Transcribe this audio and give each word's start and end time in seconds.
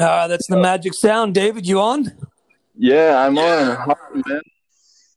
Uh, 0.00 0.26
that's 0.28 0.46
the 0.46 0.56
magic 0.56 0.94
sound. 0.94 1.34
David, 1.34 1.68
you 1.68 1.78
on? 1.78 2.10
Yeah, 2.74 3.18
I'm 3.18 3.36
on. 3.36 3.76
How 3.76 3.90
are 3.90 4.16
you, 4.16 4.22
man? 4.26 4.40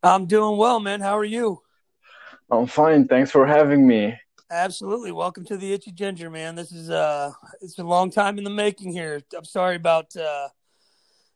I'm 0.03 0.25
doing 0.25 0.57
well, 0.57 0.81
man. 0.81 0.99
How 0.99 1.17
are 1.17 1.23
you? 1.23 1.61
I'm 2.51 2.67
fine. 2.67 3.07
Thanks 3.07 3.31
for 3.31 3.47
having 3.47 3.87
me. 3.87 4.19
Absolutely. 4.51 5.13
Welcome 5.13 5.45
to 5.45 5.55
the 5.55 5.71
Itchy 5.71 5.93
Ginger, 5.93 6.29
man. 6.29 6.55
This 6.55 6.73
is 6.73 6.89
uh 6.89 7.31
it's 7.61 7.79
a 7.79 7.83
long 7.85 8.11
time 8.11 8.37
in 8.37 8.43
the 8.43 8.49
making 8.49 8.91
here. 8.91 9.21
I'm 9.35 9.45
sorry 9.45 9.77
about 9.77 10.13
uh 10.17 10.49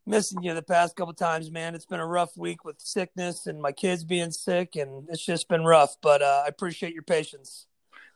missing 0.05 0.43
you 0.43 0.54
the 0.54 0.61
past 0.61 0.98
couple 0.98 1.14
times, 1.14 1.50
man. 1.50 1.73
It's 1.73 1.86
been 1.86 2.02
a 2.02 2.05
rough 2.05 2.36
week 2.36 2.66
with 2.66 2.82
sickness 2.82 3.48
and 3.48 3.61
my 3.61 3.71
kids 3.71 4.04
being 4.04 4.32
sick 4.32 4.75
and 4.75 5.07
it's 5.09 5.25
just 5.25 5.48
been 5.48 5.64
rough, 5.64 5.95
but 6.02 6.21
uh 6.21 6.43
I 6.43 6.50
appreciate 6.50 6.93
your 6.93 7.04
patience. 7.04 7.66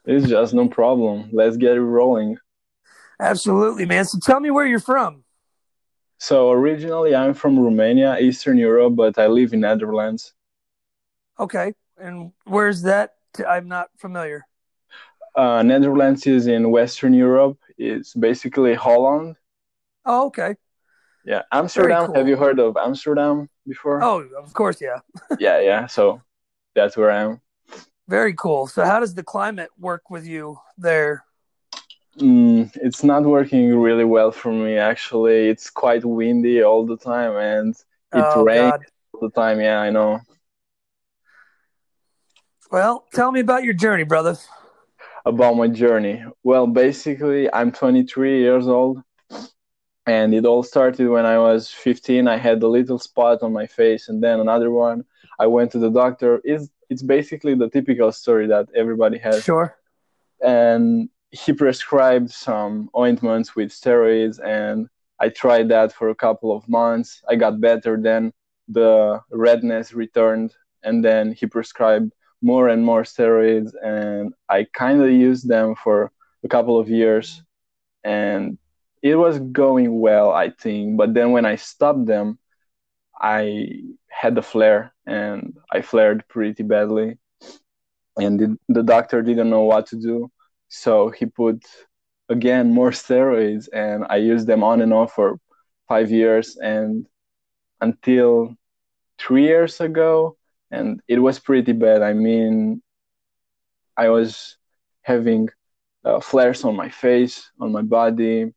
It's 0.04 0.27
just 0.27 0.54
no 0.54 0.68
problem. 0.68 1.29
Let's 1.32 1.55
get 1.55 1.77
it 1.77 1.82
rolling. 1.82 2.38
Absolutely, 3.22 3.86
man. 3.86 4.04
So 4.05 4.18
tell 4.20 4.40
me 4.40 4.50
where 4.50 4.66
you're 4.66 4.80
from. 4.80 5.23
So 6.18 6.52
originally 6.52 7.16
I'm 7.16 7.34
from 7.36 7.59
Romania, 7.59 8.18
Eastern 8.20 8.58
Europe, 8.58 8.95
but 8.95 9.18
I 9.20 9.28
live 9.28 9.54
in 9.54 9.59
Netherlands. 9.62 10.34
Okay. 11.40 11.73
And 11.98 12.31
where's 12.45 12.81
that? 12.81 13.14
I'm 13.48 13.68
not 13.68 13.90
familiar. 13.98 14.44
Uh, 15.36 15.62
Netherlands 15.62 16.26
is 16.28 16.48
in 16.48 16.72
Western 16.72 17.14
Europe. 17.14 17.59
It's 17.78 18.14
basically 18.14 18.73
Holland. 18.73 19.36
Oh, 20.03 20.26
okay. 20.28 20.56
Yeah, 21.23 21.44
Amsterdam. 21.52 22.08
cool. 22.08 22.16
Have 22.16 22.28
you 22.28 22.36
heard 22.36 22.59
of 22.59 22.76
Amsterdam 22.76 23.48
before? 23.67 24.03
Oh, 24.03 24.28
of 24.38 24.53
course, 24.53 24.81
yeah. 24.81 25.00
yeah, 25.40 25.59
yeah. 25.59 25.86
So 25.86 26.22
that's 26.73 26.98
where 26.98 27.12
I 27.12 27.22
am. 27.22 27.42
Very 28.08 28.34
cool. 28.34 28.66
So 28.67 28.84
how 28.84 29.00
does 29.00 29.14
the 29.14 29.23
climate 29.23 29.70
work 29.78 30.09
with 30.09 30.26
you 30.26 30.58
there? 30.78 31.23
Mm, 32.20 32.70
it's 32.82 33.04
not 33.04 33.24
working 33.24 33.74
really 33.80 34.04
well 34.04 34.32
for 34.32 34.52
me 34.52 34.78
actually. 34.78 35.48
It's 35.50 35.70
quite 35.70 36.04
windy 36.04 36.62
all 36.64 36.86
the 36.86 36.98
time 36.98 37.36
and 37.38 37.73
it 37.76 37.84
Oh, 38.36 38.44
rains 38.44 38.72
God. 38.72 38.81
all 39.14 39.22
the 39.22 39.30
time. 39.31 39.62
Yeah, 39.62 39.80
I 39.80 39.90
know. 39.92 40.20
Well, 42.72 43.06
tell 43.14 43.31
me 43.31 43.40
about 43.42 43.64
your 43.64 43.73
journey, 43.73 44.03
brother. 44.03 44.38
About 45.26 45.56
my 45.56 45.68
journey. 45.68 46.23
Well, 46.44 46.68
basically, 46.68 47.52
I'm 47.53 47.72
23 47.72 48.40
years 48.40 48.68
old 48.68 49.02
and 50.06 50.34
it 50.34 50.46
all 50.46 50.64
started 50.64 51.08
when 51.09 51.25
I 51.25 51.38
was 51.38 51.70
15. 51.70 52.28
I 52.28 52.38
had 52.38 52.62
a 52.64 52.68
little 52.68 52.98
spot 52.98 53.42
on 53.44 53.53
my 53.53 53.68
face 53.68 54.09
and 54.09 54.22
then 54.23 54.40
another 54.40 54.72
one. 54.72 55.06
I 55.40 55.48
went 55.48 55.72
to 55.73 55.80
the 55.80 55.90
doctor. 55.90 56.42
It's 56.44 56.70
it's 56.90 57.03
basically 57.03 57.56
the 57.56 57.70
typical 57.70 58.12
story 58.12 58.48
that 58.48 58.68
everybody 58.75 59.18
has. 59.20 59.44
Sure. 59.44 59.78
and 60.44 61.09
he 61.32 61.54
prescribed 61.54 62.30
some 62.30 62.90
ointments 62.96 63.56
with 63.56 63.70
steroids 63.72 64.40
and 64.46 64.88
i 65.20 65.30
tried 65.30 65.70
that 65.70 65.94
for 65.94 66.10
a 66.10 66.16
couple 66.16 66.56
of 66.56 66.68
months. 66.68 67.22
I 67.30 67.36
got 67.36 67.62
better 67.62 67.98
then 68.00 68.34
the 68.68 69.22
redness 69.32 69.94
returned 69.94 70.54
and 70.84 71.04
then 71.04 71.34
he 71.34 71.46
prescribed 71.46 72.12
more 72.42 72.68
and 72.68 72.84
more 72.84 73.04
steroids 73.04 73.72
and 73.84 74.34
i 74.50 74.66
kind 74.74 75.02
of 75.02 75.09
used 75.09 75.48
them 75.48 75.76
for 75.76 76.12
a 76.44 76.48
couple 76.48 76.78
of 76.80 76.90
years 76.90 77.42
and 78.04 78.58
it 79.02 79.16
was 79.16 79.40
going 79.40 80.00
well 80.00 80.32
i 80.32 80.50
think. 80.50 80.98
But 80.98 81.14
then 81.14 81.32
when 81.32 81.46
i 81.46 81.56
stopped 81.56 82.06
them 82.06 82.40
i 83.22 83.70
had 84.09 84.38
a 84.38 84.42
flare 84.42 84.94
and 85.06 85.56
i 85.72 85.82
flared 85.82 86.28
pretty 86.28 86.64
badly. 86.64 87.18
And 88.18 88.38
the, 88.40 88.58
the 88.68 88.84
doctor 88.84 89.22
didn't 89.22 89.50
know 89.50 89.64
what 89.64 89.88
to 89.88 89.96
do 89.96 90.30
so 90.72 91.09
he 91.09 91.25
put 91.25 91.61
again 92.30 92.73
more 92.73 92.91
steroids 92.91 93.67
and 93.73 94.05
i 94.09 94.16
used 94.16 94.47
them 94.47 94.64
on 94.64 94.81
and 94.81 94.94
off 94.94 95.13
for 95.13 95.38
five 95.88 96.09
years 96.09 96.58
and 96.58 97.05
until 97.81 98.55
three 99.19 99.44
years 99.44 99.81
ago 99.81 100.38
and 100.72 101.01
it 101.09 101.19
was 101.19 101.38
pretty 101.38 101.73
bad. 101.73 102.01
I 102.01 102.13
mean 102.13 102.81
i 103.97 104.07
was 104.07 104.57
having 105.01 105.50
uh, 106.06 106.22
flares 106.22 106.63
on 106.63 106.75
my 106.75 106.90
face 106.90 107.51
on 107.59 107.72
my 107.73 107.81
body 107.81 108.53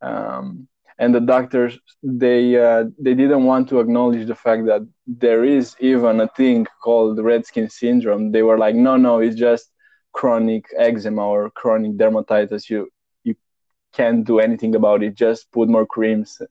um, 0.00 0.68
and 1.00 1.12
the 1.12 1.20
doctors 1.20 1.76
they 2.04 2.56
uh, 2.56 2.84
they 3.00 3.14
didn't 3.14 3.44
want 3.44 3.68
to 3.68 3.80
acknowledge 3.80 4.28
the 4.28 4.34
fact 4.36 4.64
that 4.66 4.82
there 5.08 5.44
is 5.44 5.74
even 5.80 6.20
a 6.20 6.28
thing 6.36 6.66
called 6.84 7.18
red 7.18 7.44
skin 7.46 7.68
syndrome. 7.68 8.30
They 8.30 8.42
were 8.42 8.58
like 8.58 8.76
no 8.76 8.96
no 8.96 9.18
it's 9.18 9.36
just 9.36 9.72
chronic 10.18 10.66
eczema 10.76 11.24
or 11.24 11.48
chronic 11.48 11.92
dermatitis 11.92 12.68
you 12.68 12.90
you 13.22 13.36
can't 13.92 14.24
do 14.24 14.40
anything 14.40 14.74
about 14.74 15.00
it. 15.04 15.14
Just 15.14 15.52
put 15.52 15.68
more 15.68 15.86
creams. 15.86 16.42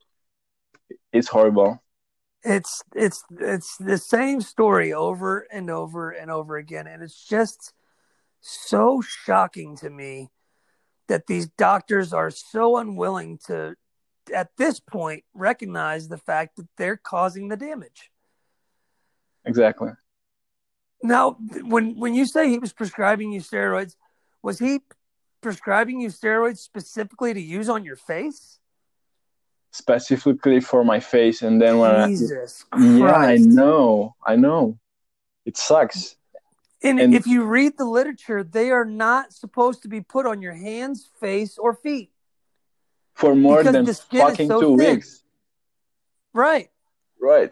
It's 1.11 1.28
horrible. 1.28 1.83
It's 2.44 2.81
it's 2.95 3.25
it's 3.41 3.75
the 3.75 3.97
same 3.97 4.39
story 4.39 4.94
over 4.94 5.45
and 5.51 5.69
over 5.69 6.11
and 6.11 6.31
over 6.31 6.56
again, 6.56 6.88
and 6.88 7.03
it's 7.03 7.22
just 7.27 7.73
so 8.39 9.01
shocking 9.01 9.75
to 9.77 9.89
me 9.89 10.29
that 11.09 11.27
these 11.27 11.47
doctors 11.47 12.13
are 12.13 12.31
so 12.31 12.77
unwilling 12.77 13.38
to, 13.47 13.75
at 14.33 14.50
this 14.57 14.79
point, 14.79 15.25
recognize 15.33 16.07
the 16.07 16.17
fact 16.17 16.56
that 16.56 16.69
they're 16.77 17.01
causing 17.13 17.50
the 17.50 17.57
damage. 17.57 18.11
exactly 19.45 19.91
Now, 21.03 21.37
when 21.63 21.95
when 21.99 22.13
you 22.13 22.25
say 22.25 22.49
he 22.49 22.57
was 22.59 22.73
prescribing 22.73 23.31
you 23.31 23.41
steroids, 23.41 23.95
was 24.41 24.59
he 24.59 24.81
prescribing 25.41 26.01
you 26.01 26.09
steroids 26.09 26.57
specifically 26.57 27.33
to 27.33 27.41
use 27.41 27.69
on 27.69 27.83
your 27.85 27.95
face? 27.95 28.59
specifically 29.71 30.59
for 30.59 30.83
my 30.83 30.99
face 30.99 31.43
and 31.43 31.61
then 31.61 31.77
when 31.77 31.91
I, 31.91 32.07
Jesus 32.07 32.65
yeah 32.73 33.15
i 33.17 33.37
know 33.37 34.15
i 34.25 34.35
know 34.35 34.79
it 35.45 35.55
sucks 35.57 36.15
And, 36.81 36.99
And- 36.99 37.13
if 37.13 37.27
you 37.27 37.43
read 37.43 37.77
the 37.77 37.85
literature, 37.85 38.43
they 38.43 38.71
are 38.71 38.85
not 38.85 39.33
supposed 39.33 39.81
to 39.83 39.87
be 39.89 40.01
put 40.01 40.25
on 40.25 40.41
your 40.41 40.53
hands, 40.53 41.09
face, 41.19 41.57
or 41.57 41.73
feet. 41.75 42.09
for 43.13 43.35
more 43.35 43.57
Because 43.61 43.73
than 43.73 43.85
the 43.85 43.93
skin 43.93 44.19
is 44.21 44.25
fucking 44.31 44.47
so 44.49 44.59
two 44.61 44.77
thin. 44.77 44.95
weeks 44.95 45.23
Right. 46.33 46.69
right 47.19 47.51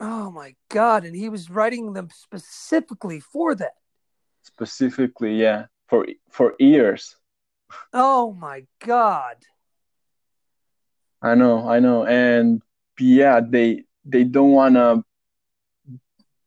Oh 0.00 0.30
my 0.30 0.54
God. 0.68 1.04
And 1.04 1.14
he 1.16 1.28
was 1.28 1.50
writing 1.50 1.92
them 1.92 2.08
specifically 2.12 3.20
for 3.20 3.54
that. 3.54 3.74
specifically 4.42 5.34
yeah 5.40 5.66
for 5.88 6.06
for 6.30 6.54
ears 6.58 7.16
Oh 7.92 8.32
my 8.32 8.64
God. 8.80 9.36
I 11.20 11.34
know, 11.34 11.68
I 11.68 11.80
know, 11.80 12.04
and 12.06 12.62
yeah, 12.98 13.40
they 13.40 13.84
they 14.04 14.24
don't 14.24 14.52
wanna. 14.52 15.02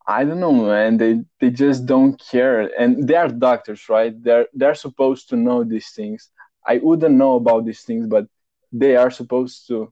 I 0.07 0.23
don't 0.23 0.39
know, 0.39 0.51
man. 0.53 0.97
They 0.97 1.21
they 1.39 1.49
just 1.51 1.85
don't 1.85 2.19
care, 2.19 2.61
and 2.79 3.07
they 3.07 3.15
are 3.15 3.27
doctors, 3.27 3.87
right? 3.89 4.13
They're 4.23 4.47
they're 4.53 4.75
supposed 4.75 5.29
to 5.29 5.35
know 5.35 5.63
these 5.63 5.89
things. 5.91 6.29
I 6.65 6.77
wouldn't 6.77 7.15
know 7.15 7.35
about 7.35 7.65
these 7.65 7.81
things, 7.81 8.07
but 8.07 8.27
they 8.71 8.95
are 8.95 9.11
supposed 9.11 9.67
to, 9.67 9.91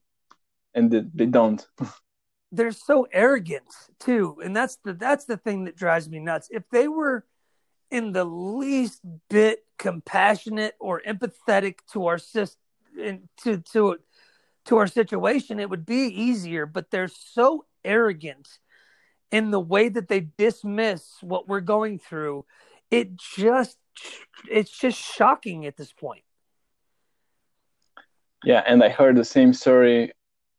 and 0.74 0.90
they, 0.92 1.04
they 1.14 1.26
don't. 1.26 1.66
They're 2.52 2.72
so 2.72 3.08
arrogant 3.12 3.68
too. 4.00 4.38
And 4.44 4.56
that's 4.56 4.78
the 4.84 4.94
that's 4.94 5.26
the 5.26 5.38
thing 5.38 5.66
that 5.66 5.76
drives 5.76 6.10
me 6.10 6.20
nuts. 6.20 6.50
If 6.52 6.64
they 6.72 6.88
were 6.88 7.26
in 7.92 8.12
the 8.12 8.26
least 8.26 9.02
bit 9.30 9.66
compassionate 9.78 10.76
or 10.80 11.02
empathetic 11.08 11.80
to 11.94 12.08
our 12.08 12.18
sis 12.18 12.56
to 12.96 13.58
to 13.72 13.98
to 14.66 14.78
our 14.78 14.88
situation, 14.88 15.60
it 15.60 15.70
would 15.70 15.86
be 15.86 16.08
easier. 16.08 16.66
But 16.66 16.92
they're 16.92 17.08
so 17.08 17.66
arrogant 17.84 18.48
in 19.32 19.52
the 19.52 19.60
way 19.60 19.90
that 19.90 20.08
they 20.08 20.28
dismiss 20.38 21.18
what 21.22 21.48
we're 21.48 21.62
going 21.62 22.00
through. 22.00 22.46
It 22.92 23.16
just 23.16 23.78
it's 24.50 24.72
just 24.72 24.98
shocking 24.98 25.66
at 25.66 25.78
this 25.78 25.92
point. 25.92 26.24
Yeah, 28.44 28.64
and 28.66 28.84
I 28.84 28.90
heard 28.90 29.18
the 29.18 29.26
same 29.26 29.54
story 29.54 30.14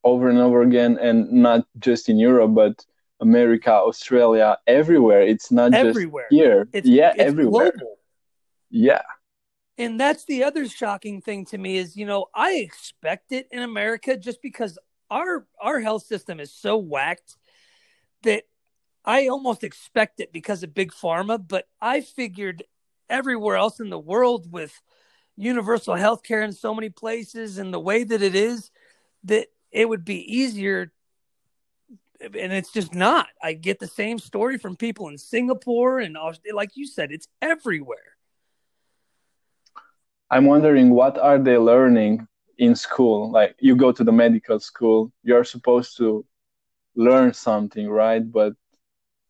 over 0.04 0.28
and 0.28 0.38
over 0.38 0.62
again, 0.62 0.98
and 1.00 1.30
not 1.32 1.66
just 1.78 2.08
in 2.08 2.18
Europe, 2.18 2.54
but 2.54 2.84
America, 3.20 3.72
Australia, 3.72 4.58
everywhere. 4.66 5.22
It's 5.22 5.50
not 5.52 5.74
Everywhere. 5.74 6.26
just 6.28 6.34
here. 6.34 6.68
It's 6.72 6.88
yeah, 6.88 7.10
it's 7.10 7.20
everywhere. 7.20 7.72
global. 7.72 7.98
Yeah, 8.70 9.02
And 9.78 9.98
that's 9.98 10.24
the 10.26 10.44
other 10.44 10.68
shocking 10.68 11.20
thing 11.20 11.44
to 11.46 11.58
me 11.58 11.76
is, 11.76 11.96
you 11.96 12.06
know, 12.06 12.26
I 12.34 12.54
expect 12.56 13.32
it 13.32 13.48
in 13.50 13.62
America 13.62 14.16
just 14.16 14.42
because 14.42 14.78
our 15.10 15.46
our 15.60 15.80
health 15.80 16.04
system 16.04 16.38
is 16.40 16.52
so 16.52 16.76
whacked 16.76 17.36
that 18.22 18.44
I 19.04 19.28
almost 19.28 19.64
expect 19.64 20.20
it 20.20 20.32
because 20.32 20.62
of 20.62 20.74
big 20.74 20.92
pharma, 20.92 21.42
but 21.46 21.66
I 21.80 22.00
figured 22.02 22.62
everywhere 23.08 23.56
else 23.56 23.80
in 23.80 23.90
the 23.90 23.98
world 23.98 24.52
with 24.52 24.80
universal 25.36 25.94
health 25.94 26.22
care 26.22 26.42
in 26.42 26.52
so 26.52 26.74
many 26.74 26.90
places 26.90 27.58
and 27.58 27.72
the 27.72 27.80
way 27.80 28.04
that 28.04 28.22
it 28.22 28.34
is 28.34 28.70
that 29.24 29.48
it 29.70 29.88
would 29.88 30.04
be 30.04 30.40
easier 30.40 30.92
and 32.20 32.52
it's 32.52 32.72
just 32.72 32.94
not. 32.94 33.28
I 33.42 33.54
get 33.54 33.78
the 33.78 33.86
same 33.86 34.18
story 34.18 34.58
from 34.58 34.76
people 34.76 35.08
in 35.08 35.16
Singapore 35.16 36.00
and 36.00 36.16
like 36.52 36.70
you 36.74 36.86
said, 36.86 37.12
it's 37.12 37.28
everywhere. 37.40 38.16
I'm 40.30 40.44
wondering 40.44 40.90
what 40.90 41.18
are 41.18 41.38
they 41.38 41.58
learning 41.58 42.28
in 42.58 42.74
school. 42.76 43.30
Like 43.30 43.56
you 43.58 43.74
go 43.74 43.90
to 43.90 44.04
the 44.04 44.12
medical 44.12 44.60
school, 44.60 45.12
you're 45.24 45.44
supposed 45.44 45.96
to 45.96 46.24
learn 46.94 47.32
something, 47.32 47.88
right? 47.88 48.22
But 48.30 48.52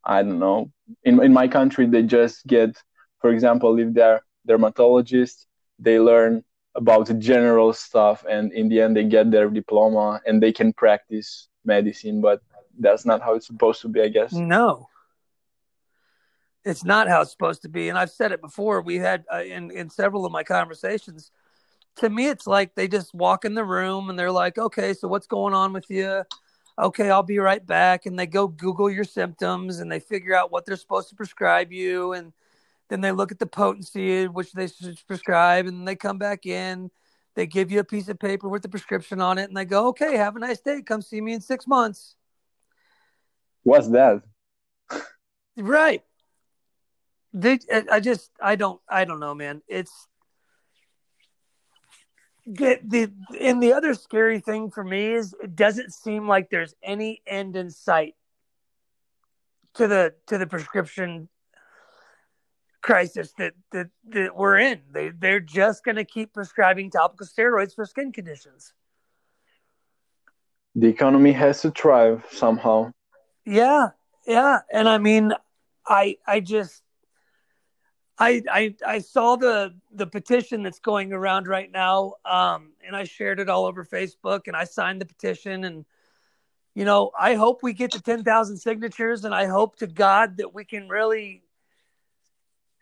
I 0.05 0.23
don't 0.23 0.39
know. 0.39 0.73
In 1.05 1.23
in 1.23 1.33
my 1.33 1.47
country, 1.49 1.87
they 1.87 2.03
just 2.03 2.47
get, 2.47 2.77
for 3.21 3.31
example, 3.31 3.79
if 3.79 3.95
they're 3.95 4.23
dermatologists, 4.49 5.47
they 5.79 6.01
learn 6.01 6.45
about 6.75 7.07
the 7.07 7.15
general 7.15 7.73
stuff, 7.73 8.25
and 8.29 8.53
in 8.53 8.69
the 8.69 8.81
end, 8.81 8.97
they 8.97 9.05
get 9.05 9.31
their 9.31 9.49
diploma 9.49 10.21
and 10.27 10.43
they 10.43 10.53
can 10.53 10.73
practice 10.73 11.49
medicine. 11.65 12.21
But 12.21 12.43
that's 12.79 13.05
not 13.05 13.23
how 13.23 13.35
it's 13.35 13.47
supposed 13.47 13.83
to 13.83 13.89
be, 13.89 14.03
I 14.03 14.09
guess. 14.09 14.33
No, 14.33 14.89
it's 16.65 16.85
not 16.85 17.09
how 17.09 17.23
it's 17.23 17.33
supposed 17.33 17.63
to 17.63 17.69
be. 17.69 17.89
And 17.89 17.99
I've 17.99 18.11
said 18.11 18.33
it 18.33 18.41
before. 18.41 18.81
We 18.83 18.97
had 18.97 19.25
uh, 19.33 19.43
in 19.43 19.71
in 19.71 19.91
several 19.91 20.25
of 20.25 20.33
my 20.33 20.45
conversations. 20.45 21.31
To 21.97 22.09
me, 22.09 22.29
it's 22.29 22.47
like 22.47 22.75
they 22.77 22.87
just 22.87 23.13
walk 23.13 23.45
in 23.45 23.55
the 23.55 23.65
room 23.65 24.11
and 24.11 24.19
they're 24.19 24.31
like, 24.31 24.59
"Okay, 24.59 24.95
so 24.95 25.09
what's 25.09 25.27
going 25.27 25.55
on 25.55 25.73
with 25.73 25.91
you?" 25.91 26.25
okay, 26.81 27.11
I'll 27.11 27.23
be 27.23 27.39
right 27.39 27.65
back. 27.65 28.07
And 28.07 28.19
they 28.19 28.27
go 28.27 28.49
Google 28.49 28.91
your 28.91 29.05
symptoms 29.05 29.81
and 29.81 29.91
they 29.91 30.01
figure 30.01 30.35
out 30.35 30.51
what 30.51 30.67
they're 30.67 30.77
supposed 30.77 31.09
to 31.11 31.15
prescribe 31.15 31.73
you. 31.73 32.13
And 32.13 32.33
then 32.91 33.01
they 33.01 33.13
look 33.13 33.31
at 33.31 33.39
the 33.39 33.47
potency, 33.47 34.27
which 34.27 34.53
they 34.53 34.67
should 34.67 35.01
prescribe. 35.07 35.67
And 35.67 35.87
they 35.87 35.95
come 35.95 36.19
back 36.19 36.45
in. 36.45 36.91
They 37.37 37.47
give 37.47 37.71
you 37.71 37.79
a 37.79 37.85
piece 37.85 38.09
of 38.09 38.19
paper 38.19 38.49
with 38.49 38.63
the 38.63 38.69
prescription 38.69 39.21
on 39.21 39.39
it. 39.39 39.45
And 39.45 39.57
they 39.57 39.65
go, 39.65 39.87
okay, 39.89 40.17
have 40.17 40.35
a 40.37 40.41
nice 40.41 40.61
day. 40.61 40.83
Come 40.83 41.01
see 41.01 41.21
me 41.21 41.33
in 41.33 41.41
six 41.41 41.67
months. 41.67 42.17
What's 43.63 43.89
that? 43.91 44.23
right. 45.57 46.03
They, 47.33 47.61
I 47.91 48.01
just, 48.01 48.33
I 48.43 48.57
don't, 48.57 48.81
I 48.89 49.05
don't 49.05 49.21
know, 49.21 49.35
man. 49.35 49.63
It's, 49.69 50.09
the, 52.45 52.81
the 52.83 53.13
and 53.41 53.63
the 53.63 53.75
other 53.75 53.95
scary 53.95 54.41
thing 54.41 54.73
for 54.73 54.83
me 54.83 55.13
is 55.13 55.37
it 55.41 55.55
doesn't 55.55 55.95
seem 55.95 56.27
like 56.27 56.51
there's 56.51 56.75
any 56.83 57.23
end 57.25 57.55
in 57.55 57.71
sight 57.71 58.17
to 59.75 59.87
the 59.87 60.15
to 60.27 60.39
the 60.39 60.49
prescription 60.49 61.29
crisis 62.83 63.33
that 63.39 63.55
that, 63.73 63.89
that 64.09 64.37
we're 64.37 64.59
in. 64.59 64.81
They 64.93 65.11
they're 65.11 65.41
just 65.41 65.85
going 65.85 65.97
to 65.97 66.05
keep 66.05 66.33
prescribing 66.33 66.91
topical 66.91 67.27
steroids 67.27 67.75
for 67.75 67.85
skin 67.85 68.13
conditions. 68.13 68.73
The 70.75 70.87
economy 70.87 71.33
has 71.33 71.63
to 71.63 71.71
thrive 71.71 72.25
somehow. 72.31 72.93
Yeah, 73.45 73.89
yeah, 74.27 74.61
and 74.73 74.89
I 74.89 74.99
mean, 74.99 75.33
I 75.87 76.17
I 76.27 76.41
just 76.41 76.83
I, 78.19 78.43
I 78.51 78.75
I 78.87 78.99
saw 78.99 79.37
the 79.37 79.75
the 79.93 80.07
petition 80.07 80.63
that's 80.63 80.79
going 80.79 81.13
around 81.13 81.49
right 81.49 81.71
now, 81.73 82.15
um, 82.25 82.73
and 82.87 82.95
I 82.95 83.05
shared 83.05 83.41
it 83.41 83.49
all 83.49 83.65
over 83.65 83.85
Facebook, 83.85 84.43
and 84.47 84.55
I 84.55 84.65
signed 84.65 85.01
the 85.01 85.07
petition, 85.07 85.65
and 85.65 85.87
you 86.75 86.85
know, 86.85 87.11
I 87.19 87.35
hope 87.35 87.63
we 87.63 87.73
get 87.73 87.93
to 87.93 88.03
ten 88.03 88.23
thousand 88.23 88.59
signatures, 88.59 89.25
and 89.25 89.35
I 89.35 89.47
hope 89.47 89.77
to 89.77 89.87
God 89.87 90.37
that 90.37 90.55
we 90.55 90.65
can 90.65 90.89
really 90.89 91.43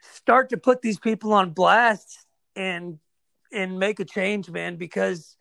start 0.01 0.51
to 0.51 0.57
put 0.57 0.83
these 0.83 0.99
people 0.99 1.33
on 1.33 1.51
blast 1.51 2.25
and 2.57 2.99
and 3.53 3.79
make 3.79 3.99
a 4.01 4.05
change, 4.05 4.51
man, 4.51 4.77
because 4.77 5.37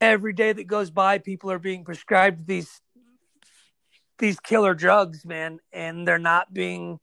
every 0.00 0.32
day 0.32 0.52
that 0.52 0.66
goes 0.66 0.90
by, 0.90 1.18
people 1.18 1.50
are 1.50 1.58
being 1.58 1.84
prescribed 1.84 2.46
these 2.46 2.80
these 4.18 4.38
killer 4.40 4.74
drugs, 4.74 5.24
man, 5.24 5.58
and 5.72 6.06
they're 6.06 6.18
not 6.18 6.52
being 6.52 7.00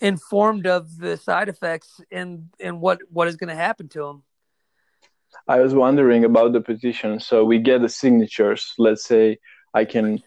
informed 0.00 0.66
of 0.66 0.96
the 0.98 1.16
side 1.16 1.48
effects 1.48 2.00
and 2.10 2.48
and 2.60 2.80
what 2.80 3.00
what 3.10 3.28
is 3.28 3.36
going 3.36 3.48
to 3.48 3.54
happen 3.54 3.88
to 3.88 4.00
them. 4.00 4.22
I 5.46 5.60
was 5.60 5.74
wondering 5.74 6.24
about 6.24 6.52
the 6.52 6.60
petition. 6.60 7.20
So 7.20 7.44
we 7.44 7.58
get 7.58 7.82
the 7.82 7.88
signatures. 7.88 8.74
Let's 8.78 9.04
say 9.04 9.38
I 9.74 9.84
can 9.84 10.22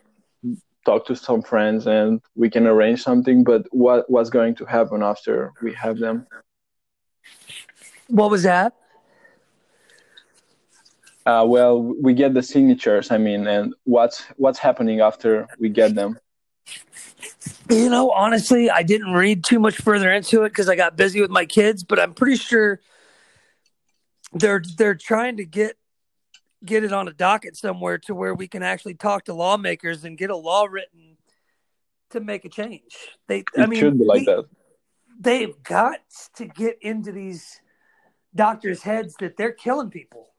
talk 0.86 1.06
to 1.08 1.16
some 1.16 1.42
friends 1.42 1.88
and 1.88 2.22
we 2.36 2.50
can 2.50 2.68
arrange 2.68 3.02
something. 3.02 3.44
But 3.44 3.68
what 3.72 4.10
what's 4.10 4.30
going 4.30 4.56
to 4.56 4.66
happen 4.66 5.04
after 5.04 5.54
we 5.62 5.74
have 5.74 6.00
them? 6.00 6.28
What 8.08 8.30
was 8.30 8.44
that? 8.44 8.74
Uh, 11.26 11.46
well, 11.48 11.80
we 11.80 12.14
get 12.14 12.34
the 12.34 12.42
signatures. 12.42 13.12
I 13.12 13.18
mean, 13.18 13.48
and 13.48 13.74
what's 13.84 14.24
what's 14.38 14.60
happening 14.60 15.02
after 15.02 15.48
we 15.60 15.70
get 15.70 15.94
them? 15.94 16.20
You 17.70 17.90
know, 17.90 18.10
honestly, 18.12 18.70
I 18.70 18.84
didn't 18.84 19.14
read 19.14 19.44
too 19.44 19.60
much 19.60 19.78
further 19.78 20.12
into 20.12 20.44
it 20.44 20.50
because 20.50 20.68
I 20.68 20.76
got 20.76 20.98
busy 20.98 21.22
with 21.22 21.32
my 21.32 21.46
kids, 21.46 21.84
but 21.84 22.00
I'm 22.00 22.14
pretty 22.14 22.38
sure 22.38 22.82
they're 24.34 24.64
they're 24.78 24.96
trying 24.96 25.38
to 25.38 25.46
get 25.46 25.78
get 26.64 26.84
it 26.84 26.94
on 26.94 27.08
a 27.08 27.14
docket 27.14 27.56
somewhere 27.58 27.98
to 27.98 28.16
where 28.16 28.34
we 28.34 28.48
can 28.48 28.64
actually 28.64 28.94
talk 28.94 29.26
to 29.26 29.34
lawmakers 29.34 30.04
and 30.04 30.18
get 30.18 30.30
a 30.30 30.36
law 30.36 30.66
written 30.66 31.18
to 32.12 32.20
make 32.20 32.46
a 32.46 32.50
change. 32.50 32.96
They 33.28 33.40
it 33.40 33.46
I 33.58 33.66
mean 33.66 33.80
should 33.80 34.00
be 34.00 34.06
like 34.06 34.26
they, 34.26 34.26
that. 34.26 34.46
They've 35.20 35.64
got 35.64 36.00
to 36.36 36.46
get 36.46 36.78
into 36.82 37.12
these 37.12 37.62
doctors' 38.34 38.82
heads 38.82 39.16
that 39.20 39.38
they're 39.38 39.52
killing 39.52 39.90
people. 39.90 40.30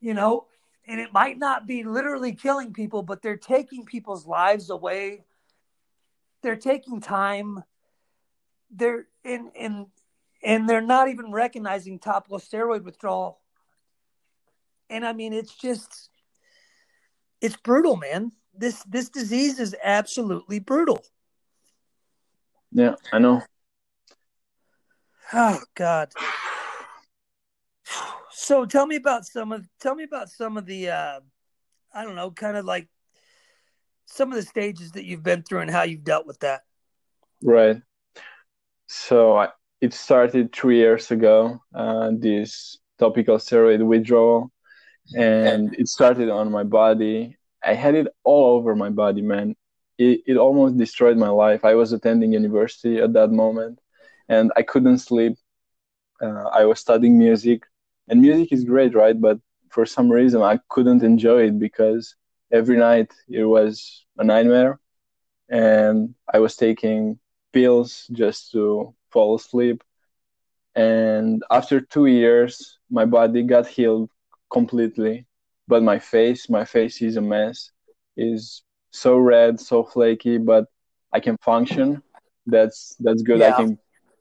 You 0.00 0.14
know, 0.14 0.46
and 0.86 1.00
it 1.00 1.12
might 1.12 1.38
not 1.38 1.66
be 1.66 1.82
literally 1.82 2.32
killing 2.32 2.72
people, 2.72 3.02
but 3.02 3.20
they're 3.20 3.36
taking 3.36 3.84
people's 3.84 4.26
lives 4.26 4.70
away. 4.70 5.24
They're 6.42 6.56
taking 6.56 7.00
time. 7.00 7.64
They're 8.70 9.06
in 9.24 9.50
in 9.54 9.86
and 10.42 10.68
they're 10.68 10.80
not 10.80 11.08
even 11.08 11.32
recognizing 11.32 11.98
topical 11.98 12.38
steroid 12.38 12.84
withdrawal. 12.84 13.40
And 14.90 15.06
I 15.06 15.12
mean, 15.12 15.32
it's 15.32 15.54
just 15.54 16.10
it's 17.40 17.56
brutal, 17.56 17.96
man. 17.96 18.32
This 18.54 18.82
this 18.84 19.08
disease 19.08 19.58
is 19.58 19.76
absolutely 19.82 20.58
brutal. 20.58 21.04
Yeah, 22.72 22.94
I 23.12 23.18
know. 23.18 23.42
Oh 25.32 25.60
God. 25.74 26.12
So 28.30 28.64
tell 28.64 28.86
me 28.86 28.96
about 28.96 29.26
some 29.26 29.52
of 29.52 29.66
tell 29.80 29.94
me 29.94 30.04
about 30.04 30.30
some 30.30 30.56
of 30.56 30.66
the 30.66 30.90
uh, 30.90 31.20
I 31.92 32.04
don't 32.04 32.14
know, 32.14 32.30
kind 32.30 32.56
of 32.56 32.64
like 32.64 32.88
some 34.06 34.30
of 34.30 34.36
the 34.36 34.42
stages 34.42 34.92
that 34.92 35.04
you've 35.04 35.22
been 35.22 35.42
through 35.42 35.60
and 35.60 35.70
how 35.70 35.82
you've 35.82 36.04
dealt 36.04 36.26
with 36.26 36.40
that. 36.40 36.62
Right. 37.42 37.80
So 38.86 39.36
I, 39.36 39.48
it 39.80 39.92
started 39.92 40.52
three 40.52 40.78
years 40.78 41.10
ago. 41.10 41.60
Uh, 41.74 42.12
this 42.18 42.78
topical 42.98 43.36
steroid 43.36 43.84
withdrawal, 43.86 44.50
and 45.14 45.74
it 45.78 45.88
started 45.88 46.28
on 46.30 46.50
my 46.50 46.64
body. 46.64 47.36
I 47.64 47.74
had 47.74 47.94
it 47.94 48.08
all 48.24 48.56
over 48.56 48.74
my 48.74 48.90
body, 48.90 49.22
man. 49.22 49.56
It, 49.98 50.22
it 50.26 50.36
almost 50.36 50.76
destroyed 50.76 51.16
my 51.16 51.28
life. 51.28 51.64
I 51.64 51.74
was 51.74 51.92
attending 51.92 52.32
university 52.32 52.98
at 52.98 53.12
that 53.14 53.30
moment, 53.30 53.80
and 54.28 54.52
I 54.56 54.62
couldn't 54.62 54.98
sleep. 54.98 55.34
Uh, 56.22 56.44
I 56.52 56.64
was 56.64 56.80
studying 56.80 57.18
music 57.18 57.62
and 58.08 58.20
music 58.20 58.52
is 58.52 58.64
great 58.64 58.94
right 58.94 59.20
but 59.20 59.38
for 59.70 59.84
some 59.86 60.10
reason 60.10 60.42
i 60.42 60.58
couldn't 60.68 61.02
enjoy 61.02 61.42
it 61.46 61.58
because 61.58 62.16
every 62.52 62.76
night 62.76 63.12
it 63.28 63.44
was 63.44 64.04
a 64.18 64.24
nightmare 64.24 64.78
and 65.48 66.14
i 66.32 66.38
was 66.38 66.56
taking 66.56 67.18
pills 67.52 68.06
just 68.12 68.50
to 68.52 68.94
fall 69.10 69.34
asleep 69.36 69.82
and 70.74 71.42
after 71.50 71.80
two 71.80 72.06
years 72.06 72.78
my 72.90 73.04
body 73.04 73.42
got 73.42 73.66
healed 73.66 74.10
completely 74.50 75.26
but 75.66 75.82
my 75.82 75.98
face 75.98 76.48
my 76.48 76.64
face 76.64 77.00
is 77.02 77.16
a 77.16 77.20
mess 77.20 77.70
is 78.16 78.62
so 78.90 79.16
red 79.18 79.60
so 79.60 79.84
flaky 79.84 80.38
but 80.38 80.64
i 81.12 81.20
can 81.20 81.36
function 81.38 82.02
that's 82.46 82.96
that's 83.00 83.22
good 83.22 83.40
yeah. 83.40 83.54
i 83.54 83.56
can 83.56 83.78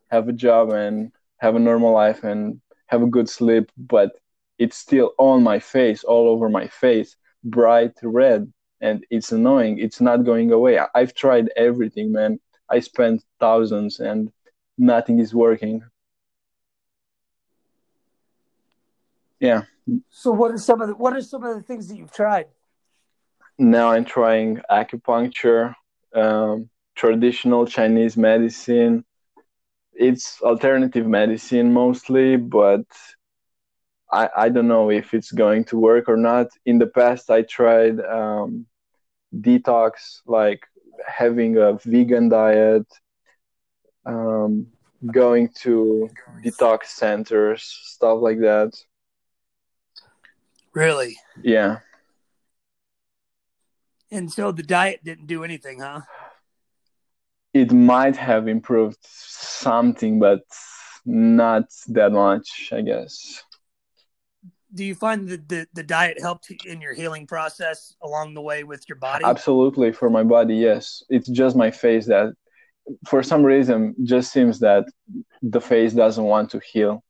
have 0.09 0.27
a 0.27 0.33
job 0.33 0.69
and 0.71 1.11
have 1.37 1.55
a 1.55 1.59
normal 1.59 1.93
life 1.93 2.23
and 2.23 2.59
have 2.87 3.01
a 3.01 3.07
good 3.07 3.29
sleep, 3.29 3.71
but 3.77 4.13
it's 4.57 4.77
still 4.77 5.13
on 5.17 5.43
my 5.43 5.59
face, 5.59 6.03
all 6.03 6.27
over 6.29 6.49
my 6.49 6.67
face, 6.67 7.15
bright 7.43 7.93
red, 8.01 8.51
and 8.81 9.05
it's 9.09 9.31
annoying. 9.31 9.77
It's 9.79 10.01
not 10.01 10.23
going 10.23 10.51
away. 10.51 10.79
I've 10.95 11.13
tried 11.13 11.49
everything, 11.55 12.11
man. 12.11 12.39
I 12.69 12.79
spent 12.79 13.23
thousands, 13.39 13.99
and 13.99 14.31
nothing 14.77 15.19
is 15.19 15.33
working. 15.33 15.83
Yeah. 19.39 19.63
So, 20.09 20.31
what 20.31 20.51
are 20.51 20.57
some 20.57 20.81
of 20.81 20.87
the 20.89 20.95
what 20.95 21.13
are 21.13 21.21
some 21.21 21.43
of 21.43 21.55
the 21.55 21.61
things 21.61 21.87
that 21.87 21.97
you've 21.97 22.11
tried? 22.11 22.47
Now 23.57 23.91
I'm 23.91 24.05
trying 24.05 24.61
acupuncture, 24.69 25.73
um, 26.13 26.69
traditional 26.95 27.65
Chinese 27.65 28.15
medicine, 28.15 29.03
it's 29.97 30.41
alternative 30.41 31.07
medicine 31.07 31.73
mostly, 31.73 32.37
but 32.37 32.85
I, 34.11 34.29
I 34.37 34.49
don't 34.49 34.67
know 34.67 34.91
if 34.91 35.13
it's 35.13 35.31
going 35.31 35.65
to 35.65 35.77
work 35.77 36.07
or 36.07 36.17
not. 36.17 36.47
In 36.65 36.77
the 36.77 36.87
past, 36.87 37.29
I 37.29 37.41
tried 37.41 37.99
um, 37.99 38.67
detox, 39.35 40.21
like 40.25 40.61
having 41.05 41.57
a 41.57 41.73
vegan 41.83 42.29
diet, 42.29 42.85
um, 44.05 44.67
going 45.11 45.49
to 45.61 46.09
detox 46.43 46.85
centers, 46.85 47.63
stuff 47.63 48.19
like 48.21 48.39
that. 48.39 48.73
Really? 50.77 51.17
Yeah. 51.41 51.79
And 54.11 54.31
so 54.31 54.51
the 54.51 54.61
diet 54.61 55.03
didn't 55.03 55.25
do 55.25 55.43
anything, 55.43 55.79
huh? 55.79 56.01
It 57.51 57.71
might 57.71 58.15
have 58.15 58.47
improved 58.47 58.99
something, 59.01 60.19
but 60.19 60.41
not 61.03 61.63
that 61.87 62.11
much, 62.11 62.69
I 62.71 62.81
guess. 62.81 63.43
Do 64.71 64.85
you 64.85 64.93
find 64.93 65.27
that 65.29 65.49
the, 65.49 65.67
the 65.73 65.81
diet 65.81 66.21
helped 66.21 66.51
in 66.67 66.79
your 66.79 66.93
healing 66.93 67.25
process 67.25 67.95
along 68.03 68.35
the 68.35 68.41
way 68.41 68.63
with 68.63 68.87
your 68.87 68.99
body? 68.99 69.25
Absolutely, 69.25 69.91
for 69.91 70.11
my 70.11 70.23
body, 70.23 70.57
yes. 70.57 71.01
It's 71.09 71.27
just 71.27 71.55
my 71.55 71.71
face 71.71 72.05
that, 72.05 72.33
for 73.07 73.23
some 73.23 73.41
reason, 73.43 73.95
just 74.03 74.31
seems 74.31 74.59
that 74.59 74.85
the 75.41 75.59
face 75.59 75.93
doesn't 75.93 76.23
want 76.23 76.51
to 76.51 76.59
heal, 76.59 77.03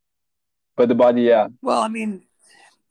but 0.78 0.88
the 0.88 0.96
body, 0.96 1.24
yeah. 1.24 1.50
Well, 1.62 1.82
I 1.82 1.90
mean, 1.90 2.27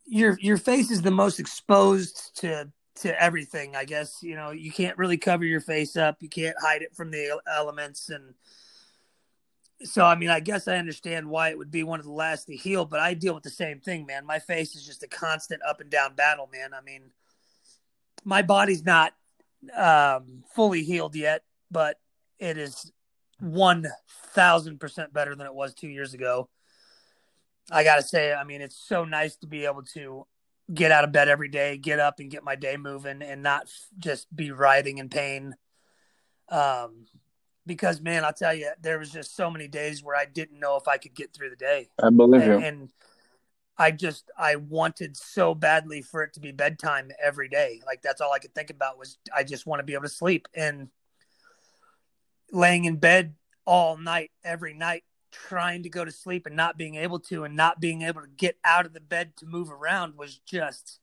your 0.07 0.37
your 0.39 0.57
face 0.57 0.89
is 0.89 1.01
the 1.01 1.11
most 1.11 1.39
exposed 1.39 2.37
to 2.37 2.71
to 3.01 3.21
everything. 3.21 3.75
I 3.75 3.85
guess 3.85 4.19
you 4.21 4.35
know 4.35 4.51
you 4.51 4.71
can't 4.71 4.97
really 4.97 5.17
cover 5.17 5.45
your 5.45 5.61
face 5.61 5.95
up. 5.95 6.17
You 6.21 6.29
can't 6.29 6.55
hide 6.59 6.81
it 6.81 6.95
from 6.95 7.11
the 7.11 7.39
elements 7.47 8.09
and 8.09 8.33
so 9.83 10.03
I 10.03 10.15
mean, 10.15 10.29
I 10.29 10.39
guess 10.39 10.67
I 10.67 10.77
understand 10.77 11.29
why 11.29 11.49
it 11.49 11.57
would 11.57 11.71
be 11.71 11.83
one 11.83 11.99
of 11.99 12.05
the 12.05 12.11
last 12.11 12.45
to 12.45 12.55
heal, 12.55 12.85
but 12.85 12.99
I 12.99 13.13
deal 13.13 13.33
with 13.33 13.43
the 13.43 13.49
same 13.49 13.79
thing, 13.79 14.05
man. 14.05 14.25
My 14.25 14.39
face 14.39 14.75
is 14.75 14.85
just 14.85 15.03
a 15.03 15.07
constant 15.07 15.61
up 15.67 15.81
and 15.81 15.89
down 15.89 16.15
battle, 16.15 16.49
man. 16.51 16.73
I 16.73 16.81
mean, 16.81 17.11
my 18.23 18.41
body's 18.41 18.83
not 18.83 19.13
um, 19.75 20.43
fully 20.55 20.83
healed 20.83 21.15
yet, 21.15 21.43
but 21.69 21.99
it 22.39 22.57
is 22.57 22.91
one 23.39 23.87
thousand 24.33 24.79
percent 24.79 25.13
better 25.13 25.35
than 25.35 25.45
it 25.45 25.53
was 25.53 25.75
two 25.75 25.89
years 25.89 26.13
ago. 26.13 26.49
I 27.71 27.83
gotta 27.83 28.03
say, 28.03 28.33
I 28.33 28.43
mean, 28.43 28.61
it's 28.61 28.77
so 28.77 29.03
nice 29.05 29.35
to 29.37 29.47
be 29.47 29.65
able 29.65 29.83
to 29.93 30.25
get 30.73 30.91
out 30.91 31.03
of 31.03 31.11
bed 31.11 31.27
every 31.29 31.49
day, 31.49 31.77
get 31.77 31.99
up 31.99 32.19
and 32.19 32.29
get 32.29 32.43
my 32.43 32.55
day 32.55 32.77
moving, 32.77 33.21
and 33.21 33.43
not 33.43 33.69
just 33.97 34.33
be 34.35 34.51
writhing 34.51 34.97
in 34.97 35.09
pain. 35.09 35.55
Um, 36.49 37.07
because 37.65 37.99
man, 37.99 38.23
I'll 38.23 38.33
tell 38.33 38.53
you, 38.53 38.71
there 38.81 38.99
was 38.99 39.11
just 39.11 39.35
so 39.35 39.51
many 39.51 39.67
days 39.67 40.01
where 40.01 40.15
I 40.15 40.25
didn't 40.25 40.59
know 40.59 40.77
if 40.77 40.87
I 40.87 40.97
could 40.97 41.13
get 41.13 41.33
through 41.33 41.49
the 41.49 41.55
day. 41.57 41.89
I 42.01 42.09
believe 42.09 42.41
and, 42.41 42.61
you. 42.61 42.67
And 42.67 42.89
I 43.77 43.91
just 43.91 44.31
I 44.37 44.55
wanted 44.55 45.15
so 45.15 45.53
badly 45.53 46.01
for 46.01 46.23
it 46.23 46.33
to 46.33 46.39
be 46.39 46.51
bedtime 46.51 47.11
every 47.21 47.49
day. 47.49 47.81
Like 47.85 48.01
that's 48.01 48.21
all 48.21 48.33
I 48.33 48.39
could 48.39 48.55
think 48.55 48.69
about 48.69 48.97
was 48.97 49.17
I 49.35 49.43
just 49.43 49.67
want 49.67 49.79
to 49.79 49.83
be 49.83 49.93
able 49.93 50.03
to 50.03 50.09
sleep 50.09 50.47
and 50.55 50.87
laying 52.51 52.85
in 52.85 52.95
bed 52.95 53.35
all 53.65 53.97
night 53.97 54.31
every 54.43 54.73
night 54.73 55.03
trying 55.31 55.83
to 55.83 55.89
go 55.89 56.05
to 56.05 56.11
sleep 56.11 56.45
and 56.45 56.55
not 56.55 56.77
being 56.77 56.95
able 56.95 57.19
to 57.19 57.43
and 57.43 57.55
not 57.55 57.79
being 57.79 58.01
able 58.01 58.21
to 58.21 58.27
get 58.27 58.57
out 58.63 58.85
of 58.85 58.93
the 58.93 58.99
bed 58.99 59.35
to 59.37 59.45
move 59.45 59.71
around 59.71 60.17
was 60.17 60.37
just 60.39 60.99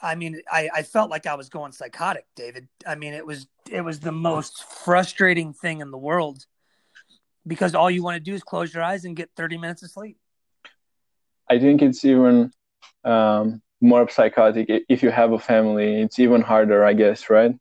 I 0.00 0.14
mean, 0.14 0.40
I, 0.50 0.70
I 0.72 0.82
felt 0.82 1.10
like 1.10 1.26
I 1.26 1.34
was 1.34 1.48
going 1.48 1.72
psychotic, 1.72 2.24
David. 2.36 2.68
I 2.86 2.94
mean, 2.94 3.14
it 3.14 3.26
was 3.26 3.48
it 3.70 3.80
was 3.80 4.00
the 4.00 4.12
most 4.12 4.64
frustrating 4.64 5.52
thing 5.52 5.80
in 5.80 5.90
the 5.90 5.98
world 5.98 6.46
because 7.46 7.74
all 7.74 7.90
you 7.90 8.02
want 8.02 8.14
to 8.14 8.20
do 8.20 8.34
is 8.34 8.42
close 8.42 8.72
your 8.72 8.82
eyes 8.82 9.04
and 9.04 9.16
get 9.16 9.30
30 9.36 9.58
minutes 9.58 9.82
of 9.82 9.90
sleep. 9.90 10.18
I 11.50 11.58
think 11.58 11.82
it's 11.82 12.04
even 12.04 12.52
um, 13.04 13.62
more 13.80 14.08
psychotic 14.08 14.68
if 14.88 15.02
you 15.02 15.10
have 15.10 15.32
a 15.32 15.38
family. 15.38 16.02
It's 16.02 16.18
even 16.18 16.42
harder, 16.42 16.84
I 16.84 16.92
guess, 16.92 17.30
right? 17.30 17.54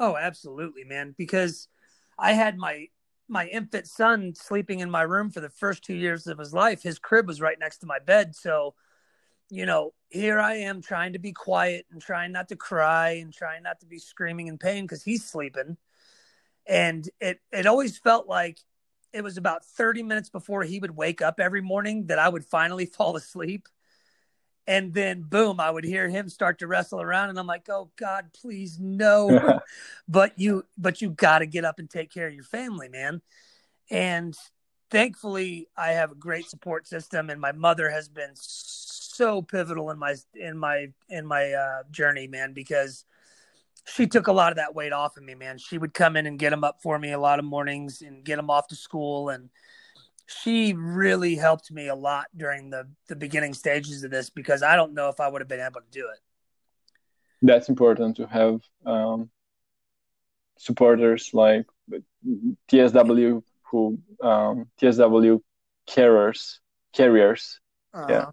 Oh, 0.00 0.16
absolutely, 0.16 0.84
man. 0.84 1.14
Because 1.16 1.68
I 2.18 2.32
had 2.32 2.56
my 2.56 2.88
my 3.32 3.46
infant 3.46 3.88
son 3.88 4.34
sleeping 4.34 4.80
in 4.80 4.90
my 4.90 5.02
room 5.02 5.30
for 5.30 5.40
the 5.40 5.48
first 5.48 5.82
two 5.82 5.94
years 5.94 6.26
of 6.26 6.38
his 6.38 6.52
life. 6.54 6.82
His 6.82 6.98
crib 6.98 7.26
was 7.26 7.40
right 7.40 7.58
next 7.58 7.78
to 7.78 7.86
my 7.86 7.98
bed, 7.98 8.36
so 8.36 8.74
you 9.52 9.66
know, 9.66 9.92
here 10.08 10.40
I 10.40 10.54
am 10.54 10.80
trying 10.80 11.12
to 11.12 11.18
be 11.18 11.32
quiet 11.32 11.84
and 11.90 12.00
trying 12.00 12.32
not 12.32 12.48
to 12.48 12.56
cry 12.56 13.18
and 13.22 13.34
trying 13.34 13.62
not 13.62 13.80
to 13.80 13.86
be 13.86 13.98
screaming 13.98 14.46
in 14.46 14.56
pain 14.56 14.84
because 14.84 15.02
he's 15.02 15.26
sleeping. 15.26 15.76
And 16.66 17.06
it 17.20 17.40
it 17.52 17.66
always 17.66 17.98
felt 17.98 18.26
like 18.26 18.58
it 19.12 19.22
was 19.22 19.36
about 19.36 19.64
30 19.64 20.04
minutes 20.04 20.30
before 20.30 20.62
he 20.62 20.78
would 20.78 20.96
wake 20.96 21.20
up 21.20 21.38
every 21.38 21.60
morning 21.60 22.06
that 22.06 22.18
I 22.18 22.30
would 22.30 22.46
finally 22.46 22.86
fall 22.96 23.14
asleep. 23.16 23.68
And 24.66 24.94
then 24.94 25.22
boom, 25.22 25.58
I 25.58 25.70
would 25.70 25.84
hear 25.84 26.08
him 26.08 26.28
start 26.28 26.60
to 26.60 26.66
wrestle 26.66 27.00
around 27.00 27.30
and 27.30 27.38
I'm 27.38 27.46
like, 27.46 27.68
"Oh 27.68 27.90
god, 27.96 28.30
please 28.32 28.78
no." 28.78 29.60
but 30.08 30.38
you 30.38 30.64
but 30.78 31.00
you 31.02 31.10
got 31.10 31.40
to 31.40 31.46
get 31.46 31.64
up 31.64 31.78
and 31.78 31.90
take 31.90 32.12
care 32.12 32.28
of 32.28 32.34
your 32.34 32.44
family, 32.44 32.88
man. 32.88 33.22
And 33.90 34.36
thankfully, 34.90 35.68
I 35.76 35.92
have 35.92 36.12
a 36.12 36.16
great 36.16 36.48
support 36.48 36.86
system 36.86 37.28
and 37.28 37.40
my 37.40 37.52
mother 37.52 37.90
has 37.90 38.08
been 38.08 38.32
so 38.34 39.42
pivotal 39.42 39.90
in 39.90 39.98
my 39.98 40.14
in 40.34 40.56
my 40.56 40.88
in 41.08 41.26
my 41.26 41.52
uh, 41.52 41.82
journey, 41.90 42.28
man, 42.28 42.52
because 42.52 43.04
she 43.84 44.06
took 44.06 44.28
a 44.28 44.32
lot 44.32 44.52
of 44.52 44.56
that 44.56 44.74
weight 44.74 44.92
off 44.92 45.16
of 45.16 45.24
me, 45.24 45.34
man. 45.34 45.58
She 45.58 45.78
would 45.78 45.94
come 45.94 46.16
in 46.16 46.26
and 46.26 46.38
get 46.38 46.50
them 46.50 46.64
up 46.64 46.80
for 46.82 46.98
me 46.98 47.12
a 47.12 47.18
lot 47.18 47.38
of 47.38 47.44
mornings 47.44 48.02
and 48.02 48.24
get 48.24 48.36
them 48.36 48.50
off 48.50 48.68
to 48.68 48.76
school, 48.76 49.28
and 49.28 49.50
she 50.26 50.72
really 50.72 51.34
helped 51.34 51.70
me 51.70 51.88
a 51.88 51.94
lot 51.94 52.26
during 52.36 52.70
the 52.70 52.88
the 53.08 53.16
beginning 53.16 53.54
stages 53.54 54.02
of 54.04 54.10
this 54.10 54.30
because 54.30 54.62
I 54.62 54.76
don't 54.76 54.94
know 54.94 55.08
if 55.08 55.20
I 55.20 55.28
would 55.28 55.40
have 55.40 55.48
been 55.48 55.60
able 55.60 55.80
to 55.80 55.90
do 55.90 56.08
it. 56.12 56.20
That's 57.42 57.68
important 57.68 58.16
to 58.16 58.26
have 58.26 58.60
um, 58.86 59.30
supporters 60.58 61.30
like 61.32 61.66
TSW 62.70 63.42
who 63.70 63.98
um, 64.22 64.68
TSW 64.80 65.40
carriers 65.86 66.60
carriers. 66.92 67.60
Uh-huh. 67.94 68.06
Yeah 68.08 68.30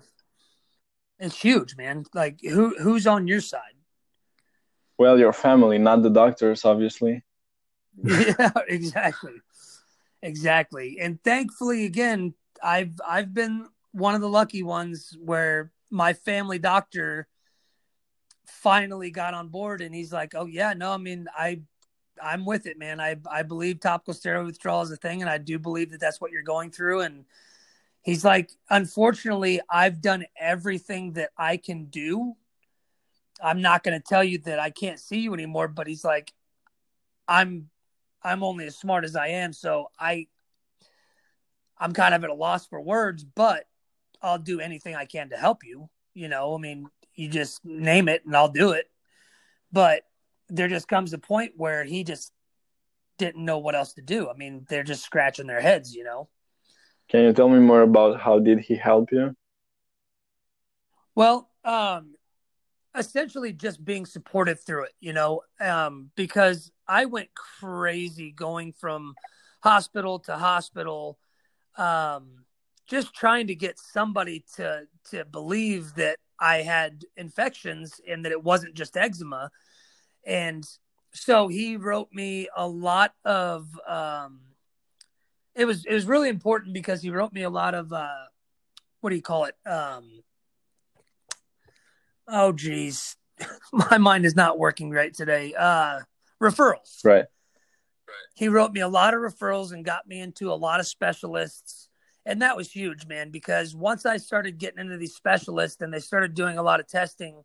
it's 1.19 1.39
huge, 1.39 1.75
man. 1.75 2.05
Like 2.13 2.39
who 2.41 2.75
who's 2.79 3.05
on 3.05 3.27
your 3.27 3.41
side? 3.41 3.75
Well, 4.97 5.19
your 5.19 5.33
family, 5.33 5.77
not 5.77 6.01
the 6.01 6.09
doctors, 6.09 6.65
obviously. 6.65 7.23
yeah, 8.03 8.51
exactly. 8.67 9.33
Exactly. 10.21 10.97
And 10.99 11.21
thankfully 11.23 11.85
again, 11.85 12.33
I've 12.63 12.99
I've 13.07 13.33
been 13.33 13.67
one 13.91 14.15
of 14.15 14.21
the 14.21 14.29
lucky 14.29 14.63
ones 14.63 15.15
where 15.19 15.71
my 15.89 16.13
family 16.13 16.59
doctor 16.59 17.27
finally 18.45 19.11
got 19.11 19.33
on 19.33 19.47
board 19.49 19.81
and 19.81 19.93
he's 19.93 20.11
like, 20.11 20.33
"Oh 20.35 20.45
yeah, 20.45 20.73
no, 20.73 20.91
I 20.91 20.97
mean, 20.97 21.27
I 21.37 21.61
I'm 22.23 22.45
with 22.45 22.67
it, 22.67 22.79
man. 22.79 22.99
I 23.01 23.17
I 23.31 23.43
believe 23.43 23.79
topical 23.79 24.13
steroid 24.13 24.47
withdrawal 24.47 24.83
is 24.83 24.91
a 24.91 24.97
thing 24.97 25.21
and 25.21 25.29
I 25.29 25.37
do 25.39 25.59
believe 25.59 25.91
that 25.91 26.01
that's 26.01 26.21
what 26.21 26.31
you're 26.31 26.43
going 26.43 26.71
through 26.71 27.01
and 27.01 27.25
He's 28.03 28.25
like, 28.25 28.51
unfortunately, 28.69 29.61
I've 29.69 30.01
done 30.01 30.25
everything 30.39 31.13
that 31.13 31.31
I 31.37 31.57
can 31.57 31.85
do. 31.85 32.35
I'm 33.41 33.61
not 33.61 33.83
going 33.83 33.99
to 33.99 34.05
tell 34.05 34.23
you 34.23 34.37
that 34.39 34.59
I 34.59 34.69
can't 34.69 34.99
see 34.99 35.19
you 35.19 35.33
anymore, 35.33 35.67
but 35.67 35.87
he's 35.87 36.03
like, 36.03 36.33
I'm, 37.27 37.69
I'm 38.23 38.43
only 38.43 38.65
as 38.65 38.77
smart 38.77 39.05
as 39.05 39.15
I 39.15 39.27
am, 39.27 39.53
so 39.53 39.91
I, 39.99 40.27
I'm 41.77 41.93
kind 41.93 42.13
of 42.13 42.23
at 42.23 42.29
a 42.29 42.33
loss 42.33 42.67
for 42.67 42.81
words, 42.81 43.23
but 43.23 43.65
I'll 44.21 44.39
do 44.39 44.59
anything 44.59 44.95
I 44.95 45.05
can 45.05 45.29
to 45.29 45.37
help 45.37 45.63
you. 45.63 45.89
You 46.13 46.27
know, 46.27 46.55
I 46.55 46.57
mean, 46.57 46.87
you 47.15 47.29
just 47.29 47.63
name 47.63 48.09
it 48.09 48.25
and 48.25 48.35
I'll 48.35 48.49
do 48.49 48.71
it. 48.71 48.89
But 49.71 50.03
there 50.49 50.67
just 50.67 50.87
comes 50.87 51.13
a 51.13 51.17
point 51.17 51.53
where 51.55 51.83
he 51.83 52.03
just 52.03 52.33
didn't 53.17 53.45
know 53.45 53.59
what 53.59 53.75
else 53.75 53.93
to 53.93 54.01
do. 54.01 54.29
I 54.29 54.33
mean, 54.33 54.65
they're 54.69 54.83
just 54.83 55.03
scratching 55.03 55.47
their 55.47 55.61
heads, 55.61 55.93
you 55.93 56.03
know. 56.03 56.27
Can 57.09 57.21
you 57.21 57.33
tell 57.33 57.49
me 57.49 57.59
more 57.59 57.81
about 57.81 58.19
how 58.19 58.39
did 58.39 58.59
he 58.59 58.75
help 58.75 59.11
you? 59.11 59.35
Well, 61.15 61.49
um, 61.63 62.15
essentially 62.95 63.53
just 63.53 63.83
being 63.83 64.05
supported 64.05 64.59
through 64.59 64.85
it, 64.85 64.93
you 64.99 65.13
know, 65.13 65.41
um, 65.59 66.11
because 66.15 66.71
I 66.87 67.05
went 67.05 67.29
crazy 67.35 68.31
going 68.31 68.73
from 68.73 69.15
hospital 69.61 70.19
to 70.19 70.35
hospital, 70.35 71.19
um, 71.77 72.45
just 72.87 73.13
trying 73.13 73.47
to 73.47 73.55
get 73.55 73.79
somebody 73.79 74.43
to 74.55 74.87
to 75.11 75.25
believe 75.25 75.95
that 75.95 76.17
I 76.39 76.57
had 76.57 77.03
infections 77.17 78.01
and 78.07 78.25
that 78.25 78.31
it 78.31 78.43
wasn't 78.43 78.73
just 78.73 78.97
eczema, 78.97 79.51
and 80.25 80.67
so 81.13 81.47
he 81.47 81.77
wrote 81.77 82.09
me 82.11 82.47
a 82.55 82.67
lot 82.67 83.13
of 83.25 83.67
um, 83.87 84.41
it 85.55 85.65
was 85.65 85.85
it 85.85 85.93
was 85.93 86.05
really 86.05 86.29
important 86.29 86.73
because 86.73 87.01
he 87.01 87.09
wrote 87.09 87.33
me 87.33 87.43
a 87.43 87.49
lot 87.49 87.75
of 87.75 87.93
uh, 87.93 88.25
what 89.01 89.09
do 89.11 89.15
you 89.15 89.21
call 89.21 89.45
it? 89.45 89.55
Um, 89.65 90.23
oh 92.29 92.51
geez, 92.51 93.15
my 93.73 93.97
mind 93.97 94.25
is 94.25 94.35
not 94.35 94.59
working 94.59 94.91
right 94.91 95.13
today. 95.13 95.53
Uh, 95.57 95.99
referrals. 96.41 97.03
Right. 97.03 97.25
He 98.35 98.47
wrote 98.47 98.71
me 98.71 98.81
a 98.81 98.87
lot 98.87 99.13
of 99.13 99.19
referrals 99.19 99.71
and 99.71 99.83
got 99.83 100.07
me 100.07 100.19
into 100.19 100.51
a 100.51 100.55
lot 100.55 100.79
of 100.79 100.87
specialists. 100.87 101.89
And 102.25 102.41
that 102.41 102.57
was 102.57 102.71
huge, 102.71 103.05
man, 103.05 103.31
because 103.31 103.75
once 103.75 104.05
I 104.05 104.17
started 104.17 104.57
getting 104.57 104.79
into 104.79 104.97
these 104.97 105.15
specialists 105.15 105.81
and 105.81 105.93
they 105.93 105.99
started 105.99 106.33
doing 106.35 106.57
a 106.57 106.63
lot 106.63 106.79
of 106.79 106.87
testing, 106.87 107.43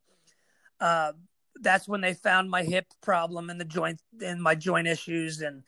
uh, 0.81 1.13
that's 1.61 1.89
when 1.89 2.01
they 2.01 2.15
found 2.15 2.51
my 2.51 2.63
hip 2.63 2.87
problem 3.01 3.51
and 3.51 3.61
the 3.61 3.65
joint 3.65 4.01
and 4.25 4.43
my 4.43 4.55
joint 4.55 4.87
issues 4.87 5.41
and 5.41 5.63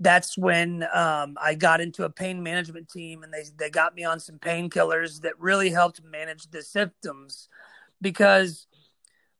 that's 0.00 0.36
when 0.36 0.84
um, 0.92 1.36
I 1.40 1.54
got 1.54 1.80
into 1.80 2.04
a 2.04 2.10
pain 2.10 2.42
management 2.42 2.88
team, 2.88 3.22
and 3.22 3.32
they 3.32 3.44
they 3.56 3.70
got 3.70 3.94
me 3.94 4.04
on 4.04 4.18
some 4.18 4.38
painkillers 4.38 5.20
that 5.20 5.38
really 5.38 5.70
helped 5.70 6.02
manage 6.02 6.50
the 6.50 6.62
symptoms 6.62 7.48
because 8.02 8.66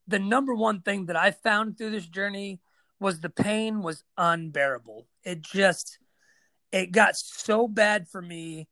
the 0.07 0.19
number 0.19 0.55
one 0.55 0.81
thing 0.81 1.05
that 1.05 1.15
I 1.15 1.31
found 1.31 1.77
through 1.77 1.91
this 1.91 2.07
journey 2.07 2.61
was 2.99 3.19
the 3.19 3.29
pain 3.29 3.83
was 3.83 4.03
unbearable. 4.17 5.07
It 5.23 5.41
just 5.41 5.99
it 6.71 6.91
got 6.91 7.15
so 7.15 7.67
bad 7.67 8.07
for 8.07 8.21
me 8.21 8.67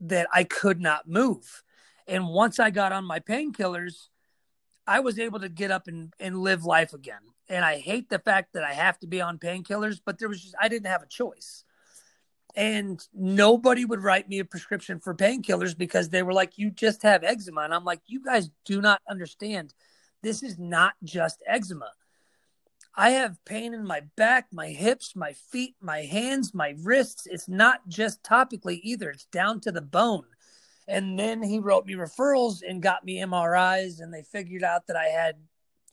that 0.00 0.26
I 0.32 0.44
could 0.44 0.80
not 0.80 1.06
move. 1.06 1.62
And 2.06 2.28
once 2.28 2.58
I 2.58 2.70
got 2.70 2.92
on 2.92 3.04
my 3.04 3.20
painkillers, 3.20 4.08
I 4.86 5.00
was 5.00 5.18
able 5.18 5.40
to 5.40 5.48
get 5.48 5.70
up 5.70 5.86
and, 5.86 6.12
and 6.18 6.38
live 6.38 6.64
life 6.64 6.92
again. 6.92 7.20
And 7.48 7.64
I 7.64 7.78
hate 7.78 8.08
the 8.08 8.18
fact 8.18 8.54
that 8.54 8.64
I 8.64 8.72
have 8.72 8.98
to 9.00 9.06
be 9.06 9.20
on 9.20 9.38
painkillers, 9.38 10.00
but 10.04 10.18
there 10.18 10.28
was 10.28 10.42
just 10.42 10.54
I 10.60 10.68
didn't 10.68 10.86
have 10.86 11.02
a 11.02 11.06
choice. 11.06 11.64
And 12.54 13.00
nobody 13.14 13.84
would 13.84 14.02
write 14.02 14.28
me 14.28 14.38
a 14.38 14.44
prescription 14.44 15.00
for 15.00 15.14
painkillers 15.14 15.76
because 15.76 16.10
they 16.10 16.22
were 16.22 16.34
like, 16.34 16.58
You 16.58 16.70
just 16.70 17.02
have 17.02 17.24
eczema. 17.24 17.62
And 17.62 17.74
I'm 17.74 17.84
like, 17.84 18.00
You 18.06 18.22
guys 18.22 18.50
do 18.64 18.80
not 18.80 19.00
understand. 19.08 19.72
This 20.22 20.42
is 20.42 20.58
not 20.58 20.94
just 21.02 21.42
eczema. 21.46 21.90
I 22.94 23.10
have 23.10 23.42
pain 23.46 23.72
in 23.72 23.86
my 23.86 24.02
back, 24.16 24.48
my 24.52 24.68
hips, 24.68 25.16
my 25.16 25.32
feet, 25.32 25.76
my 25.80 26.00
hands, 26.00 26.52
my 26.52 26.74
wrists. 26.82 27.26
It's 27.26 27.48
not 27.48 27.88
just 27.88 28.22
topically 28.22 28.80
either, 28.82 29.10
it's 29.10 29.24
down 29.26 29.60
to 29.60 29.72
the 29.72 29.80
bone. 29.80 30.24
And 30.88 31.18
then 31.18 31.42
he 31.42 31.58
wrote 31.58 31.86
me 31.86 31.94
referrals 31.94 32.60
and 32.66 32.82
got 32.82 33.04
me 33.04 33.18
MRIs, 33.20 34.00
and 34.00 34.12
they 34.12 34.22
figured 34.22 34.64
out 34.64 34.88
that 34.88 34.96
I 34.96 35.06
had 35.06 35.36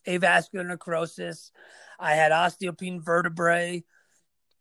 avascular 0.08 0.66
necrosis, 0.66 1.52
I 2.00 2.16
had 2.16 2.32
osteopenic 2.32 3.04
vertebrae. 3.04 3.84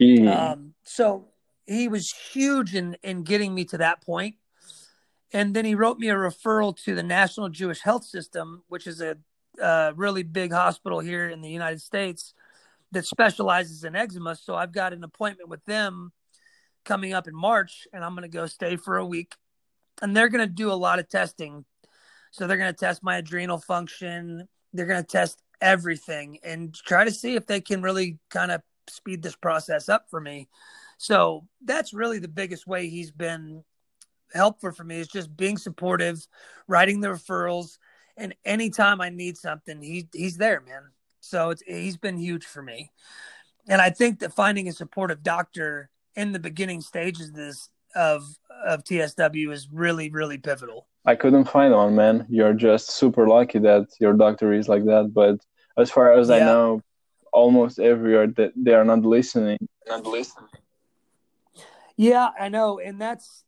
Mm. 0.01 0.37
Um, 0.37 0.75
so 0.85 1.29
he 1.69 1.89
was 1.89 2.11
huge 2.33 2.75
in 2.75 2.97
in 3.03 3.23
getting 3.23 3.55
me 3.55 3.65
to 3.67 3.79
that 3.79 4.03
point. 4.03 4.37
And 5.33 5.55
then 5.55 5.67
he 5.67 5.75
wrote 5.75 5.99
me 5.99 6.09
a 6.09 6.15
referral 6.15 6.75
to 6.85 6.95
the 6.95 7.03
National 7.03 7.51
Jewish 7.51 7.81
Health 7.81 8.05
System, 8.05 8.63
which 8.69 8.87
is 8.87 9.01
a 9.01 9.19
a 9.61 9.93
really 9.97 10.23
big 10.23 10.53
hospital 10.53 11.01
here 11.01 11.29
in 11.29 11.41
the 11.41 11.51
United 11.51 11.81
States 11.81 12.35
that 12.93 13.07
specializes 13.07 13.85
in 13.85 13.97
eczema. 13.97 14.37
So 14.37 14.55
I've 14.55 14.73
got 14.73 14.93
an 14.93 15.05
appointment 15.05 15.49
with 15.49 15.65
them 15.65 16.13
coming 16.85 17.13
up 17.13 17.29
in 17.29 17.35
March, 17.35 17.87
and 17.93 18.05
I'm 18.05 18.15
going 18.15 18.23
to 18.23 18.29
go 18.29 18.47
stay 18.47 18.77
for 18.77 18.97
a 18.97 19.07
week. 19.07 19.35
And 20.01 20.17
they're 20.17 20.29
going 20.29 20.47
to 20.47 20.53
do 20.53 20.71
a 20.71 20.75
lot 20.75 20.99
of 20.99 21.09
testing. 21.09 21.65
So 22.31 22.47
they're 22.47 22.57
going 22.57 22.73
to 22.73 22.79
test 22.79 23.03
my 23.03 23.17
adrenal 23.17 23.59
function. 23.59 24.49
They're 24.73 24.87
going 24.87 25.03
to 25.03 25.07
test 25.07 25.43
everything 25.61 26.39
and 26.45 26.73
try 26.75 27.05
to 27.05 27.11
see 27.11 27.35
if 27.35 27.47
they 27.47 27.61
can 27.61 27.83
really 27.83 28.19
kind 28.31 28.53
of 28.53 28.63
speed 28.89 29.23
this 29.23 29.37
process 29.37 29.89
up 29.89 30.07
for 30.09 30.21
me. 30.21 30.49
So 30.99 31.47
that's 31.65 31.95
really 31.95 32.19
the 32.19 32.29
biggest 32.29 32.67
way 32.67 32.89
he's 32.89 33.11
been 33.11 33.65
helpful 34.35 34.73
for 34.73 34.85
me 34.85 34.99
is 34.99 35.09
just 35.09 35.35
being 35.37 35.57
supportive, 35.57 36.27
writing 36.67 37.01
the 37.01 37.09
referrals, 37.09 37.79
and 38.17 38.35
anytime 38.45 39.01
I 39.01 39.09
need 39.09 39.37
something, 39.37 39.81
he 39.81 40.09
he's 40.13 40.37
there, 40.37 40.61
man. 40.61 40.83
So 41.21 41.51
it's 41.51 41.63
he's 41.63 41.97
been 41.97 42.19
huge 42.19 42.45
for 42.45 42.63
me, 42.63 42.91
and 43.69 43.81
I 43.81 43.91
think 43.91 44.19
that 44.21 44.35
finding 44.35 44.69
a 44.69 44.73
supportive 44.73 45.23
doctor 45.23 45.89
in 46.17 46.33
the 46.33 46.39
beginning 46.39 46.81
stages 46.81 47.29
of 47.29 47.35
this 47.35 47.71
of 47.95 48.25
of 48.67 48.83
TSW 48.85 49.53
is 49.53 49.69
really 49.73 50.11
really 50.11 50.39
pivotal. 50.39 50.89
I 51.07 51.15
couldn't 51.15 51.45
find 51.45 51.73
one, 51.73 51.95
man. 51.95 52.27
You're 52.29 52.53
just 52.53 52.91
super 52.91 53.27
lucky 53.29 53.61
that 53.61 53.87
your 54.01 54.15
doctor 54.15 54.53
is 54.53 54.69
like 54.69 54.85
that. 54.85 55.13
But 55.15 55.39
as 55.81 55.91
far 55.91 56.13
as 56.13 56.29
yeah. 56.29 56.37
I 56.37 56.39
know, 56.41 56.83
almost 57.33 57.79
everywhere 57.79 58.27
that 58.27 58.53
they 58.57 58.75
are 58.75 58.85
not 58.85 59.03
listening. 59.03 59.59
Not 59.87 60.05
listening. 60.05 60.49
Yeah, 61.99 62.29
I 62.39 62.49
know, 62.49 62.79
and 62.79 63.01
that's 63.01 63.43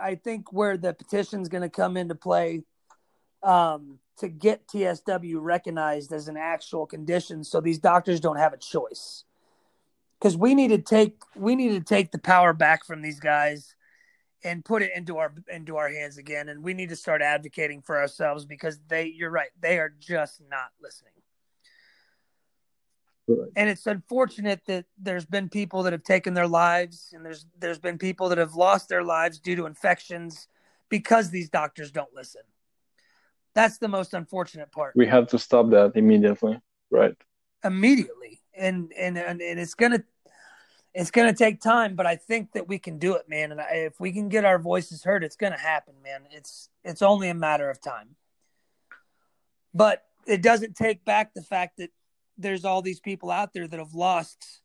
I 0.00 0.14
think 0.14 0.52
where 0.52 0.78
the 0.78 0.94
petition 0.94 1.42
is 1.42 1.48
going 1.48 1.62
to 1.62 1.68
come 1.68 1.98
into 1.98 2.14
play 2.14 2.62
um, 3.42 3.98
to 4.18 4.28
get 4.28 4.66
TSW 4.66 5.36
recognized 5.38 6.10
as 6.10 6.26
an 6.28 6.38
actual 6.38 6.86
condition, 6.86 7.44
so 7.44 7.60
these 7.60 7.78
doctors 7.78 8.20
don't 8.20 8.38
have 8.38 8.54
a 8.54 8.56
choice. 8.56 9.24
Because 10.18 10.34
we 10.34 10.54
need 10.54 10.68
to 10.68 10.78
take 10.78 11.16
we 11.36 11.54
need 11.54 11.72
to 11.72 11.80
take 11.80 12.10
the 12.10 12.18
power 12.18 12.54
back 12.54 12.86
from 12.86 13.02
these 13.02 13.20
guys 13.20 13.76
and 14.42 14.64
put 14.64 14.80
it 14.80 14.92
into 14.96 15.18
our 15.18 15.34
into 15.52 15.76
our 15.76 15.90
hands 15.90 16.16
again, 16.16 16.48
and 16.48 16.64
we 16.64 16.72
need 16.72 16.88
to 16.88 16.96
start 16.96 17.20
advocating 17.20 17.82
for 17.82 18.00
ourselves 18.00 18.46
because 18.46 18.80
they 18.88 19.12
you're 19.14 19.30
right 19.30 19.50
they 19.60 19.78
are 19.78 19.92
just 20.00 20.40
not 20.48 20.70
listening. 20.80 21.12
Right. 23.26 23.48
And 23.56 23.70
it's 23.70 23.86
unfortunate 23.86 24.62
that 24.66 24.84
there's 24.98 25.24
been 25.24 25.48
people 25.48 25.82
that 25.84 25.92
have 25.92 26.02
taken 26.02 26.34
their 26.34 26.48
lives, 26.48 27.10
and 27.12 27.24
there's 27.24 27.46
there's 27.58 27.78
been 27.78 27.98
people 27.98 28.28
that 28.28 28.38
have 28.38 28.54
lost 28.54 28.88
their 28.88 29.02
lives 29.02 29.38
due 29.38 29.56
to 29.56 29.66
infections 29.66 30.48
because 30.90 31.30
these 31.30 31.48
doctors 31.48 31.90
don't 31.90 32.12
listen. 32.14 32.42
That's 33.54 33.78
the 33.78 33.88
most 33.88 34.12
unfortunate 34.14 34.72
part. 34.72 34.94
We 34.96 35.06
have 35.06 35.28
to 35.28 35.38
stop 35.38 35.70
that 35.70 35.92
immediately, 35.94 36.60
right? 36.90 37.16
Immediately, 37.62 38.42
and 38.54 38.92
and 38.98 39.16
and, 39.16 39.40
and 39.40 39.58
it's 39.58 39.74
gonna 39.74 40.04
it's 40.92 41.10
gonna 41.10 41.32
take 41.32 41.62
time, 41.62 41.96
but 41.96 42.06
I 42.06 42.16
think 42.16 42.52
that 42.52 42.68
we 42.68 42.78
can 42.78 42.98
do 42.98 43.14
it, 43.14 43.28
man. 43.28 43.52
And 43.52 43.60
if 43.70 43.98
we 43.98 44.12
can 44.12 44.28
get 44.28 44.44
our 44.44 44.58
voices 44.58 45.02
heard, 45.02 45.24
it's 45.24 45.36
gonna 45.36 45.58
happen, 45.58 45.94
man. 46.02 46.22
It's 46.30 46.68
it's 46.84 47.00
only 47.00 47.30
a 47.30 47.34
matter 47.34 47.70
of 47.70 47.80
time. 47.80 48.16
But 49.72 50.04
it 50.26 50.42
doesn't 50.42 50.76
take 50.76 51.04
back 51.04 51.34
the 51.34 51.42
fact 51.42 51.78
that 51.78 51.90
there's 52.38 52.64
all 52.64 52.82
these 52.82 53.00
people 53.00 53.30
out 53.30 53.52
there 53.52 53.66
that 53.66 53.78
have 53.78 53.94
lost 53.94 54.60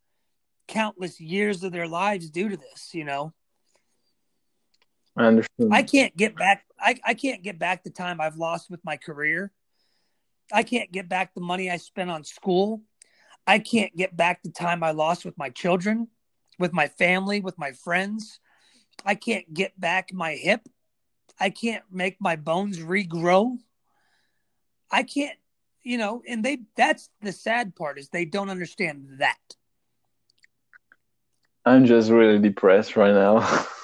countless 0.67 1.19
years 1.19 1.63
of 1.63 1.71
their 1.71 1.88
lives 1.88 2.29
due 2.29 2.49
to 2.49 2.58
this. 2.58 2.93
You 2.93 3.05
know, 3.05 3.34
I 5.15 5.25
understand. 5.25 5.73
I 5.73 5.84
can't 5.84 6.15
get 6.15 6.36
back. 6.36 6.65
I, 6.79 6.95
I 7.05 7.13
can't 7.13 7.43
get 7.43 7.60
back 7.60 7.84
the 7.84 7.89
time 7.89 8.21
I've 8.21 8.38
lost 8.38 8.69
with 8.69 8.84
my 8.84 8.97
career. 8.97 9.51
I 10.51 10.63
can't 10.63 10.91
get 10.91 11.08
back 11.08 11.34
the 11.34 11.41
money 11.41 11.69
I 11.69 11.77
spent 11.77 12.10
on 12.10 12.23
school. 12.23 12.82
I 13.45 13.60
can't 13.60 13.95
get 13.95 14.15
back 14.15 14.43
the 14.43 14.51
time 14.51 14.84
I 14.84 14.91
lost 14.91 15.25
with 15.25 15.38
my 15.38 15.49
children, 15.49 16.08
with 16.58 16.73
my 16.73 16.88
family, 16.88 17.39
with 17.41 17.58
my 17.58 17.71
friends. 17.71 18.39
I 19.05 19.15
can't 19.15 19.51
get 19.53 19.79
back 19.79 20.13
my 20.13 20.34
hip. 20.34 20.62
I 21.39 21.49
can't 21.49 21.84
make 21.91 22.17
my 22.19 22.36
bones 22.36 22.79
regrow. 22.79 23.58
I 24.91 25.03
can't, 25.03 25.38
you 25.83 25.97
know, 25.97 26.21
and 26.27 26.43
they 26.43 26.59
that's 26.75 27.09
the 27.21 27.31
sad 27.31 27.75
part 27.75 27.99
is 27.99 28.09
they 28.09 28.25
don't 28.25 28.49
understand 28.49 29.07
that. 29.19 29.37
I'm 31.65 31.85
just 31.85 32.09
really 32.09 32.39
depressed 32.39 32.95
right 32.95 33.13
now. 33.13 33.67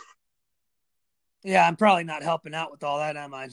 Yeah, 1.45 1.67
I'm 1.67 1.75
probably 1.75 2.05
not 2.05 2.23
helping 2.23 2.55
out 2.55 2.71
with 2.71 2.83
all 2.83 2.97
that, 2.97 3.15
am 3.15 3.31
I? 3.35 3.49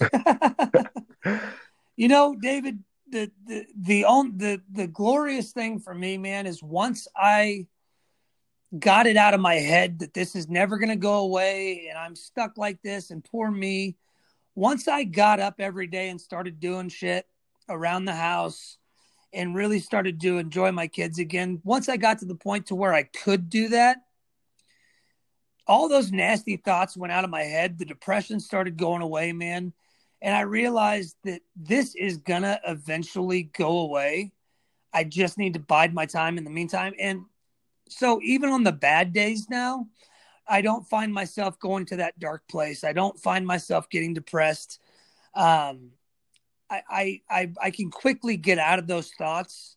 you 1.97 2.09
know, 2.09 2.35
David, 2.35 2.83
the 3.11 3.31
the 3.47 3.67
the 3.77 4.05
on, 4.07 4.39
the 4.39 4.63
the 4.73 4.87
glorious 4.87 5.53
thing 5.53 5.79
for 5.79 5.95
me, 5.95 6.17
man, 6.17 6.47
is 6.47 6.63
once 6.63 7.07
I 7.15 7.67
got 8.79 9.07
it 9.07 9.19
out 9.19 9.35
of 9.35 9.41
my 9.41 9.57
head 9.57 9.99
that 9.99 10.15
this 10.15 10.35
is 10.35 10.49
never 10.49 10.79
going 10.79 10.89
to 10.89 10.97
go 10.97 11.19
away 11.19 11.89
and 11.91 11.99
I'm 11.99 12.17
stuck 12.17 12.57
like 12.57 12.81
this 12.81 13.11
and 13.11 13.23
poor 13.23 13.51
me. 13.51 13.97
Once 14.55 14.89
I 14.89 15.05
got 15.05 15.41
up 15.41 15.57
every 15.59 15.87
day 15.87 16.09
and 16.09 16.19
started 16.19 16.61
doing 16.61 16.89
shit 16.89 17.27
around 17.69 18.05
the 18.05 18.15
house 18.15 18.79
and 19.33 19.55
really 19.55 19.79
started 19.79 20.21
to 20.21 20.39
enjoy 20.39 20.73
my 20.73 20.87
kids 20.87 21.19
again, 21.19 21.61
once 21.65 21.89
I 21.89 21.97
got 21.97 22.19
to 22.19 22.27
the 22.27 22.35
point 22.35 22.67
to 22.67 22.75
where 22.75 22.93
I 22.93 23.05
could 23.05 23.49
do 23.49 23.69
that, 23.69 23.99
all 25.67 25.89
those 25.89 26.13
nasty 26.13 26.57
thoughts 26.57 26.97
went 26.97 27.13
out 27.13 27.25
of 27.25 27.31
my 27.31 27.43
head. 27.43 27.79
The 27.79 27.85
depression 27.85 28.41
started 28.41 28.77
going 28.77 29.03
away, 29.03 29.33
man. 29.33 29.73
And 30.21 30.35
I 30.37 30.43
realized 30.43 31.17
that 31.25 31.41
this 31.57 31.95
is 31.95 32.19
going 32.19 32.43
to 32.43 32.61
eventually 32.67 33.45
go 33.45 33.81
away. 33.81 34.33
I 34.93 35.05
just 35.05 35.39
need 35.39 35.55
to 35.55 35.61
bide 35.61 35.95
my 35.95 36.07
time 36.07 36.39
in 36.39 36.45
the 36.45 36.51
meantime. 36.51 36.95
And 36.99 37.25
so, 37.89 38.21
even 38.23 38.51
on 38.51 38.63
the 38.63 38.73
bad 38.73 39.13
days 39.13 39.49
now, 39.49 39.87
I 40.47 40.61
don't 40.61 40.87
find 40.89 41.13
myself 41.13 41.59
going 41.59 41.87
to 41.87 41.97
that 41.97 42.19
dark 42.19 42.47
place. 42.49 42.85
I 42.85 42.93
don't 42.93 43.19
find 43.19 43.47
myself 43.47 43.89
getting 43.89 44.15
depressed. 44.15 44.81
Um, 45.35 45.91
I, 46.89 47.21
I, 47.29 47.53
I, 47.61 47.71
can 47.71 47.91
quickly 47.91 48.37
get 48.37 48.59
out 48.59 48.79
of 48.79 48.87
those 48.87 49.11
thoughts 49.11 49.77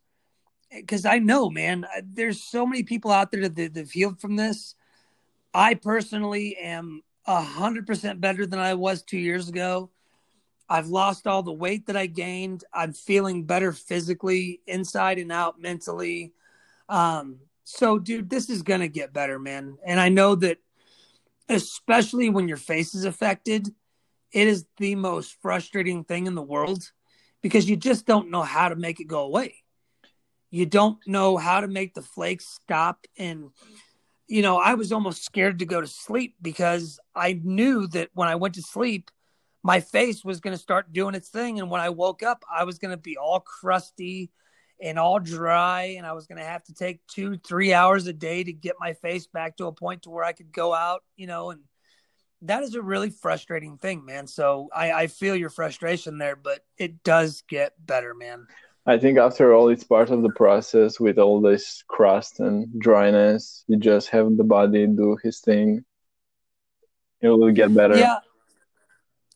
because 0.71 1.05
I 1.05 1.19
know, 1.19 1.49
man, 1.49 1.85
there's 2.03 2.43
so 2.43 2.65
many 2.65 2.83
people 2.83 3.11
out 3.11 3.31
there 3.31 3.49
that, 3.49 3.55
that 3.55 3.75
have 3.75 3.91
healed 3.91 4.21
from 4.21 4.35
this 4.35 4.75
I 5.55 5.75
personally 5.75 6.57
am 6.57 7.01
a 7.25 7.41
hundred 7.41 7.87
percent 7.87 8.19
better 8.19 8.45
than 8.45 8.59
I 8.59 8.73
was 8.73 9.01
two 9.01 9.17
years 9.17 9.47
ago. 9.47 9.89
I've 10.67 10.87
lost 10.87 11.27
all 11.27 11.43
the 11.43 11.53
weight 11.53 11.85
that 11.87 11.95
I 11.95 12.07
gained. 12.07 12.65
I'm 12.73 12.91
feeling 12.91 13.45
better 13.45 13.71
physically, 13.71 14.59
inside 14.67 15.17
and 15.17 15.31
out, 15.31 15.61
mentally. 15.61 16.33
Um, 16.89 17.37
so, 17.63 17.97
dude, 17.99 18.29
this 18.29 18.49
is 18.49 18.63
gonna 18.63 18.89
get 18.89 19.13
better, 19.13 19.39
man. 19.39 19.77
And 19.85 19.97
I 19.97 20.09
know 20.09 20.35
that, 20.35 20.57
especially 21.47 22.29
when 22.29 22.49
your 22.49 22.57
face 22.57 22.93
is 22.93 23.05
affected, 23.05 23.73
it 24.35 24.49
is 24.49 24.65
the 24.77 24.95
most 24.95 25.37
frustrating 25.41 26.03
thing 26.03 26.27
in 26.27 26.35
the 26.35 26.41
world 26.41 26.91
because 27.41 27.69
you 27.69 27.77
just 27.77 28.05
don't 28.05 28.29
know 28.29 28.43
how 28.43 28.67
to 28.67 28.75
make 28.75 28.99
it 28.99 29.05
go 29.05 29.21
away. 29.21 29.55
You 30.51 30.65
don't 30.65 30.99
know 31.07 31.37
how 31.37 31.61
to 31.61 31.67
make 31.69 31.93
the 31.93 32.01
flakes 32.01 32.45
stop 32.45 33.07
and 33.17 33.49
you 34.27 34.41
know, 34.41 34.57
I 34.57 34.73
was 34.73 34.91
almost 34.91 35.23
scared 35.23 35.59
to 35.59 35.65
go 35.65 35.79
to 35.79 35.87
sleep 35.87 36.35
because 36.41 36.99
I 37.15 37.39
knew 37.43 37.87
that 37.89 38.09
when 38.13 38.27
I 38.27 38.35
went 38.35 38.55
to 38.55 38.61
sleep, 38.61 39.11
my 39.61 39.79
face 39.79 40.25
was 40.25 40.39
going 40.39 40.55
to 40.55 40.61
start 40.61 40.91
doing 40.91 41.13
its 41.13 41.29
thing. 41.29 41.59
And 41.59 41.69
when 41.69 41.79
I 41.79 41.89
woke 41.89 42.23
up, 42.23 42.43
I 42.51 42.63
was 42.63 42.79
going 42.79 42.91
to 42.91 42.97
be 42.97 43.17
all 43.17 43.39
crusty 43.39 44.31
and 44.81 44.97
all 44.97 45.19
dry. 45.19 45.95
And 45.97 46.07
I 46.07 46.13
was 46.13 46.25
going 46.25 46.39
to 46.39 46.43
have 46.43 46.63
to 46.63 46.73
take 46.73 47.05
two, 47.05 47.37
three 47.37 47.71
hours 47.71 48.07
a 48.07 48.13
day 48.13 48.43
to 48.43 48.51
get 48.51 48.77
my 48.79 48.93
face 48.93 49.27
back 49.27 49.57
to 49.57 49.67
a 49.67 49.71
point 49.71 50.01
to 50.03 50.09
where 50.09 50.23
I 50.23 50.33
could 50.33 50.51
go 50.51 50.73
out, 50.73 51.03
you 51.15 51.27
know, 51.27 51.51
and 51.51 51.61
that 52.47 52.63
is 52.63 52.75
a 52.75 52.81
really 52.81 53.09
frustrating 53.09 53.77
thing, 53.77 54.05
man. 54.05 54.27
So 54.27 54.69
I, 54.73 54.91
I 54.91 55.07
feel 55.07 55.35
your 55.35 55.49
frustration 55.49 56.17
there, 56.17 56.35
but 56.35 56.65
it 56.77 57.03
does 57.03 57.43
get 57.47 57.73
better, 57.85 58.13
man. 58.13 58.47
I 58.87 58.97
think 58.99 59.17
after 59.17 59.53
all, 59.53 59.69
it's 59.69 59.83
part 59.83 60.11
of 60.11 60.21
the 60.21 60.29
process 60.29 60.99
with 60.99 61.17
all 61.17 61.41
this 61.41 61.83
crust 61.87 62.39
and 62.39 62.67
dryness. 62.79 63.63
You 63.67 63.77
just 63.77 64.09
have 64.09 64.37
the 64.37 64.43
body 64.43 64.85
do 64.85 65.17
his 65.23 65.39
thing. 65.39 65.83
It 67.21 67.29
will 67.29 67.51
get 67.51 67.73
better. 67.73 67.97
Yeah. 67.97 68.19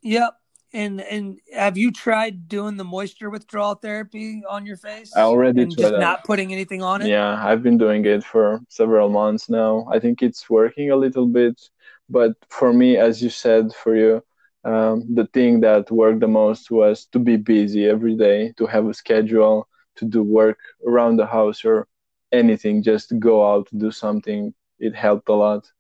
Yep. 0.04 0.36
And 0.72 1.02
and 1.02 1.40
have 1.52 1.80
you 1.80 1.92
tried 1.92 2.48
doing 2.48 2.78
the 2.78 2.84
moisture 2.84 3.32
withdrawal 3.32 3.74
therapy 3.74 4.44
on 4.48 4.68
your 4.68 4.78
face? 4.78 5.12
I 5.16 5.22
already 5.22 5.64
and 5.64 5.76
just 5.76 5.96
not 5.96 6.26
putting 6.26 6.54
anything 6.54 6.84
on 6.84 7.02
it. 7.02 7.08
Yeah, 7.08 7.44
I've 7.44 7.64
been 7.64 7.80
doing 7.80 8.06
it 8.06 8.24
for 8.24 8.62
several 8.70 9.10
months 9.10 9.50
now. 9.50 9.88
I 9.92 9.98
think 9.98 10.22
it's 10.22 10.48
working 10.48 10.92
a 10.92 10.96
little 10.96 11.26
bit, 11.26 11.60
but 12.10 12.34
for 12.50 12.74
me, 12.74 12.98
as 12.98 13.22
you 13.22 13.30
said, 13.30 13.74
for 13.74 13.96
you, 13.96 14.24
um, 14.64 15.06
the 15.14 15.28
thing 15.28 15.62
that 15.62 15.90
worked 15.92 16.20
the 16.20 16.28
most 16.28 16.70
was 16.72 17.06
to 17.08 17.20
be 17.20 17.38
busy 17.38 17.88
every 17.88 18.16
day, 18.16 18.54
to 18.58 18.66
have 18.66 18.88
a 18.88 18.94
schedule, 18.94 19.68
to 19.96 20.06
do 20.06 20.22
work 20.24 20.60
around 20.86 21.18
the 21.18 21.26
house 21.26 21.64
or 21.64 21.88
anything, 22.32 22.84
just 22.84 23.18
go 23.20 23.54
out 23.54 23.68
do 23.78 23.92
something. 23.92 24.54
It 24.80 24.96
helped 24.96 25.30
a 25.30 25.34
lot. 25.34 25.72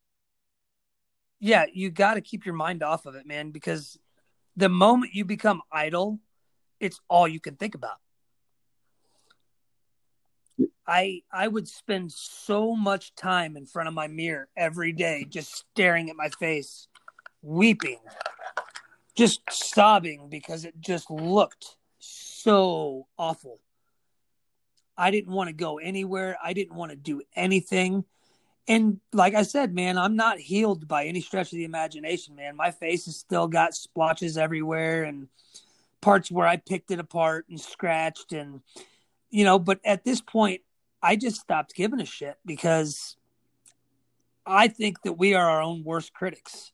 Yeah, 1.40 1.66
you 1.72 1.90
got 1.90 2.16
to 2.16 2.22
keep 2.22 2.46
your 2.46 2.56
mind 2.56 2.84
off 2.84 3.06
of 3.06 3.16
it, 3.16 3.26
man, 3.26 3.52
because 3.52 3.98
the 4.58 4.70
moment 4.70 5.14
you 5.14 5.24
become 5.24 5.62
idle, 5.72 6.20
it's 6.80 7.00
all 7.10 7.28
you 7.28 7.40
can 7.40 7.56
think 7.56 7.76
about. 7.76 7.98
I 10.90 11.22
I 11.32 11.48
would 11.48 11.68
spend 11.68 12.12
so 12.12 12.76
much 12.76 13.14
time 13.14 13.56
in 13.56 13.68
front 13.68 13.88
of 13.88 13.94
my 13.94 14.08
mirror 14.08 14.48
every 14.58 14.92
day 14.92 15.24
just 15.30 15.56
staring 15.56 16.10
at 16.10 16.16
my 16.16 16.30
face, 16.30 16.88
weeping, 17.44 18.00
just 19.14 19.42
sobbing 19.52 20.30
because 20.30 20.66
it 20.66 20.82
just 20.82 21.12
looked 21.12 21.78
so 22.00 23.06
awful. 23.20 23.60
I 24.98 25.12
didn't 25.12 25.32
want 25.32 25.50
to 25.50 25.54
go 25.54 25.78
anywhere. 25.78 26.38
I 26.44 26.54
didn't 26.54 26.76
want 26.76 26.90
to 26.90 26.98
do 26.98 27.22
anything. 27.36 28.04
And 28.68 29.00
like 29.14 29.36
I 29.36 29.44
said, 29.44 29.76
man, 29.76 29.96
I'm 29.96 30.16
not 30.16 30.40
healed 30.40 30.88
by 30.88 31.06
any 31.06 31.22
stretch 31.22 31.54
of 31.54 31.58
the 31.58 31.66
imagination, 31.66 32.36
man. 32.36 32.56
My 32.56 32.72
face 32.72 33.06
has 33.06 33.16
still 33.16 33.48
got 33.48 33.76
splotches 33.76 34.40
everywhere 34.40 35.04
and 35.04 35.28
parts 36.02 36.32
where 36.32 36.48
I 36.48 36.58
picked 36.58 36.90
it 36.90 37.00
apart 37.00 37.46
and 37.48 37.62
scratched 37.62 38.34
and 38.34 38.62
you 39.30 39.44
know, 39.44 39.60
but 39.60 39.80
at 39.86 40.04
this 40.04 40.22
point 40.22 40.62
I 41.02 41.16
just 41.16 41.40
stopped 41.40 41.76
giving 41.76 42.02
a 42.02 42.06
shit 42.06 42.36
because 42.46 43.16
I 44.46 44.68
think 44.68 45.02
that 45.04 45.14
we 45.14 45.34
are 45.34 45.50
our 45.50 45.62
own 45.62 45.84
worst 45.84 46.14
critics. 46.14 46.72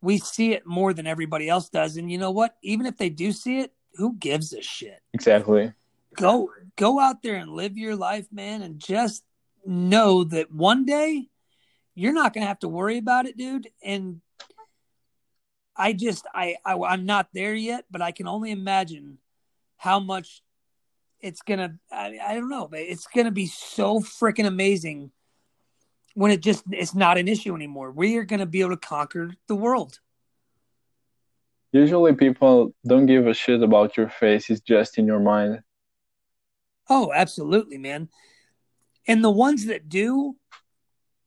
We 0.00 0.18
see 0.18 0.52
it 0.52 0.66
more 0.66 0.94
than 0.94 1.06
everybody 1.06 1.48
else 1.48 1.68
does 1.68 1.96
and 1.96 2.10
you 2.10 2.18
know 2.18 2.30
what? 2.30 2.56
Even 2.62 2.86
if 2.86 2.96
they 2.96 3.10
do 3.10 3.32
see 3.32 3.60
it, 3.60 3.72
who 3.94 4.14
gives 4.16 4.52
a 4.52 4.62
shit? 4.62 5.00
Exactly. 5.12 5.72
Go 6.14 6.50
go 6.76 7.00
out 7.00 7.22
there 7.22 7.34
and 7.34 7.50
live 7.50 7.76
your 7.76 7.96
life, 7.96 8.26
man, 8.32 8.62
and 8.62 8.78
just 8.78 9.24
know 9.66 10.24
that 10.24 10.52
one 10.52 10.84
day 10.84 11.28
you're 11.94 12.12
not 12.12 12.32
going 12.32 12.42
to 12.42 12.48
have 12.48 12.60
to 12.60 12.68
worry 12.68 12.96
about 12.96 13.26
it, 13.26 13.36
dude. 13.36 13.68
And 13.82 14.20
I 15.76 15.92
just, 15.92 16.26
I, 16.32 16.56
I, 16.64 16.74
I'm 16.74 17.06
not 17.06 17.28
there 17.34 17.54
yet, 17.54 17.84
but 17.90 18.00
I 18.00 18.12
can 18.12 18.28
only 18.28 18.52
imagine 18.52 19.18
how 19.76 19.98
much 19.98 20.42
it's 21.20 21.42
gonna. 21.42 21.78
I, 21.90 22.18
I 22.24 22.34
don't 22.34 22.48
know, 22.48 22.68
but 22.68 22.80
it's 22.80 23.06
gonna 23.06 23.30
be 23.30 23.46
so 23.46 24.00
freaking 24.00 24.46
amazing 24.46 25.10
when 26.14 26.30
it 26.30 26.40
just 26.40 26.64
it's 26.70 26.94
not 26.94 27.18
an 27.18 27.28
issue 27.28 27.54
anymore. 27.54 27.90
We 27.90 28.16
are 28.16 28.24
gonna 28.24 28.46
be 28.46 28.60
able 28.60 28.70
to 28.70 28.76
conquer 28.76 29.32
the 29.46 29.56
world. 29.56 30.00
Usually, 31.72 32.14
people 32.14 32.74
don't 32.86 33.06
give 33.06 33.26
a 33.26 33.34
shit 33.34 33.62
about 33.62 33.96
your 33.96 34.08
face; 34.08 34.50
it's 34.50 34.60
just 34.60 34.98
in 34.98 35.06
your 35.06 35.20
mind. 35.20 35.62
Oh, 36.88 37.12
absolutely, 37.14 37.78
man. 37.78 38.08
And 39.06 39.22
the 39.22 39.30
ones 39.30 39.66
that 39.66 39.88
do, 39.88 40.36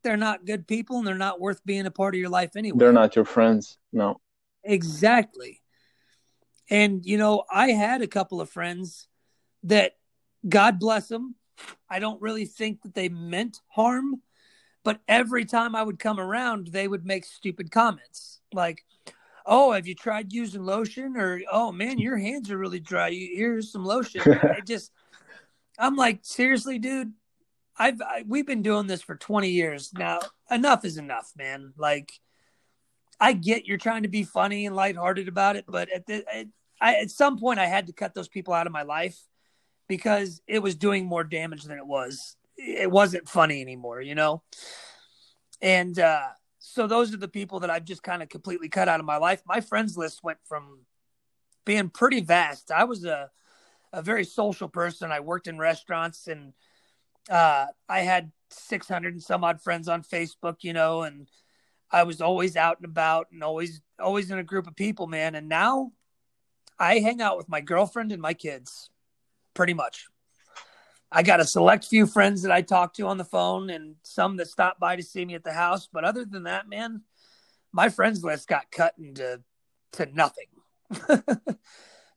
they're 0.04 0.18
not 0.18 0.46
good 0.46 0.68
people 0.68 0.98
and 0.98 1.08
they're 1.08 1.16
not 1.16 1.40
worth 1.40 1.64
being 1.66 1.86
a 1.86 1.92
part 1.92 2.16
of 2.16 2.20
your 2.20 2.30
life 2.30 2.56
anyway. 2.56 2.78
They're 2.78 2.94
not 2.94 3.16
your 3.16 3.26
friends. 3.26 3.78
No. 3.94 4.20
Exactly. 4.64 5.62
And, 6.70 7.06
you 7.06 7.18
know, 7.18 7.44
I 7.52 7.72
had 7.72 8.02
a 8.02 8.08
couple 8.08 8.40
of 8.40 8.50
friends 8.50 9.08
that, 9.64 9.98
God 10.48 10.80
bless 10.80 11.08
them, 11.08 11.36
I 11.90 12.00
don't 12.00 12.22
really 12.22 12.46
think 12.46 12.82
that 12.82 12.96
they 12.96 13.10
meant 13.10 13.60
harm, 13.68 14.22
but 14.84 15.00
every 15.08 15.46
time 15.46 15.76
I 15.76 15.84
would 15.84 16.00
come 16.00 16.20
around, 16.20 16.68
they 16.68 16.88
would 16.88 17.06
make 17.06 17.26
stupid 17.26 17.72
comments 17.72 18.40
like, 18.54 18.84
Oh, 19.44 19.72
have 19.72 19.88
you 19.88 19.96
tried 19.96 20.32
using 20.32 20.64
lotion? 20.64 21.18
Or, 21.18 21.42
Oh 21.52 21.72
man, 21.72 21.98
your 21.98 22.18
hands 22.18 22.52
are 22.52 22.58
really 22.58 22.80
dry. 22.80 23.12
Here's 23.12 23.72
some 23.72 23.86
lotion. 23.86 24.22
I 24.44 24.62
just, 24.66 24.92
I'm 25.78 25.96
like, 25.96 26.20
seriously, 26.24 26.80
dude, 26.80 27.14
I've 27.78 28.02
I, 28.02 28.24
we've 28.28 28.46
been 28.46 28.62
doing 28.62 28.88
this 28.88 29.02
for 29.02 29.16
20 29.16 29.50
years 29.50 29.92
now. 29.94 30.20
Enough 30.50 30.86
is 30.86 30.98
enough, 30.98 31.32
man. 31.36 31.74
Like, 31.78 32.12
I 33.20 33.34
get 33.34 33.66
you're 33.66 33.78
trying 33.78 34.04
to 34.04 34.10
be 34.10 34.24
funny 34.24 34.66
and 34.66 34.76
lighthearted 34.76 35.28
about 35.28 35.56
it, 35.56 35.66
but 35.68 35.90
at 35.92 36.06
the 36.06 36.24
at, 36.34 36.48
I, 36.80 36.96
at 36.96 37.12
some 37.12 37.40
point 37.40 37.60
I 37.60 37.66
had 37.66 37.88
to 37.88 37.94
cut 37.94 38.14
those 38.14 38.28
people 38.28 38.54
out 38.54 38.68
of 38.68 38.74
my 38.74 38.84
life 38.84 39.20
because 39.92 40.42
it 40.48 40.60
was 40.60 40.76
doing 40.76 41.06
more 41.06 41.26
damage 41.26 41.64
than 41.64 41.78
it 41.78 41.86
was. 41.86 42.38
It 42.56 42.90
wasn't 42.90 43.28
funny 43.28 43.60
anymore, 43.60 44.00
you 44.00 44.16
know. 44.16 44.42
And 45.62 46.00
uh, 46.00 46.30
so 46.60 46.88
those 46.88 47.14
are 47.14 47.18
the 47.18 47.28
people 47.28 47.60
that 47.60 47.70
I've 47.70 47.84
just 47.84 48.02
kind 48.02 48.24
of 48.24 48.30
completely 48.30 48.70
cut 48.70 48.88
out 48.88 49.02
of 49.02 49.06
my 49.06 49.18
life. 49.18 49.42
My 49.46 49.60
friends 49.60 49.98
list 49.98 50.24
went 50.24 50.38
from 50.46 50.86
being 51.66 51.90
pretty 51.90 52.22
vast. 52.22 52.72
I 52.72 52.86
was 52.86 53.04
a 53.04 53.30
a 53.92 54.02
very 54.02 54.24
social 54.24 54.70
person. 54.70 55.12
I 55.12 55.20
worked 55.20 55.50
in 55.50 55.58
restaurants 55.58 56.30
and 56.30 56.54
uh, 57.30 57.66
I 57.90 58.00
had 58.00 58.32
600 58.52 59.12
and 59.12 59.22
some 59.22 59.44
odd 59.44 59.62
friends 59.62 59.90
on 59.90 60.04
Facebook, 60.04 60.60
you 60.62 60.72
know, 60.72 61.02
and 61.02 61.28
I 61.92 62.04
was 62.04 62.22
always 62.22 62.56
out 62.56 62.78
and 62.78 62.86
about 62.86 63.28
and 63.34 63.44
always, 63.44 63.82
always 64.00 64.32
in 64.32 64.40
a 64.40 64.44
group 64.44 64.68
of 64.68 64.78
people, 64.78 65.08
man. 65.08 65.36
And 65.36 65.50
now 65.50 65.92
I 66.80 67.00
hang 67.00 67.20
out 67.22 67.36
with 67.36 67.50
my 67.50 67.60
girlfriend 67.60 68.14
and 68.14 68.22
my 68.22 68.34
kids 68.34 68.90
pretty 69.54 69.74
much. 69.74 70.08
I 71.12 71.24
got 71.24 71.42
a 71.42 71.46
select 71.46 71.86
few 71.86 72.08
friends 72.08 72.44
that 72.44 72.52
I 72.52 72.62
talk 72.62 72.94
to 72.94 73.08
on 73.08 73.18
the 73.18 73.26
phone 73.26 73.70
and 73.70 73.96
some 74.02 74.38
that 74.38 74.48
stop 74.48 74.80
by 74.80 74.96
to 74.96 75.04
see 75.04 75.26
me 75.26 75.36
at 75.36 75.44
the 75.44 75.52
house. 75.52 75.90
But 75.92 76.06
other 76.06 76.24
than 76.24 76.44
that, 76.44 76.70
man, 76.70 77.02
my 77.74 77.90
friends 77.90 78.24
list 78.24 78.48
got 78.48 78.72
cut 78.72 78.94
into 78.98 79.42
to 79.94 80.06
nothing. 80.14 80.48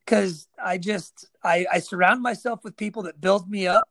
Cause 0.07 0.47
I 0.63 0.77
just 0.77 1.27
I, 1.43 1.65
I 1.71 1.79
surround 1.79 2.21
myself 2.21 2.63
with 2.63 2.77
people 2.77 3.03
that 3.03 3.19
build 3.19 3.49
me 3.49 3.67
up 3.67 3.89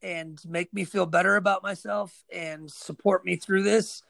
and 0.00 0.40
make 0.46 0.72
me 0.72 0.84
feel 0.84 1.06
better 1.06 1.36
about 1.36 1.62
myself 1.62 2.24
and 2.32 2.70
support 2.70 3.24
me 3.24 3.36
through 3.36 3.64
this. 3.64 4.02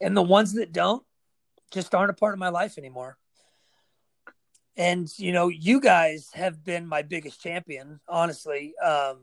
And 0.00 0.16
the 0.16 0.22
ones 0.22 0.54
that 0.54 0.72
don't 0.72 1.04
just 1.70 1.94
aren't 1.94 2.10
a 2.10 2.14
part 2.14 2.32
of 2.32 2.38
my 2.38 2.48
life 2.48 2.78
anymore. 2.78 3.18
And 4.76 5.08
you 5.18 5.32
know, 5.32 5.48
you 5.48 5.80
guys 5.80 6.30
have 6.34 6.64
been 6.64 6.86
my 6.86 7.02
biggest 7.02 7.40
champion, 7.40 8.00
honestly. 8.08 8.74
Um, 8.78 9.18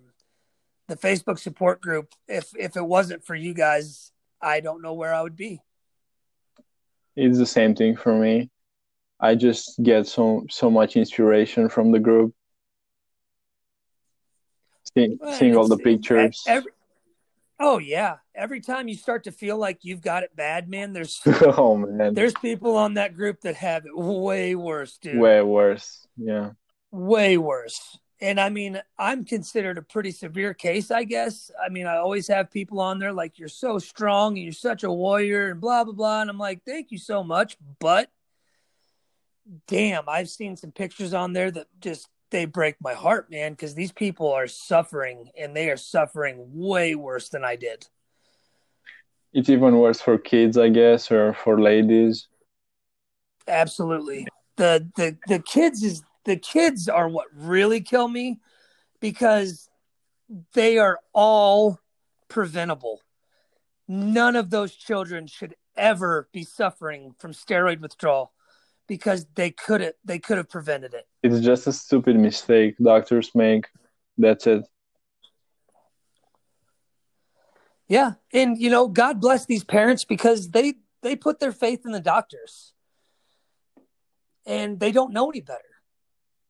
the 0.88 0.96
Facebook 0.96 1.40
support 1.40 1.82
group. 1.82 2.14
If 2.28 2.52
if 2.58 2.76
it 2.76 2.86
wasn't 2.86 3.24
for 3.24 3.36
you 3.36 3.54
guys, 3.54 4.12
I 4.42 4.60
don't 4.62 4.82
know 4.82 4.94
where 4.94 5.14
I 5.14 5.22
would 5.22 5.36
be. 5.36 5.62
It's 7.16 7.38
the 7.38 7.46
same 7.46 7.76
thing 7.76 7.98
for 7.98 8.18
me. 8.18 8.50
I 9.20 9.36
just 9.36 9.82
get 9.84 10.08
so 10.08 10.46
so 10.50 10.70
much 10.70 10.96
inspiration 10.96 11.70
from 11.70 11.92
the 11.92 12.00
group 12.00 12.34
seeing, 14.96 15.18
well, 15.20 15.34
seeing 15.34 15.56
all 15.56 15.68
the 15.68 15.78
pictures. 15.78 16.44
Every, 16.48 16.72
oh 17.62 17.78
yeah, 17.78 18.18
every 18.36 18.60
time 18.60 18.88
you 18.88 18.96
start 18.96 19.24
to 19.26 19.32
feel 19.32 19.58
like 19.58 19.80
you've 19.84 20.02
got 20.02 20.24
it 20.24 20.36
bad, 20.36 20.68
man, 20.70 20.94
there's 20.94 21.22
oh 21.26 21.78
man, 21.78 22.14
there's 22.14 22.34
people 22.34 22.76
on 22.76 22.96
that 22.96 23.16
group 23.16 23.42
that 23.42 23.56
have 23.56 23.86
it 23.86 23.96
way 23.96 24.56
worse, 24.56 24.98
dude. 24.98 25.20
Way 25.20 25.42
worse, 25.42 26.08
yeah, 26.18 26.52
way 26.92 27.38
worse. 27.38 27.98
And 28.22 28.40
I 28.40 28.50
mean, 28.50 28.80
I'm 29.00 29.26
considered 29.26 29.80
a 29.80 29.82
pretty 29.82 30.12
severe 30.12 30.54
case, 30.54 30.92
I 30.92 31.06
guess. 31.06 31.50
I 31.64 31.70
mean, 31.70 31.88
I 31.88 31.98
always 31.98 32.28
have 32.28 32.52
people 32.52 32.80
on 32.80 33.00
there 33.00 33.12
like, 33.12 33.40
you're 33.40 33.48
so 33.48 33.80
strong 33.80 34.36
and 34.36 34.44
you're 34.44 34.54
such 34.54 34.84
a 34.84 34.92
warrior 34.92 35.50
and 35.50 35.60
blah, 35.60 35.84
blah, 35.84 35.94
blah. 35.94 36.22
And 36.22 36.30
I'm 36.30 36.38
like, 36.38 36.62
thank 36.64 36.92
you 36.92 37.00
so 37.00 37.24
much. 37.24 37.58
But 37.80 38.12
damn, 39.68 40.08
I've 40.08 40.30
seen 40.30 40.56
some 40.56 40.72
pictures 40.72 41.16
on 41.16 41.34
there 41.34 41.50
that 41.50 41.66
just 41.80 42.08
they 42.32 42.46
break 42.46 42.76
my 42.82 42.94
heart, 42.94 43.30
man, 43.30 43.52
because 43.52 43.76
these 43.76 43.92
people 43.92 44.32
are 44.32 44.48
suffering 44.48 45.30
and 45.38 45.56
they 45.56 45.70
are 45.70 45.78
suffering 45.78 46.48
way 46.54 46.96
worse 46.96 47.30
than 47.30 47.44
I 47.44 47.56
did. 47.56 47.88
It's 49.34 49.50
even 49.50 49.78
worse 49.78 50.02
for 50.02 50.18
kids, 50.18 50.58
I 50.58 50.70
guess, 50.70 51.12
or 51.12 51.34
for 51.34 51.62
ladies. 51.62 52.28
Absolutely. 53.48 54.28
the 54.58 54.90
the 54.96 55.18
the 55.28 55.40
kids 55.40 55.84
is 55.84 56.04
the 56.26 56.38
kids 56.38 56.88
are 56.88 57.10
what 57.10 57.28
really 57.34 57.82
kill 57.82 58.08
me 58.08 58.40
because 59.00 59.70
they 60.54 60.78
are 60.78 61.00
all 61.14 61.80
preventable. 62.28 63.02
None 63.88 64.36
of 64.36 64.50
those 64.50 64.74
children 64.74 65.28
should 65.28 65.56
ever 65.76 66.30
be 66.32 66.44
suffering 66.44 67.16
from 67.18 67.34
steroid 67.34 67.80
withdrawal 67.80 68.32
because 68.88 69.26
they 69.36 69.52
could 69.52 69.82
have 69.82 69.94
they 70.04 70.20
could 70.20 70.38
have 70.38 70.50
prevented 70.50 70.94
it. 70.94 71.08
It's 71.24 71.40
just 71.40 71.68
a 71.68 71.74
stupid 71.74 72.18
mistake 72.18 72.76
doctors 72.82 73.32
make. 73.36 73.66
That's 74.18 74.48
it. 74.48 74.66
Yeah, 77.88 78.14
and 78.32 78.58
you 78.58 78.70
know, 78.70 78.88
God 78.88 79.20
bless 79.20 79.46
these 79.46 79.64
parents 79.64 80.06
because 80.06 80.52
they 80.52 80.76
they 81.02 81.16
put 81.16 81.40
their 81.40 81.52
faith 81.52 81.82
in 81.86 81.92
the 81.92 82.00
doctors, 82.00 82.74
and 84.46 84.80
they 84.80 84.92
don't 84.92 85.12
know 85.12 85.30
any 85.30 85.42
better. 85.42 85.60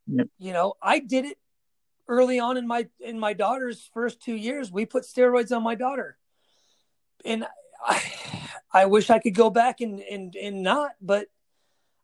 Yep. 0.07 0.27
You 0.37 0.53
know, 0.53 0.73
I 0.81 0.99
did 0.99 1.25
it 1.25 1.37
early 2.07 2.39
on 2.39 2.57
in 2.57 2.67
my 2.67 2.87
in 2.99 3.17
my 3.19 3.33
daughter's 3.33 3.89
first 3.93 4.21
two 4.21 4.35
years. 4.35 4.71
We 4.71 4.85
put 4.85 5.03
steroids 5.03 5.55
on 5.55 5.63
my 5.63 5.75
daughter, 5.75 6.17
and 7.25 7.45
I, 7.85 8.03
I 8.73 8.85
wish 8.85 9.09
I 9.09 9.19
could 9.19 9.35
go 9.35 9.49
back 9.49 9.81
and 9.81 9.99
and 9.99 10.35
and 10.35 10.61
not, 10.61 10.91
but 11.01 11.27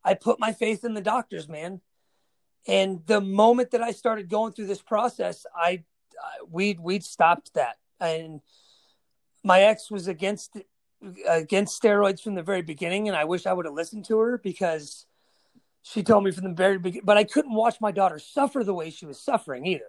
I 0.07 0.13
put 0.13 0.39
my 0.39 0.53
faith 0.53 0.83
in 0.83 0.93
the 0.93 1.01
doctors, 1.01 1.47
man. 1.49 1.81
And 2.67 3.05
the 3.05 3.21
moment 3.21 3.71
that 3.71 3.81
I 3.81 3.91
started 3.91 4.29
going 4.29 4.53
through 4.53 4.67
this 4.67 4.81
process, 4.81 5.45
I, 5.55 5.83
I 6.21 6.43
we 6.49 6.77
we 6.79 6.99
stopped 6.99 7.53
that 7.53 7.77
and 7.99 8.41
my 9.43 9.61
ex 9.61 9.89
was 9.89 10.07
against 10.07 10.57
against 11.27 11.81
steroids 11.81 12.21
from 12.21 12.35
the 12.35 12.43
very 12.43 12.61
beginning, 12.61 13.07
and 13.07 13.15
I 13.15 13.25
wish 13.25 13.45
I 13.45 13.53
would 13.53 13.65
have 13.65 13.73
listened 13.73 14.05
to 14.05 14.17
her 14.19 14.37
because 14.37 15.05
she 15.83 16.03
told 16.03 16.23
me 16.23 16.31
from 16.31 16.43
the 16.45 16.53
very 16.53 16.77
beginning. 16.77 17.05
But 17.05 17.17
I 17.17 17.23
couldn't 17.23 17.53
watch 17.53 17.77
my 17.79 17.91
daughter 17.91 18.19
suffer 18.19 18.63
the 18.63 18.73
way 18.73 18.89
she 18.89 19.05
was 19.05 19.19
suffering 19.19 19.65
either. 19.65 19.85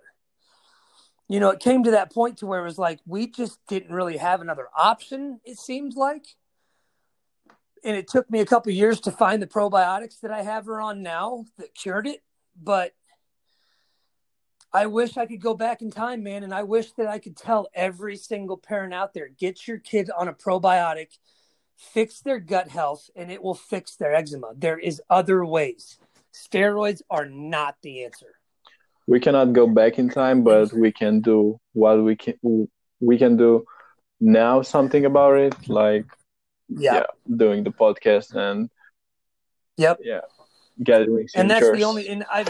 You 1.28 1.40
know, 1.40 1.50
it 1.50 1.60
came 1.60 1.84
to 1.84 1.90
that 1.92 2.12
point 2.12 2.38
to 2.38 2.46
where 2.46 2.60
it 2.60 2.64
was 2.64 2.78
like 2.78 3.00
we 3.06 3.26
just 3.26 3.58
didn't 3.68 3.94
really 3.94 4.16
have 4.16 4.40
another 4.40 4.68
option. 4.76 5.40
It 5.44 5.58
seems 5.58 5.96
like, 5.96 6.26
and 7.84 7.96
it 7.96 8.08
took 8.08 8.30
me 8.30 8.40
a 8.40 8.46
couple 8.46 8.72
years 8.72 9.00
to 9.00 9.10
find 9.10 9.42
the 9.42 9.46
probiotics 9.46 10.20
that 10.20 10.30
I 10.30 10.42
have 10.42 10.66
her 10.66 10.80
on 10.80 11.02
now 11.02 11.44
that 11.58 11.74
cured 11.74 12.06
it. 12.06 12.22
But 12.60 12.92
I 14.72 14.86
wish 14.86 15.16
I 15.16 15.26
could 15.26 15.40
go 15.40 15.54
back 15.54 15.80
in 15.80 15.90
time, 15.90 16.22
man, 16.22 16.44
and 16.44 16.52
I 16.52 16.62
wish 16.64 16.92
that 16.92 17.06
I 17.06 17.18
could 17.18 17.36
tell 17.36 17.68
every 17.74 18.16
single 18.16 18.58
parent 18.58 18.92
out 18.92 19.14
there 19.14 19.28
get 19.28 19.66
your 19.66 19.78
kid 19.78 20.10
on 20.16 20.28
a 20.28 20.32
probiotic, 20.32 21.08
fix 21.76 22.20
their 22.20 22.38
gut 22.38 22.68
health, 22.68 23.08
and 23.16 23.30
it 23.30 23.42
will 23.42 23.54
fix 23.54 23.96
their 23.96 24.14
eczema. 24.14 24.52
There 24.56 24.78
is 24.78 25.00
other 25.08 25.44
ways. 25.44 25.98
Steroids 26.34 27.00
are 27.08 27.26
not 27.26 27.76
the 27.82 28.04
answer. 28.04 28.38
We 29.06 29.20
cannot 29.20 29.54
go 29.54 29.66
back 29.66 29.98
in 29.98 30.10
time, 30.10 30.44
but 30.44 30.72
we 30.72 30.92
can 30.92 31.22
do 31.22 31.58
what 31.72 32.02
we 32.02 32.16
can 32.16 32.68
we 33.00 33.16
can 33.16 33.36
do 33.38 33.64
now 34.20 34.60
something 34.60 35.06
about 35.06 35.38
it, 35.38 35.68
like 35.68 36.04
yeah, 36.68 36.94
yeah 36.94 37.36
doing 37.36 37.64
the 37.64 37.70
podcast 37.70 38.34
and 38.34 38.70
yep, 39.76 39.98
yeah, 40.02 40.20
gathering 40.82 41.28
and 41.34 41.50
that's 41.50 41.70
the 41.70 41.84
only 41.84 42.08
and 42.08 42.24
I've 42.30 42.48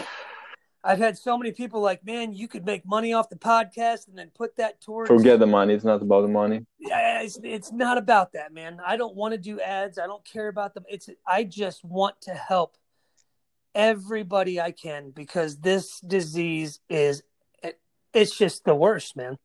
I've 0.83 0.99
had 0.99 1.17
so 1.17 1.37
many 1.37 1.51
people 1.51 1.81
like, 1.81 2.05
man, 2.05 2.33
you 2.33 2.47
could 2.47 2.65
make 2.65 2.85
money 2.85 3.11
off 3.11 3.29
the 3.29 3.35
podcast 3.35 4.07
and 4.07 4.17
then 4.17 4.31
put 4.33 4.55
that 4.57 4.79
towards. 4.79 5.09
Forget 5.09 5.39
the 5.39 5.45
money. 5.45 5.73
It's 5.73 5.83
not 5.83 6.01
about 6.01 6.21
the 6.21 6.29
money. 6.29 6.65
Yeah, 6.79 7.21
it's, 7.21 7.37
it's 7.43 7.71
not 7.71 7.97
about 7.97 8.31
that, 8.33 8.53
man. 8.53 8.79
I 8.85 8.95
don't 8.95 9.15
want 9.15 9.33
to 9.33 9.37
do 9.37 9.59
ads. 9.59 9.99
I 9.99 10.07
don't 10.07 10.23
care 10.23 10.47
about 10.47 10.73
them. 10.73 10.85
It's 10.87 11.09
I 11.27 11.43
just 11.43 11.83
want 11.83 12.21
to 12.21 12.31
help 12.31 12.77
everybody 13.75 14.59
I 14.61 14.71
can 14.71 15.11
because 15.11 15.57
this 15.57 15.99
disease 15.99 16.79
is 16.89 17.23
it, 17.61 17.79
it's 18.13 18.37
just 18.37 18.63
the 18.63 18.75
worst, 18.75 19.17
man. 19.17 19.37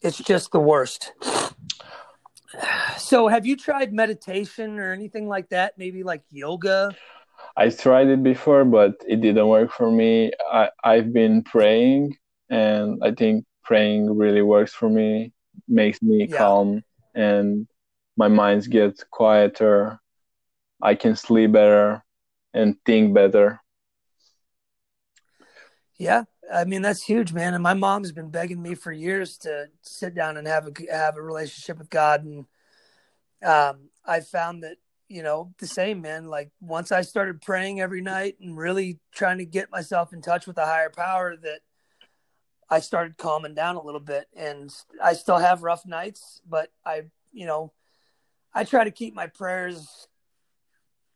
It's 0.00 0.18
just 0.18 0.52
the 0.52 0.60
worst. 0.60 1.12
So, 2.96 3.28
have 3.28 3.46
you 3.46 3.56
tried 3.56 3.92
meditation 3.92 4.78
or 4.78 4.92
anything 4.92 5.28
like 5.28 5.50
that? 5.50 5.78
Maybe 5.78 6.02
like 6.02 6.22
yoga? 6.30 6.90
I 7.56 7.70
tried 7.70 8.08
it 8.08 8.22
before, 8.22 8.64
but 8.64 8.94
it 9.06 9.20
didn't 9.20 9.48
work 9.48 9.70
for 9.72 9.90
me. 9.90 10.32
I, 10.50 10.70
I've 10.84 11.12
been 11.12 11.42
praying, 11.42 12.16
and 12.48 12.98
I 13.02 13.12
think 13.12 13.44
praying 13.64 14.16
really 14.16 14.42
works 14.42 14.72
for 14.72 14.88
me, 14.88 15.32
makes 15.68 16.00
me 16.02 16.26
yeah. 16.26 16.36
calm, 16.36 16.82
and 17.14 17.66
my 18.16 18.28
mind 18.28 18.68
gets 18.70 19.04
quieter. 19.10 20.00
I 20.80 20.94
can 20.94 21.16
sleep 21.16 21.52
better 21.52 22.04
and 22.54 22.76
think 22.86 23.14
better. 23.14 23.60
Yeah, 25.98 26.24
I 26.52 26.64
mean 26.64 26.82
that's 26.82 27.02
huge, 27.02 27.32
man. 27.32 27.54
And 27.54 27.62
my 27.62 27.74
mom's 27.74 28.12
been 28.12 28.30
begging 28.30 28.62
me 28.62 28.74
for 28.74 28.92
years 28.92 29.36
to 29.38 29.68
sit 29.82 30.14
down 30.14 30.36
and 30.36 30.46
have 30.46 30.66
a 30.66 30.72
have 30.92 31.16
a 31.16 31.22
relationship 31.22 31.78
with 31.78 31.90
God, 31.90 32.24
and 32.24 32.46
um, 33.44 33.90
I 34.04 34.20
found 34.20 34.62
that 34.62 34.76
you 35.08 35.22
know, 35.22 35.52
the 35.58 35.66
same, 35.66 36.02
man. 36.02 36.26
Like 36.26 36.50
once 36.60 36.92
I 36.92 37.00
started 37.00 37.40
praying 37.40 37.80
every 37.80 38.02
night 38.02 38.36
and 38.40 38.56
really 38.56 39.00
trying 39.12 39.38
to 39.38 39.46
get 39.46 39.70
myself 39.70 40.12
in 40.12 40.20
touch 40.20 40.46
with 40.46 40.58
a 40.58 40.66
higher 40.66 40.90
power, 40.90 41.34
that 41.36 41.60
I 42.68 42.80
started 42.80 43.16
calming 43.16 43.54
down 43.54 43.76
a 43.76 43.82
little 43.82 44.00
bit. 44.00 44.26
And 44.36 44.70
I 45.02 45.14
still 45.14 45.38
have 45.38 45.62
rough 45.62 45.86
nights, 45.86 46.42
but 46.46 46.70
I, 46.84 47.04
you 47.32 47.46
know, 47.46 47.72
I 48.52 48.64
try 48.64 48.84
to 48.84 48.90
keep 48.90 49.14
my 49.14 49.28
prayers, 49.28 50.08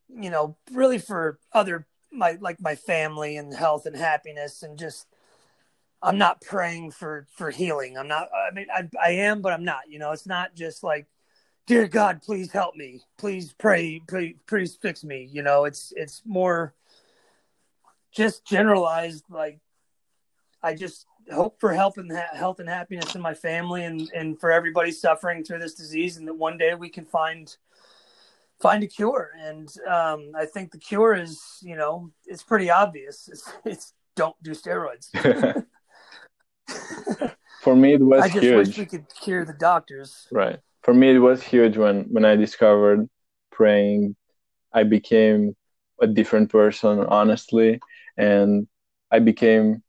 you 0.09 0.31
know, 0.31 0.57
really 0.73 0.99
for 0.99 1.39
other 1.53 1.87
my 2.11 2.37
like 2.41 2.61
my 2.61 2.75
family 2.75 3.37
and 3.37 3.55
health 3.55 3.87
and 3.87 3.97
happiness 3.97 4.63
and 4.63 4.79
just 4.79 5.07
I'm 6.03 6.19
not 6.19 6.41
praying 6.41 6.91
for 6.91 7.27
for 7.37 7.51
healing. 7.51 7.97
I'm 7.97 8.09
not. 8.09 8.29
I 8.35 8.53
mean, 8.53 8.67
I 8.75 8.89
I 9.03 9.11
am, 9.13 9.41
but 9.41 9.53
I'm 9.53 9.65
not. 9.65 9.83
You 9.89 9.99
know, 9.99 10.13
it's 10.13 10.27
not 10.27 10.55
just 10.55 10.83
like 10.83 11.07
dear 11.67 11.87
God, 11.87 12.23
please 12.23 12.51
help 12.51 12.75
me. 12.77 13.03
Please 13.19 13.53
pray, 13.53 14.03
please, 14.09 14.35
please 14.47 14.77
fix 14.77 15.05
me. 15.05 15.29
You 15.31 15.43
know, 15.43 15.65
it's 15.65 15.93
it's 15.97 16.23
more 16.25 16.75
just 18.13 18.45
generalized. 18.45 19.25
Like, 19.31 19.61
I 20.63 20.75
just 20.75 21.07
hope 21.33 21.61
for 21.61 21.73
help 21.73 21.99
and 21.99 22.11
ha- 22.11 22.37
health 22.37 22.59
and 22.59 22.69
happiness 22.69 23.15
in 23.15 23.21
my 23.21 23.35
family 23.35 23.85
and 23.85 24.11
and 24.15 24.39
for 24.41 24.51
everybody 24.51 24.91
suffering 24.91 25.45
through 25.45 25.61
this 25.61 25.75
disease, 25.75 26.17
and 26.17 26.27
that 26.29 26.35
one 26.35 26.59
day 26.59 26.75
we 26.75 26.89
can 26.89 27.05
find 27.05 27.57
find 28.61 28.83
a 28.83 28.87
cure. 28.87 29.31
And 29.39 29.69
um, 29.89 30.33
I 30.37 30.47
think 30.47 30.71
the 30.71 30.79
cure 30.79 31.15
is, 31.15 31.43
you 31.63 31.77
know, 31.77 32.13
it's 32.27 32.45
pretty 32.45 32.71
obvious. 32.71 33.29
It's, 33.31 33.53
it's 33.65 33.95
don't 34.15 34.37
do 34.43 34.53
steroids. 34.53 35.09
for 37.61 37.75
me, 37.77 37.95
it 37.95 38.01
was 38.03 38.25
I 38.25 38.29
just 38.29 38.43
huge. 38.43 38.69
wish 38.69 38.79
we 38.79 38.87
could 38.87 39.07
cure 39.21 39.45
the 39.45 39.53
doctors. 39.53 40.27
Right 40.31 40.59
for 40.83 40.93
me 40.93 41.11
it 41.15 41.19
was 41.19 41.43
huge 41.43 41.77
when 41.77 42.03
when 42.13 42.25
i 42.25 42.35
discovered 42.35 43.09
praying 43.53 44.17
i 44.73 44.83
became 44.83 45.55
a 46.01 46.07
different 46.07 46.51
person 46.51 47.01
honestly 47.01 47.81
and 48.17 48.67
i 49.11 49.19
became 49.19 49.83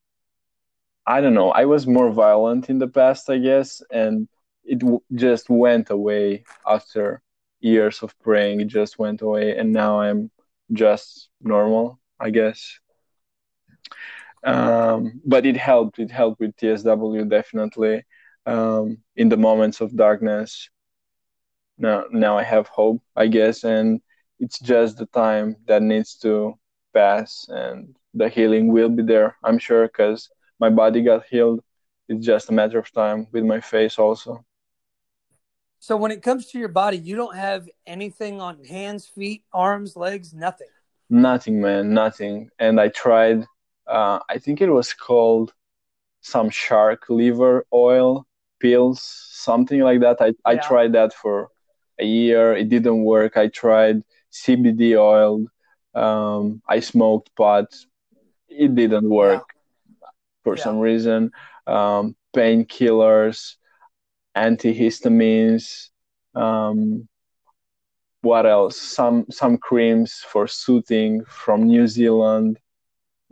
i 1.06 1.22
don't 1.22 1.34
know 1.34 1.52
i 1.52 1.66
was 1.66 1.88
more 1.88 2.12
violent 2.12 2.70
in 2.70 2.80
the 2.80 2.88
past 2.88 3.30
i 3.30 3.38
guess 3.38 3.82
and 3.92 4.28
it 4.64 4.80
w- 4.80 5.02
just 5.16 5.50
went 5.50 5.90
away 5.90 6.44
after 6.66 7.22
years 7.60 8.02
of 8.04 8.18
praying 8.20 8.62
it 8.62 8.68
just 8.68 8.98
went 9.00 9.22
away 9.22 9.58
and 9.58 9.72
now 9.72 10.00
i'm 10.00 10.30
just 10.74 11.30
normal 11.42 12.00
i 12.20 12.30
guess 12.30 12.80
um, 14.44 15.22
but 15.26 15.46
it 15.46 15.58
helped 15.58 16.00
it 16.00 16.12
helped 16.12 16.40
with 16.40 16.56
tsw 16.58 17.30
definitely 17.30 18.04
um, 18.46 18.98
in 19.16 19.30
the 19.30 19.38
moments 19.38 19.82
of 19.82 19.96
darkness 19.96 20.70
now 21.78 22.06
now 22.12 22.38
I 22.38 22.44
have 22.44 22.68
hope, 22.68 23.02
I 23.16 23.28
guess, 23.28 23.64
and 23.64 24.02
it's 24.40 24.60
just 24.60 24.98
the 24.98 25.06
time 25.08 25.56
that 25.68 25.82
needs 25.82 26.16
to 26.18 26.58
pass, 26.94 27.46
and 27.50 27.96
the 28.14 28.30
healing 28.30 28.72
will 28.72 28.90
be 28.90 29.04
there, 29.04 29.38
I'm 29.44 29.58
sure, 29.58 29.88
because 29.88 30.30
my 30.60 30.70
body 30.70 31.02
got 31.02 31.26
healed. 31.26 31.62
It's 32.08 32.26
just 32.26 32.50
a 32.50 32.54
matter 32.54 32.78
of 32.80 32.92
time 32.92 33.28
with 33.32 33.44
my 33.44 33.60
face 33.60 33.98
also. 33.98 34.46
So 35.80 35.98
when 35.98 36.12
it 36.12 36.22
comes 36.22 36.48
to 36.52 36.60
your 36.60 36.70
body, 36.70 36.98
you 36.98 37.16
don't 37.16 37.36
have 37.36 37.68
anything 37.86 38.40
on 38.40 38.64
hands, 38.64 39.08
feet, 39.08 39.44
arms, 39.52 39.96
legs, 39.96 40.34
nothing. 40.34 40.68
Nothing, 41.10 41.60
man, 41.62 41.94
nothing. 41.94 42.50
And 42.60 42.80
I 42.80 42.88
tried. 42.90 43.46
Uh, 43.88 44.20
I 44.30 44.38
think 44.38 44.62
it 44.62 44.70
was 44.70 44.94
called 44.94 45.54
some 46.22 46.50
shark 46.50 47.06
liver 47.10 47.66
oil 47.74 48.26
pills, 48.60 49.02
something 49.32 49.82
like 49.82 50.00
that. 50.02 50.22
I, 50.22 50.28
yeah. 50.28 50.34
I 50.46 50.56
tried 50.56 50.94
that 50.94 51.14
for 51.14 51.50
a 52.00 52.06
year. 52.06 52.54
It 52.54 52.70
didn't 52.70 53.04
work. 53.04 53.38
I 53.38 53.48
tried 53.48 54.04
CBD 54.32 54.98
oil. 54.98 55.46
Um, 55.94 56.62
I 56.68 56.80
smoked 56.80 57.36
pot. 57.36 57.74
It 58.48 58.74
didn't 58.76 59.10
work 59.10 59.44
yeah. 60.02 60.08
for 60.44 60.58
yeah. 60.58 60.64
some 60.64 60.80
reason. 60.80 61.32
Um, 61.68 62.16
painkillers, 62.36 63.56
antihistamines, 64.36 65.90
um, 66.36 67.08
what 68.22 68.46
else? 68.46 68.80
Some 68.80 69.26
some 69.30 69.58
creams 69.58 70.14
for 70.14 70.48
soothing 70.48 71.26
from 71.26 71.64
New 71.64 71.88
Zealand. 71.88 72.60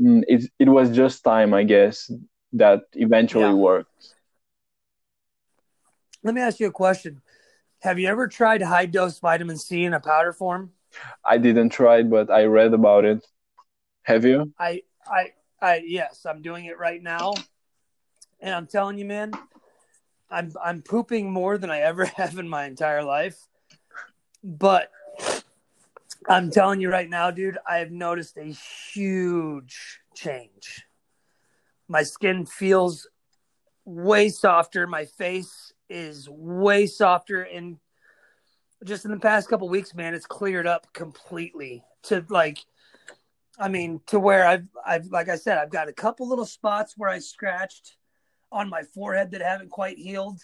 Mm, 0.01 0.23
it 0.27 0.51
it 0.59 0.69
was 0.69 0.89
just 0.89 1.23
time, 1.23 1.53
I 1.53 1.63
guess, 1.63 2.11
that 2.53 2.81
eventually 2.93 3.43
Yeah. 3.45 3.53
worked. 3.53 4.15
Let 6.23 6.33
me 6.33 6.41
ask 6.41 6.59
you 6.59 6.67
a 6.67 6.71
question. 6.71 7.21
Have 7.79 7.97
you 7.99 8.07
ever 8.07 8.27
tried 8.27 8.61
high 8.61 8.85
dose 8.85 9.19
vitamin 9.19 9.57
C 9.57 9.85
in 9.85 9.93
a 9.93 9.99
powder 9.99 10.33
form? 10.33 10.71
I 11.25 11.37
didn't 11.37 11.69
try 11.69 11.99
it, 11.99 12.09
but 12.09 12.29
I 12.29 12.45
read 12.45 12.73
about 12.73 13.05
it. 13.05 13.25
Have 14.03 14.25
you? 14.25 14.51
I, 14.59 14.83
I, 15.05 15.33
I, 15.61 15.81
yes, 15.85 16.25
I'm 16.25 16.41
doing 16.41 16.65
it 16.65 16.77
right 16.77 17.01
now, 17.01 17.33
and 18.39 18.53
I'm 18.53 18.67
telling 18.67 18.97
you, 18.97 19.05
man, 19.05 19.31
I'm 20.29 20.51
I'm 20.63 20.81
pooping 20.81 21.31
more 21.31 21.57
than 21.57 21.69
I 21.69 21.79
ever 21.81 22.05
have 22.17 22.37
in 22.37 22.47
my 22.47 22.65
entire 22.65 23.03
life. 23.03 23.37
But 24.43 24.91
I'm 26.29 26.51
telling 26.51 26.81
you 26.81 26.89
right 26.89 27.09
now, 27.09 27.31
dude, 27.31 27.57
I 27.67 27.77
have 27.77 27.91
noticed 27.91 28.37
a 28.37 28.55
huge 28.93 29.99
change. 30.15 30.85
My 31.87 32.03
skin 32.03 32.45
feels 32.45 33.07
way 33.85 34.29
softer. 34.29 34.87
My 34.87 35.05
face 35.05 35.73
is 35.89 36.29
way 36.29 36.85
softer, 36.87 37.41
and 37.41 37.77
just 38.85 39.05
in 39.05 39.11
the 39.11 39.19
past 39.19 39.49
couple 39.49 39.67
weeks, 39.67 39.93
man, 39.93 40.13
it's 40.13 40.25
cleared 40.25 40.67
up 40.67 40.93
completely 40.93 41.83
to 42.03 42.25
like 42.29 42.59
I 43.59 43.67
mean, 43.67 44.01
to 44.07 44.19
where 44.19 44.47
I've, 44.47 44.65
I've, 44.85 45.05
like 45.07 45.29
I 45.29 45.35
said, 45.35 45.59
I've 45.59 45.69
got 45.69 45.87
a 45.87 45.93
couple 45.93 46.27
little 46.27 46.47
spots 46.47 46.95
where 46.97 47.09
I 47.09 47.19
scratched 47.19 47.95
on 48.51 48.69
my 48.69 48.81
forehead 48.81 49.31
that 49.31 49.41
haven't 49.41 49.69
quite 49.69 49.99
healed, 49.99 50.39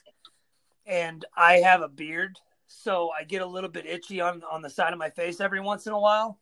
and 0.86 1.26
I 1.36 1.58
have 1.58 1.82
a 1.82 1.90
beard, 1.90 2.38
so 2.68 3.10
I 3.18 3.24
get 3.24 3.42
a 3.42 3.46
little 3.46 3.70
bit 3.70 3.86
itchy 3.86 4.22
on 4.22 4.44
on 4.50 4.62
the 4.62 4.70
side 4.70 4.94
of 4.94 5.00
my 5.00 5.10
face 5.10 5.40
every 5.42 5.62
once 5.62 5.88
in 5.88 5.94
a 5.94 6.00
while. 6.00 6.40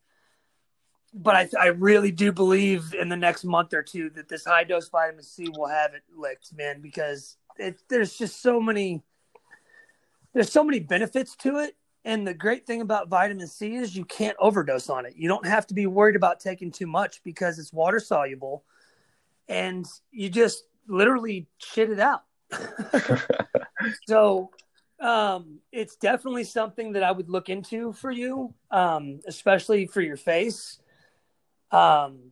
But 1.14 1.36
I, 1.36 1.50
I 1.60 1.68
really 1.68 2.12
do 2.12 2.34
believe 2.34 2.94
in 2.94 3.08
the 3.08 3.16
next 3.16 3.46
month 3.46 3.74
or 3.74 3.82
two 3.82 4.10
that 4.12 4.28
this 4.28 4.44
high 4.44 4.66
dose 4.66 4.90
vitamin 4.90 5.24
C 5.24 5.48
will 5.50 5.68
have 5.68 5.94
it 5.94 6.04
licked, 6.14 6.54
man, 6.54 6.82
because 6.82 7.38
it, 7.58 7.80
there's 7.88 8.18
just 8.18 8.42
so 8.42 8.60
many, 8.60 9.02
there's 10.34 10.52
so 10.52 10.62
many 10.62 10.82
benefits 10.82 11.38
to 11.38 11.60
it 11.60 11.78
and 12.06 12.26
the 12.26 12.36
great 12.36 12.68
thing 12.68 12.82
about 12.82 13.10
vitamin 13.10 13.48
C 13.48 13.74
is 13.74 13.96
you 13.96 14.06
can't 14.06 14.38
overdose 14.40 14.90
on 14.90 15.08
it. 15.08 15.16
You 15.18 15.28
don't 15.28 15.46
have 15.46 15.66
to 15.68 15.74
be 15.74 15.88
worried 15.88 16.16
about 16.16 16.40
taking 16.40 16.72
too 16.72 16.86
much 16.86 17.24
because 17.24 17.58
it's 17.58 17.74
water 17.74 18.00
soluble 18.00 18.64
and 19.50 19.88
you 20.12 20.30
just 20.30 20.66
literally 20.88 21.48
shit 21.58 21.90
it 21.90 22.00
out. 22.00 22.22
so 24.08 24.52
um, 25.00 25.60
it's 25.72 25.96
definitely 25.96 26.44
something 26.44 26.94
that 26.94 27.04
I 27.04 27.12
would 27.12 27.30
look 27.30 27.50
into 27.50 27.94
for 27.94 28.12
you, 28.12 28.54
um, 28.72 29.20
especially 29.28 29.86
for 29.86 30.02
your 30.02 30.18
face. 30.18 30.80
Um, 31.72 32.32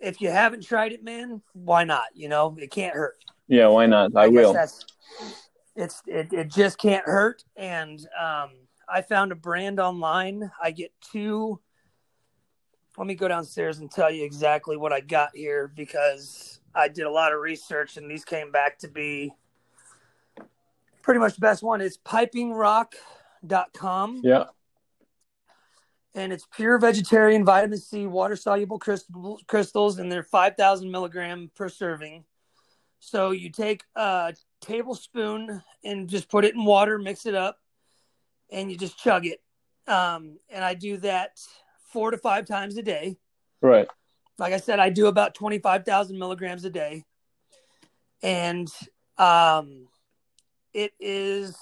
if 0.00 0.20
you 0.20 0.30
haven't 0.30 0.64
tried 0.64 0.92
it, 0.92 1.04
man, 1.04 1.42
why 1.52 1.84
not? 1.84 2.06
You 2.14 2.28
know, 2.28 2.56
it 2.58 2.70
can't 2.70 2.94
hurt. 2.94 3.22
Yeah, 3.48 3.68
why 3.68 3.86
not? 3.86 4.16
I, 4.16 4.28
guess 4.28 4.34
will. 4.34 4.56
It's 5.76 6.02
it, 6.06 6.32
it 6.32 6.48
just 6.48 6.78
can't 6.78 7.04
hurt. 7.04 7.44
And 7.56 8.00
um, 8.20 8.50
I 8.88 9.02
found 9.02 9.32
a 9.32 9.36
brand 9.36 9.78
online. 9.78 10.50
I 10.62 10.70
get 10.72 10.92
two. 11.00 11.60
Let 12.98 13.06
me 13.06 13.14
go 13.14 13.28
downstairs 13.28 13.78
and 13.78 13.90
tell 13.90 14.10
you 14.10 14.24
exactly 14.24 14.76
what 14.76 14.92
I 14.92 15.00
got 15.00 15.30
here 15.34 15.72
because 15.74 16.60
I 16.74 16.88
did 16.88 17.06
a 17.06 17.10
lot 17.10 17.32
of 17.32 17.40
research 17.40 17.96
and 17.96 18.10
these 18.10 18.24
came 18.24 18.50
back 18.50 18.78
to 18.80 18.88
be 18.88 19.32
pretty 21.02 21.20
much 21.20 21.34
the 21.34 21.40
best 21.40 21.62
one. 21.62 21.80
It's 21.80 21.98
pipingrock.com 21.98 24.20
Yeah. 24.24 24.44
and 26.14 26.32
it's 26.32 26.46
pure 26.54 26.78
vegetarian 26.78 27.44
vitamin 27.44 27.78
C, 27.78 28.06
water 28.06 28.36
soluble 28.36 28.78
crystals, 28.78 29.42
crystals, 29.46 29.98
and 29.98 30.10
they're 30.10 30.22
5,000 30.22 30.90
milligram 30.90 31.50
per 31.54 31.68
serving. 31.68 32.24
So 32.98 33.30
you 33.30 33.50
take 33.50 33.84
a 33.96 34.34
tablespoon 34.60 35.62
and 35.84 36.08
just 36.08 36.28
put 36.28 36.44
it 36.44 36.54
in 36.54 36.64
water, 36.64 36.98
mix 36.98 37.26
it 37.26 37.34
up, 37.34 37.58
and 38.50 38.70
you 38.70 38.76
just 38.76 38.98
chug 38.98 39.26
it. 39.26 39.40
Um, 39.86 40.38
and 40.50 40.64
I 40.64 40.74
do 40.74 40.98
that 40.98 41.40
four 41.92 42.10
to 42.10 42.18
five 42.18 42.46
times 42.46 42.76
a 42.76 42.82
day. 42.82 43.16
Right. 43.62 43.88
Like 44.38 44.52
I 44.52 44.58
said, 44.58 44.78
I 44.78 44.90
do 44.90 45.06
about 45.06 45.34
25,000 45.34 46.18
milligrams 46.18 46.64
a 46.64 46.70
day. 46.70 47.04
And 48.22 48.68
um, 49.18 49.88
it 50.74 50.92
is 51.00 51.56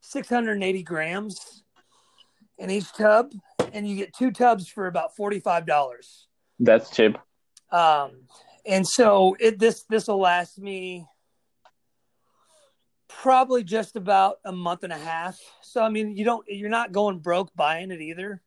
680 0.00 0.82
grams 0.82 1.62
in 2.58 2.70
each 2.70 2.92
tub. 2.92 3.32
And 3.72 3.86
you 3.86 3.96
get 3.96 4.14
two 4.14 4.30
tubs 4.30 4.68
for 4.68 4.86
about 4.86 5.10
$45. 5.16 5.66
That's 6.58 6.90
cheap. 6.90 7.18
Um, 7.70 8.12
and 8.64 8.86
so 8.86 9.36
it 9.38 9.58
this 9.58 9.84
this 9.88 10.08
will 10.08 10.20
last 10.20 10.58
me 10.58 11.06
probably 13.08 13.64
just 13.64 13.96
about 13.96 14.36
a 14.44 14.52
month 14.52 14.84
and 14.84 14.92
a 14.92 14.98
half. 14.98 15.38
So 15.62 15.82
I 15.82 15.88
mean, 15.88 16.16
you 16.16 16.24
don't 16.24 16.44
you're 16.48 16.70
not 16.70 16.92
going 16.92 17.18
broke 17.18 17.54
buying 17.54 17.90
it 17.90 18.00
either. 18.00 18.42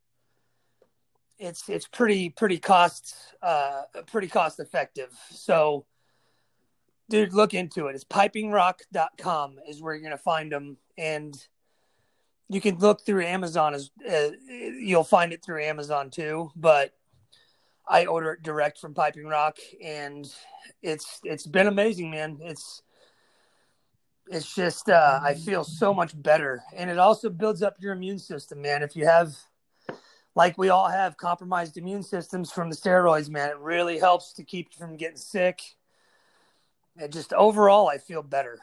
It's 1.38 1.68
it's 1.68 1.86
pretty 1.86 2.30
pretty 2.30 2.58
cost 2.58 3.14
uh 3.42 3.82
pretty 4.06 4.28
cost 4.28 4.60
effective. 4.60 5.10
So 5.30 5.86
dude, 7.12 7.34
look 7.34 7.52
into 7.52 7.88
it. 7.88 7.94
It's 7.94 8.04
pipingrock.com 8.04 9.56
is 9.68 9.82
where 9.82 9.92
you're 9.92 10.00
going 10.00 10.12
to 10.12 10.16
find 10.16 10.50
them 10.50 10.78
and 10.96 11.36
you 12.48 12.58
can 12.58 12.78
look 12.78 13.04
through 13.04 13.22
Amazon 13.22 13.74
as 13.74 13.90
uh, 14.10 14.30
you'll 14.48 15.04
find 15.04 15.32
it 15.32 15.44
through 15.44 15.62
Amazon 15.62 16.08
too, 16.08 16.50
but 16.56 16.94
I 17.86 18.06
order 18.06 18.32
it 18.32 18.42
direct 18.42 18.78
from 18.78 18.94
Piping 18.94 19.26
Rock, 19.26 19.58
and 19.82 20.26
it's 20.82 21.20
it's 21.24 21.46
been 21.46 21.66
amazing, 21.66 22.10
man. 22.10 22.38
It's 22.42 22.82
it's 24.28 24.54
just 24.54 24.88
uh, 24.90 25.20
I 25.22 25.34
feel 25.34 25.64
so 25.64 25.94
much 25.94 26.20
better, 26.20 26.62
and 26.76 26.90
it 26.90 26.98
also 26.98 27.30
builds 27.30 27.62
up 27.62 27.76
your 27.80 27.92
immune 27.92 28.18
system, 28.18 28.60
man. 28.60 28.82
If 28.82 28.96
you 28.96 29.06
have, 29.06 29.34
like 30.34 30.58
we 30.58 30.68
all 30.68 30.88
have, 30.88 31.16
compromised 31.16 31.78
immune 31.78 32.02
systems 32.02 32.52
from 32.52 32.68
the 32.68 32.76
steroids, 32.76 33.30
man, 33.30 33.48
it 33.48 33.58
really 33.58 33.98
helps 33.98 34.34
to 34.34 34.44
keep 34.44 34.68
you 34.72 34.78
from 34.78 34.96
getting 34.96 35.16
sick. 35.16 35.62
And 36.98 37.12
just 37.12 37.32
overall, 37.32 37.88
I 37.88 37.98
feel 37.98 38.22
better. 38.22 38.58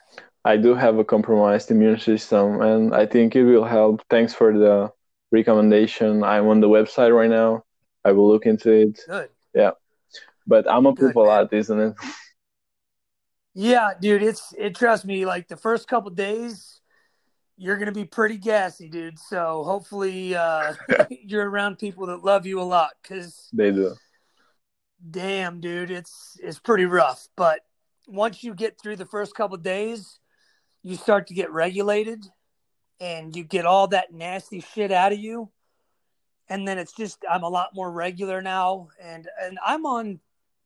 I 0.46 0.58
do 0.58 0.76
have 0.76 0.98
a 0.98 1.04
compromised 1.04 1.72
immune 1.72 2.00
system, 2.00 2.62
and 2.62 2.94
I 2.96 3.06
think 3.06 3.36
it 3.36 3.44
will 3.44 3.66
help. 3.66 4.02
Thanks 4.10 4.34
for 4.34 4.58
the 4.58 4.92
recommendation. 5.32 6.24
I'm 6.24 6.48
on 6.48 6.60
the 6.60 6.70
website 6.70 7.16
right 7.16 7.30
now. 7.30 7.64
I 8.06 8.12
will 8.14 8.28
look 8.28 8.46
into 8.46 8.72
it. 8.72 9.00
Good. 9.08 9.30
Yeah, 9.54 9.72
but 10.48 10.70
I'm 10.70 10.86
a 10.86 10.94
poop 10.94 11.16
a 11.16 11.20
lot, 11.20 11.52
isn't 11.54 11.80
it? 11.80 11.94
Yeah, 13.56 13.92
dude, 14.00 14.24
it's 14.24 14.54
it. 14.58 14.76
Trust 14.76 15.06
me, 15.06 15.26
like 15.26 15.48
the 15.48 15.58
first 15.58 15.88
couple 15.88 16.12
days, 16.12 16.80
you're 17.58 17.78
gonna 17.78 17.92
be 17.92 18.06
pretty 18.06 18.38
gassy, 18.38 18.88
dude. 18.88 19.20
So 19.20 19.64
hopefully, 19.64 20.36
uh, 20.36 20.76
you're 21.10 21.50
around 21.50 21.78
people 21.80 22.06
that 22.08 22.24
love 22.24 22.46
you 22.46 22.62
a 22.62 22.64
lot, 22.64 22.92
because 23.02 23.50
They 23.52 23.72
do. 23.72 23.96
damn, 25.10 25.60
dude, 25.60 25.92
it's 25.92 26.38
it's 26.42 26.60
pretty 26.60 26.86
rough. 26.86 27.28
But 27.36 27.62
once 28.10 28.44
you 28.44 28.54
get 28.54 28.80
through 28.82 28.96
the 28.96 29.06
first 29.06 29.36
couple 29.36 29.58
days, 29.58 30.20
you 30.84 30.96
start 30.96 31.28
to 31.28 31.34
get 31.34 31.52
regulated, 31.52 32.26
and 33.00 33.36
you 33.36 33.44
get 33.44 33.66
all 33.66 33.88
that 33.88 34.14
nasty 34.14 34.62
shit 34.62 34.92
out 34.92 35.14
of 35.14 35.20
you. 35.20 35.50
And 36.50 36.68
then 36.68 36.78
it's 36.78 36.94
just 36.94 37.24
I'm 37.30 37.44
a 37.44 37.50
lot 37.50 37.76
more 37.76 37.92
regular 37.92 38.42
now, 38.42 38.90
and 39.02 39.28
and 39.42 39.60
I'm 39.66 39.86
on 39.86 40.20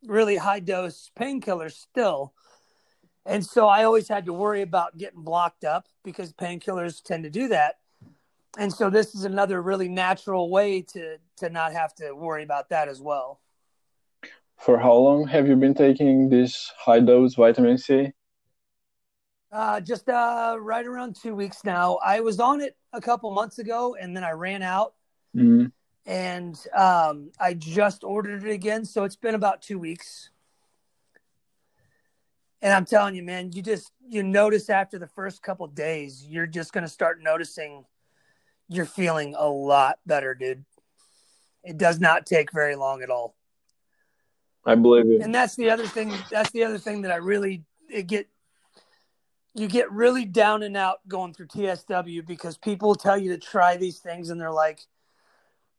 really 0.06 0.38
high 0.38 0.60
dose 0.60 1.12
painkillers 1.20 1.74
still. 1.74 2.34
And 3.26 3.46
so 3.46 3.68
I 3.68 3.84
always 3.84 4.08
had 4.08 4.26
to 4.26 4.34
worry 4.34 4.62
about 4.62 4.98
getting 4.98 5.24
blocked 5.24 5.64
up 5.64 5.88
because 6.04 6.34
painkillers 6.34 7.02
tend 7.02 7.24
to 7.24 7.30
do 7.30 7.48
that. 7.50 7.76
And 8.58 8.72
so 8.72 8.90
this 8.90 9.16
is 9.16 9.24
another 9.24 9.62
really 9.62 9.90
natural 9.90 10.50
way 10.50 10.82
to 10.94 11.18
to 11.38 11.50
not 11.50 11.74
have 11.74 11.94
to 11.96 12.14
worry 12.14 12.44
about 12.44 12.70
that 12.70 12.88
as 12.88 13.02
well. 13.02 13.40
For 14.58 14.80
how 14.80 14.94
long 14.94 15.28
have 15.28 15.48
you 15.48 15.56
been 15.56 15.74
taking 15.74 16.30
this 16.30 16.72
high 16.78 17.00
dose 17.02 17.36
vitamin 17.36 17.78
C? 17.78 18.12
Uh, 19.52 19.80
just 19.80 20.10
uh, 20.10 20.58
right 20.60 20.86
around 20.86 21.16
two 21.16 21.36
weeks 21.36 21.64
now. 21.64 22.00
I 22.04 22.22
was 22.22 22.40
on 22.40 22.62
it 22.62 22.76
a 22.92 23.02
couple 23.02 23.30
months 23.32 23.60
ago, 23.60 23.96
and 24.00 24.16
then 24.16 24.24
I 24.24 24.32
ran 24.32 24.62
out, 24.64 24.94
Mm. 25.36 25.72
and 26.06 26.56
um, 26.76 27.32
I 27.40 27.54
just 27.56 28.04
ordered 28.04 28.44
it 28.44 28.52
again. 28.52 28.86
So 28.86 29.04
it's 29.04 29.16
been 29.16 29.36
about 29.36 29.62
two 29.62 29.80
weeks. 29.80 30.30
And 32.62 32.72
I'm 32.72 32.86
telling 32.86 33.16
you, 33.16 33.24
man, 33.24 33.52
you 33.52 33.62
just 33.62 33.92
you 34.08 34.24
notice 34.24 34.70
after 34.70 34.98
the 34.98 35.08
first 35.08 35.44
couple 35.44 35.68
days, 35.68 36.26
you're 36.26 36.48
just 36.48 36.72
gonna 36.72 36.88
start 36.88 37.22
noticing 37.22 37.86
you're 38.70 38.86
feeling 38.86 39.36
a 39.38 39.48
lot 39.48 40.00
better, 40.06 40.34
dude. 40.34 40.64
It 41.64 41.78
does 41.78 42.00
not 42.00 42.26
take 42.26 42.52
very 42.54 42.76
long 42.76 43.02
at 43.04 43.10
all. 43.10 43.36
I 44.66 44.76
believe 44.76 45.10
it. 45.10 45.22
and 45.22 45.34
that's 45.34 45.56
the 45.56 45.70
other 45.70 45.86
thing 45.86 46.14
that's 46.32 46.52
the 46.52 46.64
other 46.64 46.78
thing 46.78 47.02
that 47.02 47.12
i 47.12 47.18
really 47.18 47.64
get 48.08 48.28
you 49.56 49.68
get 49.68 49.92
really 49.92 50.26
down 50.26 50.64
and 50.64 50.76
out 50.76 51.08
going 51.08 51.34
through 51.34 51.48
TSW 51.48 52.26
because 52.26 52.58
people 52.58 52.96
tell 52.96 53.18
you 53.18 53.32
to 53.32 53.38
try 53.38 53.78
these 53.78 54.00
things 54.00 54.30
and 54.30 54.42
they're 54.42 54.52
like, 54.52 54.80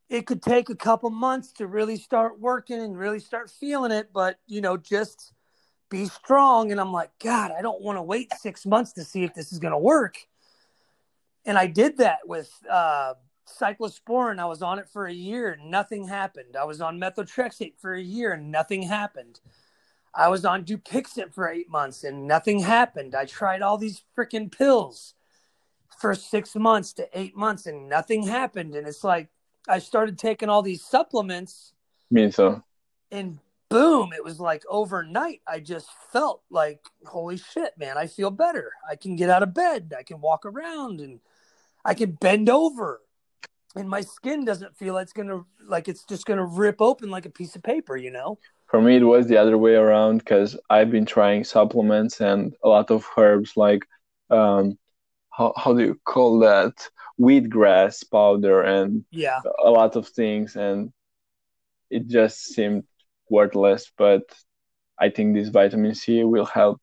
it 0.09 0.27
could 0.27 0.43
take 0.43 0.71
a 0.71 0.77
couple 0.77 1.11
months 1.11 1.53
to 1.55 1.67
really 1.67 1.97
start 1.97 2.39
working 2.39 2.81
and 2.81 2.97
really 2.97 3.19
start 3.19 3.51
feeling 3.51 3.91
it, 3.91 4.11
but 4.13 4.39
you 4.47 4.61
know, 4.61 4.77
just 4.77 5.33
be 5.91 6.05
strong. 6.07 6.71
And 6.71 6.81
I'm 6.81 6.93
like, 6.93 7.11
God, 7.23 7.51
I 7.51 7.63
don't 7.63 7.83
want 7.83 7.99
to 7.99 8.03
wait 8.03 8.33
six 8.35 8.65
months 8.65 8.93
to 8.93 9.05
see 9.05 9.25
if 9.25 9.35
this 9.35 9.53
is 9.53 9.59
going 9.59 9.73
to 9.73 9.79
work. 9.79 10.19
And 11.45 11.59
I 11.59 11.67
did 11.67 11.99
that 11.99 12.21
with 12.27 12.53
uh, 12.71 13.15
cyclosporin. 13.47 14.39
I 14.39 14.47
was 14.47 14.63
on 14.63 14.79
it 14.79 14.89
for 14.89 15.07
a 15.07 15.13
year 15.13 15.53
and 15.53 15.71
nothing 15.71 16.09
happened. 16.09 16.57
I 16.59 16.65
was 16.65 16.81
on 16.81 17.01
methotrexate 17.01 17.75
for 17.79 17.95
a 17.95 18.03
year 18.03 18.33
and 18.33 18.51
nothing 18.51 18.83
happened. 18.83 19.41
I 20.15 20.29
was 20.29 20.45
on 20.45 20.65
Dupixent 20.65 21.35
for 21.35 21.49
eight 21.49 21.69
months 21.69 22.05
and 22.05 22.27
nothing 22.27 22.61
happened. 22.61 23.15
I 23.15 23.25
tried 23.25 23.63
all 23.63 23.77
these 23.77 24.03
freaking 24.17 24.51
pills 24.51 25.15
for 25.99 26.15
six 26.15 26.55
months 26.55 26.93
to 26.95 27.09
eight 27.13 27.37
months 27.37 27.67
and 27.67 27.89
nothing 27.89 28.27
happened. 28.27 28.75
And 28.75 28.87
it's 28.87 29.05
like 29.05 29.29
I 29.69 29.79
started 29.79 30.19
taking 30.19 30.49
all 30.49 30.63
these 30.63 30.85
supplements. 30.85 31.73
Me 32.11 32.31
so. 32.31 32.63
And 33.11 33.39
boom, 33.69 34.13
it 34.13 34.23
was 34.23 34.39
like 34.39 34.63
overnight. 34.69 35.41
I 35.49 35.59
just 35.61 35.89
felt 36.13 36.43
like, 36.51 36.81
holy 37.07 37.37
shit, 37.37 37.77
man, 37.77 37.99
I 37.99 38.07
feel 38.07 38.31
better. 38.31 38.73
I 38.89 38.97
can 38.97 39.17
get 39.17 39.31
out 39.31 39.43
of 39.43 39.55
bed. 39.55 39.95
I 39.99 40.03
can 40.03 40.21
walk 40.21 40.47
around 40.47 41.01
and 41.01 41.21
I 41.85 41.95
can 41.95 42.13
bend 42.13 42.49
over. 42.49 43.01
And 43.77 43.89
my 43.89 44.03
skin 44.03 44.45
doesn't 44.45 44.77
feel 44.77 44.95
like 44.95 45.05
it's 45.05 45.13
gonna 45.13 45.45
like 45.67 45.89
it's 45.89 46.05
just 46.05 46.27
gonna 46.27 46.45
rip 46.45 46.81
open 46.81 47.11
like 47.11 47.27
a 47.27 47.31
piece 47.31 47.57
of 47.57 47.63
paper, 47.63 47.97
you 47.97 48.11
know? 48.11 48.39
for 48.75 48.83
me 48.83 48.97
it 48.97 49.05
was 49.05 49.29
the 49.29 49.37
other 49.37 49.57
way 49.57 49.75
around 49.75 50.19
because 50.19 50.59
i've 50.69 50.91
been 50.91 51.07
trying 51.07 51.45
supplements 51.45 52.21
and 52.21 52.55
a 52.65 52.69
lot 52.69 52.91
of 52.91 53.07
herbs 53.17 53.53
like 53.57 53.87
um 54.31 54.77
how, 55.31 55.53
how 55.57 55.73
do 55.73 55.83
you 55.83 56.01
call 56.05 56.39
that? 56.39 56.89
Wheatgrass 57.21 58.09
powder 58.09 58.63
and 58.63 59.05
yeah. 59.11 59.41
a 59.65 59.71
lot 59.71 59.97
of 59.97 60.09
things 60.09 60.57
and 60.57 60.93
it 61.91 62.09
just 62.09 62.39
seemed 62.55 62.85
worthless 63.31 63.93
but 63.97 64.23
i 64.99 65.09
think 65.09 65.35
this 65.35 65.49
vitamin 65.49 65.95
c 65.95 66.25
will 66.25 66.45
help. 66.45 66.81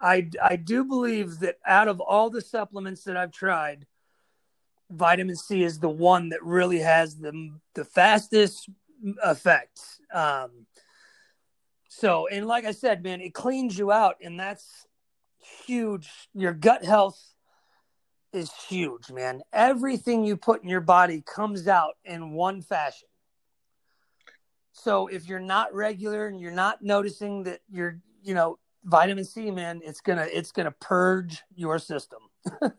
I 0.00 0.28
i 0.42 0.56
do 0.56 0.84
believe 0.84 1.38
that 1.40 1.56
out 1.64 1.88
of 1.88 2.00
all 2.00 2.28
the 2.30 2.42
supplements 2.42 3.04
that 3.04 3.16
i've 3.16 3.32
tried 3.32 3.86
vitamin 4.90 5.36
c 5.36 5.62
is 5.62 5.78
the 5.78 5.88
one 5.88 6.28
that 6.28 6.42
really 6.42 6.78
has 6.78 7.16
the 7.16 7.50
the 7.74 7.84
fastest 7.84 8.68
effect. 9.22 9.80
Um, 10.12 10.66
so, 11.88 12.28
and 12.28 12.46
like 12.46 12.64
I 12.64 12.72
said, 12.72 13.02
man, 13.02 13.20
it 13.20 13.34
cleans 13.34 13.78
you 13.78 13.90
out, 13.90 14.16
and 14.22 14.38
that's 14.38 14.86
huge. 15.66 16.10
Your 16.34 16.52
gut 16.52 16.84
health 16.84 17.18
is 18.32 18.50
huge, 18.68 19.10
man. 19.10 19.40
Everything 19.52 20.24
you 20.24 20.36
put 20.36 20.62
in 20.62 20.68
your 20.68 20.80
body 20.80 21.22
comes 21.22 21.68
out 21.68 21.94
in 22.04 22.32
one 22.32 22.60
fashion. 22.60 23.08
So, 24.72 25.06
if 25.06 25.26
you're 25.26 25.40
not 25.40 25.74
regular 25.74 26.26
and 26.26 26.38
you're 26.38 26.52
not 26.52 26.82
noticing 26.82 27.44
that 27.44 27.60
you're, 27.70 27.98
you 28.22 28.34
know, 28.34 28.58
vitamin 28.84 29.24
C, 29.24 29.50
man, 29.50 29.80
it's 29.82 30.00
gonna 30.00 30.28
it's 30.30 30.52
gonna 30.52 30.74
purge 30.80 31.42
your 31.54 31.78
system. 31.78 32.20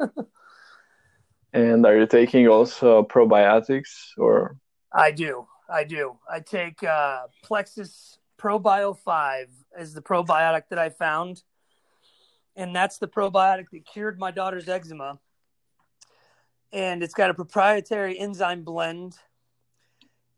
and 1.53 1.85
are 1.85 1.97
you 1.97 2.07
taking 2.07 2.47
also 2.47 3.03
probiotics 3.03 4.17
or? 4.17 4.57
I 4.93 5.11
do. 5.11 5.47
I 5.69 5.83
do. 5.83 6.17
I 6.29 6.39
take 6.39 6.83
uh, 6.83 7.27
Plexus 7.43 8.19
ProBio 8.37 8.97
5 8.97 9.49
as 9.75 9.93
the 9.93 10.01
probiotic 10.01 10.63
that 10.69 10.79
I 10.79 10.89
found. 10.89 11.43
And 12.55 12.75
that's 12.75 12.97
the 12.97 13.07
probiotic 13.07 13.65
that 13.71 13.85
cured 13.85 14.19
my 14.19 14.31
daughter's 14.31 14.67
eczema. 14.67 15.19
And 16.71 17.03
it's 17.03 17.13
got 17.13 17.29
a 17.29 17.33
proprietary 17.33 18.17
enzyme 18.17 18.63
blend. 18.63 19.15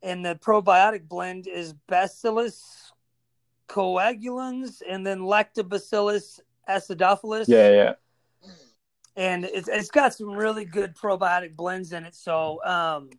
And 0.01 0.25
the 0.25 0.35
probiotic 0.35 1.07
blend 1.07 1.47
is 1.47 1.73
Bacillus 1.87 2.91
coagulans 3.67 4.81
and 4.87 5.05
then 5.05 5.19
Lactobacillus 5.19 6.39
acidophilus. 6.67 7.47
Yeah, 7.47 7.69
yeah. 7.69 7.93
And 9.19 9.43
it's, 9.43 9.67
it's 9.67 9.91
got 9.91 10.13
some 10.13 10.31
really 10.31 10.63
good 10.63 10.95
probiotic 10.95 11.57
blends 11.57 11.91
in 11.91 12.05
it. 12.05 12.15
So, 12.15 12.63
um, 12.63 13.09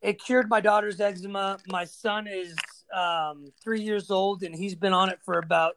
it 0.00 0.22
cured 0.24 0.48
my 0.48 0.60
daughter's 0.60 1.00
eczema. 1.00 1.58
My 1.68 1.84
son 1.84 2.26
is 2.26 2.56
um, 2.96 3.52
three 3.62 3.82
years 3.82 4.10
old, 4.10 4.42
and 4.42 4.54
he's 4.54 4.74
been 4.74 4.94
on 4.94 5.10
it 5.10 5.18
for 5.22 5.38
about 5.38 5.76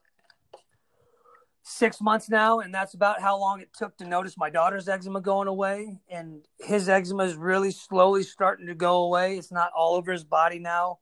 six 1.64 1.99
months 1.99 2.30
now, 2.30 2.60
and 2.60 2.74
that's 2.74 2.93
about 2.93 3.20
how 3.20 3.38
long 3.38 3.60
it 3.60 3.70
took 3.78 3.97
to 3.97 4.06
notice 4.06 4.38
my 4.38 4.49
daughter's 4.49 4.88
eczema 4.88 5.20
going 5.20 5.47
away. 5.47 5.99
And 6.10 6.45
his 6.60 6.88
eczema 6.88 7.24
is 7.24 7.36
really 7.36 7.72
slowly 7.72 8.24
starting 8.24 8.68
to 8.68 8.76
go 8.76 9.04
away. 9.04 9.38
It's 9.38 9.52
not 9.52 9.72
all 9.76 9.95
over 9.95 10.14
his 10.14 10.24
body 10.24 10.60
now. 10.60 10.99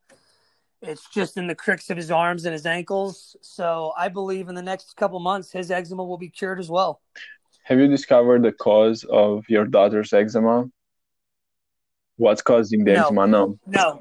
It's 0.81 1.07
just 1.09 1.37
in 1.37 1.47
the 1.47 1.55
cricks 1.55 1.89
of 1.89 1.97
his 1.97 2.09
arms 2.09 2.45
and 2.45 2.53
his 2.53 2.65
ankles. 2.65 3.35
So 3.41 3.91
I 3.97 4.07
believe 4.07 4.47
in 4.47 4.55
the 4.55 4.61
next 4.61 4.95
couple 4.95 5.19
months, 5.19 5.51
his 5.51 5.71
eczema 5.71 6.03
will 6.03 6.17
be 6.17 6.29
cured 6.29 6.59
as 6.59 6.69
well. 6.69 7.01
Have 7.69 7.79
you 7.79 7.87
discovered 7.87 8.41
the 8.41 8.51
cause 8.51 9.03
of 9.03 9.47
your 9.47 9.63
daughter's 9.63 10.11
eczema? 10.11 10.67
What's 12.15 12.41
causing 12.41 12.83
the 12.83 12.93
no. 12.93 13.03
eczema? 13.03 13.27
No. 13.27 13.59
No. 13.67 13.99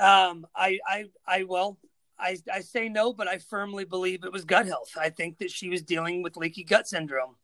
Um, 0.00 0.44
I, 0.54 0.80
I, 0.84 1.04
I, 1.24 1.44
well, 1.44 1.78
I, 2.18 2.36
I 2.52 2.62
say 2.62 2.88
no, 2.88 3.12
but 3.12 3.28
I 3.28 3.38
firmly 3.38 3.84
believe 3.84 4.24
it 4.24 4.32
was 4.32 4.44
gut 4.44 4.66
health. 4.66 4.90
I 4.98 5.10
think 5.10 5.38
that 5.38 5.52
she 5.52 5.68
was 5.68 5.82
dealing 5.82 6.24
with 6.24 6.36
leaky 6.36 6.64
gut 6.64 6.88
syndrome. 6.88 7.36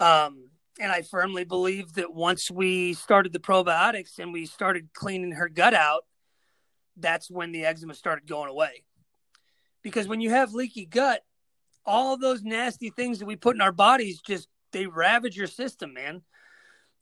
Um, 0.00 0.50
and 0.80 0.90
I 0.90 1.02
firmly 1.02 1.44
believe 1.44 1.92
that 1.92 2.12
once 2.12 2.50
we 2.50 2.94
started 2.94 3.32
the 3.32 3.38
probiotics 3.38 4.18
and 4.18 4.32
we 4.32 4.46
started 4.46 4.92
cleaning 4.92 5.32
her 5.32 5.48
gut 5.48 5.74
out, 5.74 6.02
that's 6.96 7.30
when 7.30 7.52
the 7.52 7.64
eczema 7.64 7.94
started 7.94 8.26
going 8.26 8.50
away. 8.50 8.82
Because 9.84 10.08
when 10.08 10.20
you 10.20 10.30
have 10.30 10.52
leaky 10.52 10.84
gut, 10.84 11.22
all 11.86 12.16
those 12.16 12.42
nasty 12.42 12.90
things 12.90 13.18
that 13.18 13.26
we 13.26 13.36
put 13.36 13.54
in 13.54 13.60
our 13.62 13.72
bodies 13.72 14.20
just 14.20 14.48
they 14.72 14.86
ravage 14.86 15.36
your 15.36 15.46
system, 15.46 15.94
man. 15.94 16.22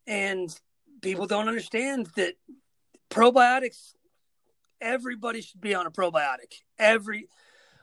And 0.07 0.57
people 1.03 1.27
don't 1.27 1.49
understand 1.49 2.09
that 2.17 2.35
probiotics 3.11 3.95
everybody 4.81 5.41
should 5.41 5.61
be 5.61 5.75
on 5.75 5.87
a 5.87 5.91
probiotic 5.91 6.61
every 6.79 7.29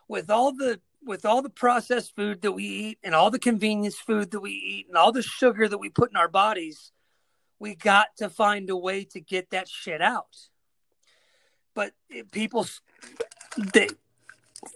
with 0.07 0.29
all 0.29 0.53
the 0.53 0.79
with 1.05 1.25
all 1.25 1.41
the 1.41 1.49
processed 1.49 2.15
food 2.15 2.41
that 2.41 2.51
we 2.51 2.63
eat 2.63 2.99
and 3.03 3.15
all 3.15 3.31
the 3.31 3.39
convenience 3.39 3.95
food 3.95 4.31
that 4.31 4.39
we 4.39 4.51
eat 4.51 4.87
and 4.87 4.97
all 4.97 5.11
the 5.11 5.21
sugar 5.21 5.67
that 5.67 5.77
we 5.77 5.89
put 5.89 6.11
in 6.11 6.17
our 6.17 6.27
bodies 6.27 6.91
we 7.59 7.73
got 7.73 8.07
to 8.17 8.29
find 8.29 8.69
a 8.69 8.77
way 8.77 9.03
to 9.03 9.19
get 9.19 9.49
that 9.49 9.67
shit 9.67 10.01
out 10.01 10.35
but 11.73 11.93
it, 12.09 12.29
people 12.31 12.67
they, 13.73 13.89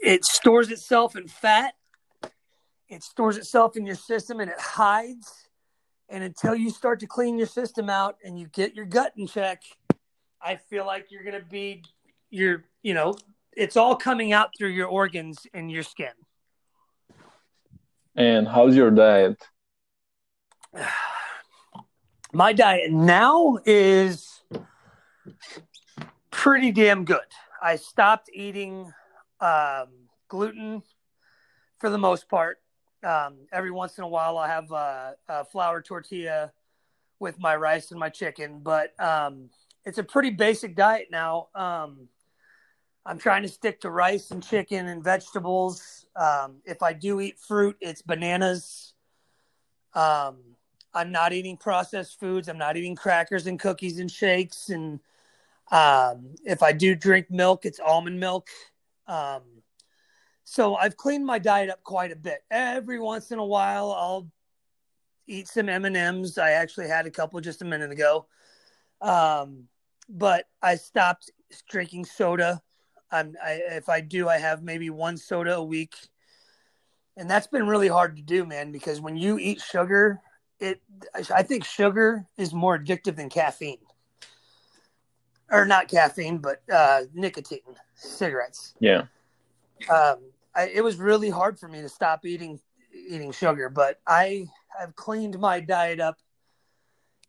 it 0.01 0.25
stores 0.25 0.71
itself 0.71 1.15
in 1.15 1.27
fat 1.27 1.75
it 2.89 3.03
stores 3.03 3.37
itself 3.37 3.75
in 3.77 3.85
your 3.85 3.95
system 3.95 4.39
and 4.39 4.49
it 4.49 4.59
hides 4.59 5.47
and 6.09 6.23
until 6.23 6.55
you 6.55 6.69
start 6.69 6.99
to 7.01 7.07
clean 7.07 7.37
your 7.37 7.47
system 7.47 7.89
out 7.89 8.15
and 8.23 8.39
you 8.39 8.47
get 8.47 8.75
your 8.75 8.85
gut 8.85 9.11
in 9.17 9.27
check, 9.27 9.61
I 10.41 10.55
feel 10.55 10.85
like 10.85 11.07
you're 11.11 11.23
going 11.23 11.39
to 11.39 11.45
be, 11.45 11.83
you're, 12.29 12.63
you 12.81 12.93
know, 12.93 13.15
it's 13.51 13.75
all 13.75 13.95
coming 13.95 14.31
out 14.31 14.51
through 14.57 14.69
your 14.69 14.87
organs 14.87 15.45
and 15.53 15.69
your 15.69 15.83
skin. 15.83 16.13
And 18.15 18.47
how's 18.47 18.75
your 18.75 18.91
diet? 18.91 19.43
My 22.33 22.53
diet 22.53 22.91
now 22.91 23.57
is 23.65 24.43
pretty 26.29 26.71
damn 26.71 27.03
good. 27.03 27.19
I 27.61 27.77
stopped 27.77 28.29
eating 28.33 28.93
um, 29.39 29.87
gluten 30.27 30.83
for 31.79 31.89
the 31.89 31.97
most 31.97 32.29
part. 32.29 32.59
Um, 33.03 33.35
every 33.51 33.71
once 33.71 33.97
in 33.97 34.03
a 34.03 34.07
while, 34.07 34.37
I'll 34.37 34.47
have 34.47 34.71
a, 34.71 35.15
a, 35.29 35.45
flour 35.45 35.81
tortilla 35.81 36.51
with 37.19 37.39
my 37.39 37.55
rice 37.55 37.91
and 37.91 37.99
my 37.99 38.09
chicken, 38.09 38.59
but 38.63 38.99
um, 38.99 39.49
it's 39.85 39.97
a 39.97 40.03
pretty 40.03 40.31
basic 40.31 40.75
diet 40.75 41.09
now. 41.11 41.47
Um, 41.53 42.07
I'm 43.05 43.17
trying 43.17 43.43
to 43.43 43.47
stick 43.47 43.79
to 43.81 43.89
rice 43.89 44.31
and 44.31 44.43
chicken 44.43 44.87
and 44.87 45.03
vegetables. 45.03 46.05
Um, 46.15 46.57
if 46.65 46.83
I 46.83 46.93
do 46.93 47.21
eat 47.21 47.39
fruit, 47.39 47.77
it's 47.79 48.01
bananas. 48.01 48.93
Um, 49.93 50.37
I'm 50.93 51.11
not 51.11 51.31
eating 51.31 51.55
processed 51.55 52.19
foods. 52.19 52.49
I'm 52.49 52.57
not 52.57 52.75
eating 52.75 52.95
crackers 52.95 53.47
and 53.47 53.59
cookies 53.59 53.99
and 53.99 54.11
shakes. 54.11 54.69
And 54.69 54.99
um, 55.71 56.35
if 56.43 56.63
I 56.63 56.71
do 56.73 56.95
drink 56.95 57.29
milk, 57.29 57.65
it's 57.65 57.79
almond 57.79 58.19
milk. 58.19 58.49
So 60.49 60.77
I've 60.77 60.95
cleaned 60.95 61.25
my 61.25 61.39
diet 61.39 61.69
up 61.69 61.83
quite 61.83 62.09
a 62.13 62.15
bit. 62.15 62.41
Every 62.49 63.01
once 63.01 63.31
in 63.31 63.37
a 63.37 63.45
while, 63.45 63.91
I'll 63.91 64.31
eat 65.27 65.49
some 65.49 65.67
M 65.67 65.83
and 65.83 65.97
M's. 65.97 66.37
I 66.37 66.51
actually 66.51 66.87
had 66.87 67.05
a 67.05 67.11
couple 67.11 67.41
just 67.41 67.61
a 67.61 67.65
minute 67.65 67.91
ago, 67.91 68.27
um, 69.01 69.67
but 70.07 70.45
I 70.61 70.75
stopped 70.75 71.31
drinking 71.69 72.05
soda. 72.05 72.61
I'm, 73.11 73.35
I, 73.43 73.59
if 73.71 73.89
I 73.89 73.99
do, 73.99 74.29
I 74.29 74.37
have 74.37 74.63
maybe 74.63 74.89
one 74.89 75.17
soda 75.17 75.57
a 75.57 75.63
week. 75.63 75.95
and 77.17 77.29
that's 77.29 77.47
been 77.47 77.67
really 77.67 77.87
hard 77.87 78.15
to 78.15 78.21
do, 78.21 78.45
man. 78.45 78.71
Because 78.71 79.01
when 79.01 79.17
you 79.17 79.37
eat 79.39 79.59
sugar, 79.59 80.21
it 80.59 80.81
I 81.13 81.43
think 81.43 81.65
sugar 81.65 82.25
is 82.37 82.53
more 82.53 82.79
addictive 82.79 83.17
than 83.17 83.29
caffeine, 83.29 83.79
or 85.51 85.65
not 85.65 85.89
caffeine, 85.89 86.37
but 86.37 86.61
uh, 86.71 87.01
nicotine, 87.13 87.59
cigarettes. 87.95 88.75
Yeah. 88.79 89.05
Um, 89.91 90.19
I, 90.57 90.69
it 90.73 90.83
was 90.83 90.97
really 90.97 91.29
hard 91.29 91.59
for 91.59 91.67
me 91.67 91.81
to 91.81 91.89
stop 91.89 92.25
eating 92.25 92.59
eating 92.91 93.31
sugar, 93.31 93.69
but 93.69 93.99
I 94.07 94.47
have 94.79 94.95
cleaned 94.95 95.37
my 95.39 95.59
diet 95.59 95.99
up 95.99 96.17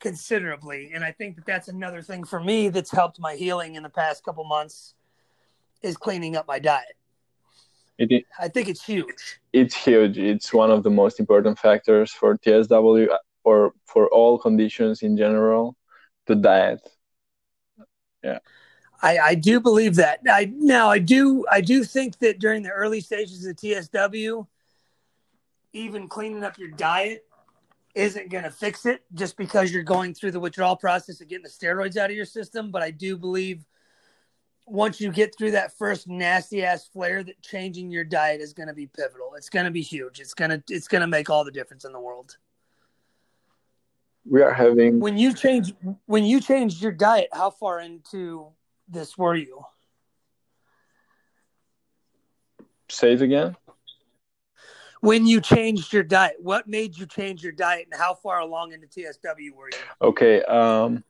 considerably, 0.01 0.93
and 0.95 1.05
I 1.05 1.12
think 1.12 1.37
that 1.37 1.45
that's 1.45 1.68
another 1.68 2.01
thing 2.01 2.24
for 2.24 2.41
me 2.41 2.70
that's 2.70 2.91
helped 2.91 3.20
my 3.20 3.35
healing 3.35 3.74
in 3.74 3.83
the 3.83 3.91
past 3.91 4.24
couple 4.24 4.45
months 4.45 4.95
is 5.83 5.97
cleaning 5.97 6.37
up 6.37 6.49
my 6.49 6.59
diet. 6.59 6.97
It, 7.99 8.24
I 8.39 8.49
think 8.49 8.68
it's 8.68 8.85
huge. 8.85 9.41
It's 9.53 9.74
huge. 9.74 10.18
It's 10.18 10.55
one 10.55 10.70
of 10.70 10.83
the 10.85 10.91
most 10.91 11.20
important 11.20 11.59
factors 11.59 12.12
for 12.12 12.39
TSW 12.39 13.09
or 13.45 13.72
for 13.87 14.09
all 14.09 14.39
conditions 14.39 15.03
in 15.03 15.16
general. 15.16 15.76
The 16.26 16.37
diet. 16.37 16.81
Yeah. 18.22 18.39
I, 19.01 19.18
I 19.18 19.34
do 19.34 19.61
believe 19.61 19.96
that. 19.96 20.20
I 20.28 20.53
now 20.57 20.90
I 20.90 20.99
do 20.99 21.44
I 21.51 21.61
do 21.61 21.84
think 21.84 22.18
that 22.18 22.38
during 22.38 22.62
the 22.62 22.70
early 22.70 23.01
stages 23.01 23.46
of 23.46 23.57
TSW, 23.57 24.46
even 25.72 26.09
cleaning 26.09 26.44
up 26.44 26.59
your 26.59 26.70
diet 26.70 27.24
isn't 27.94 28.30
going 28.30 28.44
to 28.44 28.51
fix 28.51 28.86
it 28.86 29.03
just 29.14 29.36
because 29.36 29.72
you're 29.72 29.82
going 29.82 30.14
through 30.14 30.30
the 30.30 30.40
withdrawal 30.40 30.76
process 30.76 31.20
of 31.20 31.28
getting 31.28 31.42
the 31.42 31.49
steroids 31.49 31.96
out 31.96 32.11
of 32.11 32.16
your 32.16 32.24
system. 32.24 32.70
But 32.70 32.82
I 32.82 32.90
do 32.90 33.16
believe 33.16 33.64
once 34.66 35.01
you 35.01 35.11
get 35.11 35.36
through 35.36 35.53
that 35.53 35.76
first 35.76 36.09
nasty 36.09 36.64
ass 36.64 36.86
flare, 36.86 37.22
that 37.22 37.40
changing 37.42 37.90
your 37.90 38.05
diet 38.05 38.40
is 38.40 38.53
going 38.53 38.68
to 38.68 38.74
be 38.74 38.86
pivotal. 38.86 39.34
It's 39.36 39.49
going 39.49 39.64
to 39.64 39.70
be 39.70 39.82
huge. 39.82 40.20
It's 40.20 40.34
gonna 40.34 40.62
it's 40.68 40.88
going 40.88 41.01
to 41.01 41.07
make 41.07 41.30
all 41.30 41.44
the 41.44 41.51
difference 41.51 41.84
in 41.84 41.92
the 41.92 42.01
world. 42.01 42.36
We 44.28 44.42
are 44.42 44.53
having 44.53 45.01
when 45.01 45.16
you 45.16 45.32
change 45.32 45.72
when 46.07 46.24
you 46.24 46.40
changed 46.40 46.82
your 46.82 46.92
diet. 46.92 47.28
How 47.32 47.51
far 47.51 47.80
into 47.80 48.49
this 48.89 49.16
were 49.16 49.34
you? 49.34 49.62
Say 52.91 53.12
it 53.12 53.22
again. 53.22 53.57
When 55.01 55.26
you 55.26 55.41
changed 55.41 55.93
your 55.93 56.03
diet, 56.03 56.36
what 56.41 56.66
made 56.66 56.97
you 56.99 57.07
change 57.07 57.43
your 57.43 57.53
diet, 57.53 57.86
and 57.91 58.01
how 58.01 58.14
far 58.14 58.41
along 58.41 58.72
into 58.72 58.86
TSW 58.89 59.55
were 59.55 59.70
you? 59.70 59.78
Okay, 60.03 60.43
um, 60.43 61.05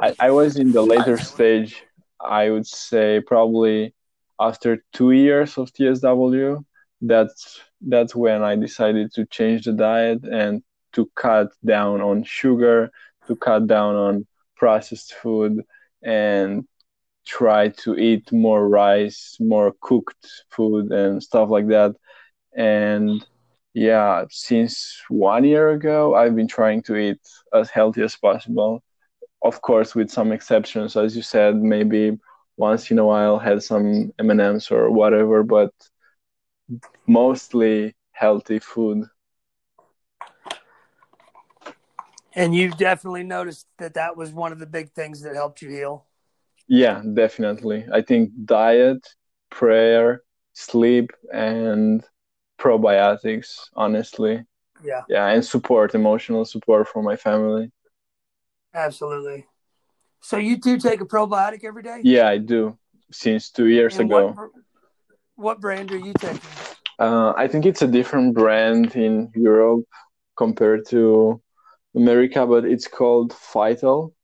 I, 0.00 0.14
I 0.18 0.30
was 0.30 0.56
in 0.56 0.72
the 0.72 0.82
later 0.82 1.18
stage. 1.18 1.82
I 2.20 2.50
would 2.50 2.66
say 2.66 3.20
probably 3.20 3.94
after 4.40 4.82
two 4.92 5.10
years 5.10 5.58
of 5.58 5.72
TSW. 5.72 6.64
That's 7.00 7.60
that's 7.80 8.14
when 8.14 8.42
I 8.42 8.54
decided 8.56 9.12
to 9.14 9.26
change 9.26 9.64
the 9.64 9.72
diet 9.72 10.24
and 10.24 10.62
to 10.92 11.10
cut 11.16 11.48
down 11.64 12.00
on 12.00 12.22
sugar, 12.22 12.90
to 13.26 13.36
cut 13.36 13.66
down 13.66 13.96
on 13.96 14.26
processed 14.56 15.14
food, 15.14 15.64
and 16.02 16.66
try 17.26 17.68
to 17.68 17.96
eat 17.96 18.32
more 18.32 18.68
rice, 18.68 19.36
more 19.40 19.74
cooked 19.80 20.26
food, 20.50 20.90
and 20.90 21.22
stuff 21.22 21.48
like 21.48 21.68
that. 21.68 21.94
And 22.56 23.24
yeah, 23.74 24.24
since 24.30 25.00
one 25.08 25.44
year 25.44 25.70
ago, 25.70 26.14
I've 26.14 26.36
been 26.36 26.48
trying 26.48 26.82
to 26.84 26.96
eat 26.96 27.20
as 27.54 27.70
healthy 27.70 28.02
as 28.02 28.16
possible. 28.16 28.82
Of 29.42 29.62
course, 29.62 29.94
with 29.94 30.10
some 30.10 30.32
exceptions, 30.32 30.96
as 30.96 31.16
you 31.16 31.22
said, 31.22 31.56
maybe 31.56 32.18
once 32.56 32.90
in 32.90 32.98
a 32.98 33.04
while 33.04 33.38
had 33.38 33.62
some 33.62 34.12
M 34.18 34.30
and 34.30 34.40
M's 34.40 34.70
or 34.70 34.90
whatever, 34.90 35.42
but 35.42 35.72
mostly 37.06 37.94
healthy 38.12 38.58
food. 38.58 39.04
And 42.34 42.54
you've 42.54 42.76
definitely 42.76 43.24
noticed 43.24 43.66
that 43.78 43.94
that 43.94 44.16
was 44.16 44.32
one 44.32 44.52
of 44.52 44.58
the 44.58 44.66
big 44.66 44.92
things 44.92 45.22
that 45.22 45.34
helped 45.34 45.60
you 45.60 45.70
heal. 45.70 46.06
Yeah, 46.68 47.02
definitely. 47.14 47.86
I 47.92 48.02
think 48.02 48.30
diet, 48.44 49.06
prayer, 49.50 50.22
sleep, 50.52 51.12
and 51.32 52.04
probiotics, 52.58 53.68
honestly. 53.74 54.44
Yeah. 54.82 55.02
Yeah, 55.08 55.26
and 55.28 55.44
support, 55.44 55.94
emotional 55.94 56.44
support 56.44 56.88
from 56.88 57.04
my 57.04 57.16
family. 57.16 57.70
Absolutely. 58.74 59.46
So 60.20 60.36
you 60.36 60.56
do 60.56 60.78
take 60.78 61.00
a 61.00 61.04
probiotic 61.04 61.64
every 61.64 61.82
day? 61.82 62.00
Yeah, 62.02 62.28
I 62.28 62.38
do. 62.38 62.78
Since 63.10 63.50
two 63.50 63.66
years 63.66 63.98
And 63.98 64.10
ago. 64.10 64.32
What, 64.32 64.50
what 65.34 65.60
brand 65.60 65.92
are 65.92 65.98
you 65.98 66.12
taking? 66.14 66.40
Uh, 66.98 67.32
I 67.36 67.48
think 67.48 67.66
it's 67.66 67.82
a 67.82 67.86
different 67.86 68.34
brand 68.34 68.94
in 68.94 69.30
Europe 69.34 69.84
compared 70.36 70.86
to 70.88 71.42
America, 71.96 72.46
but 72.46 72.64
it's 72.64 72.86
called 72.86 73.34
Vital. 73.52 74.14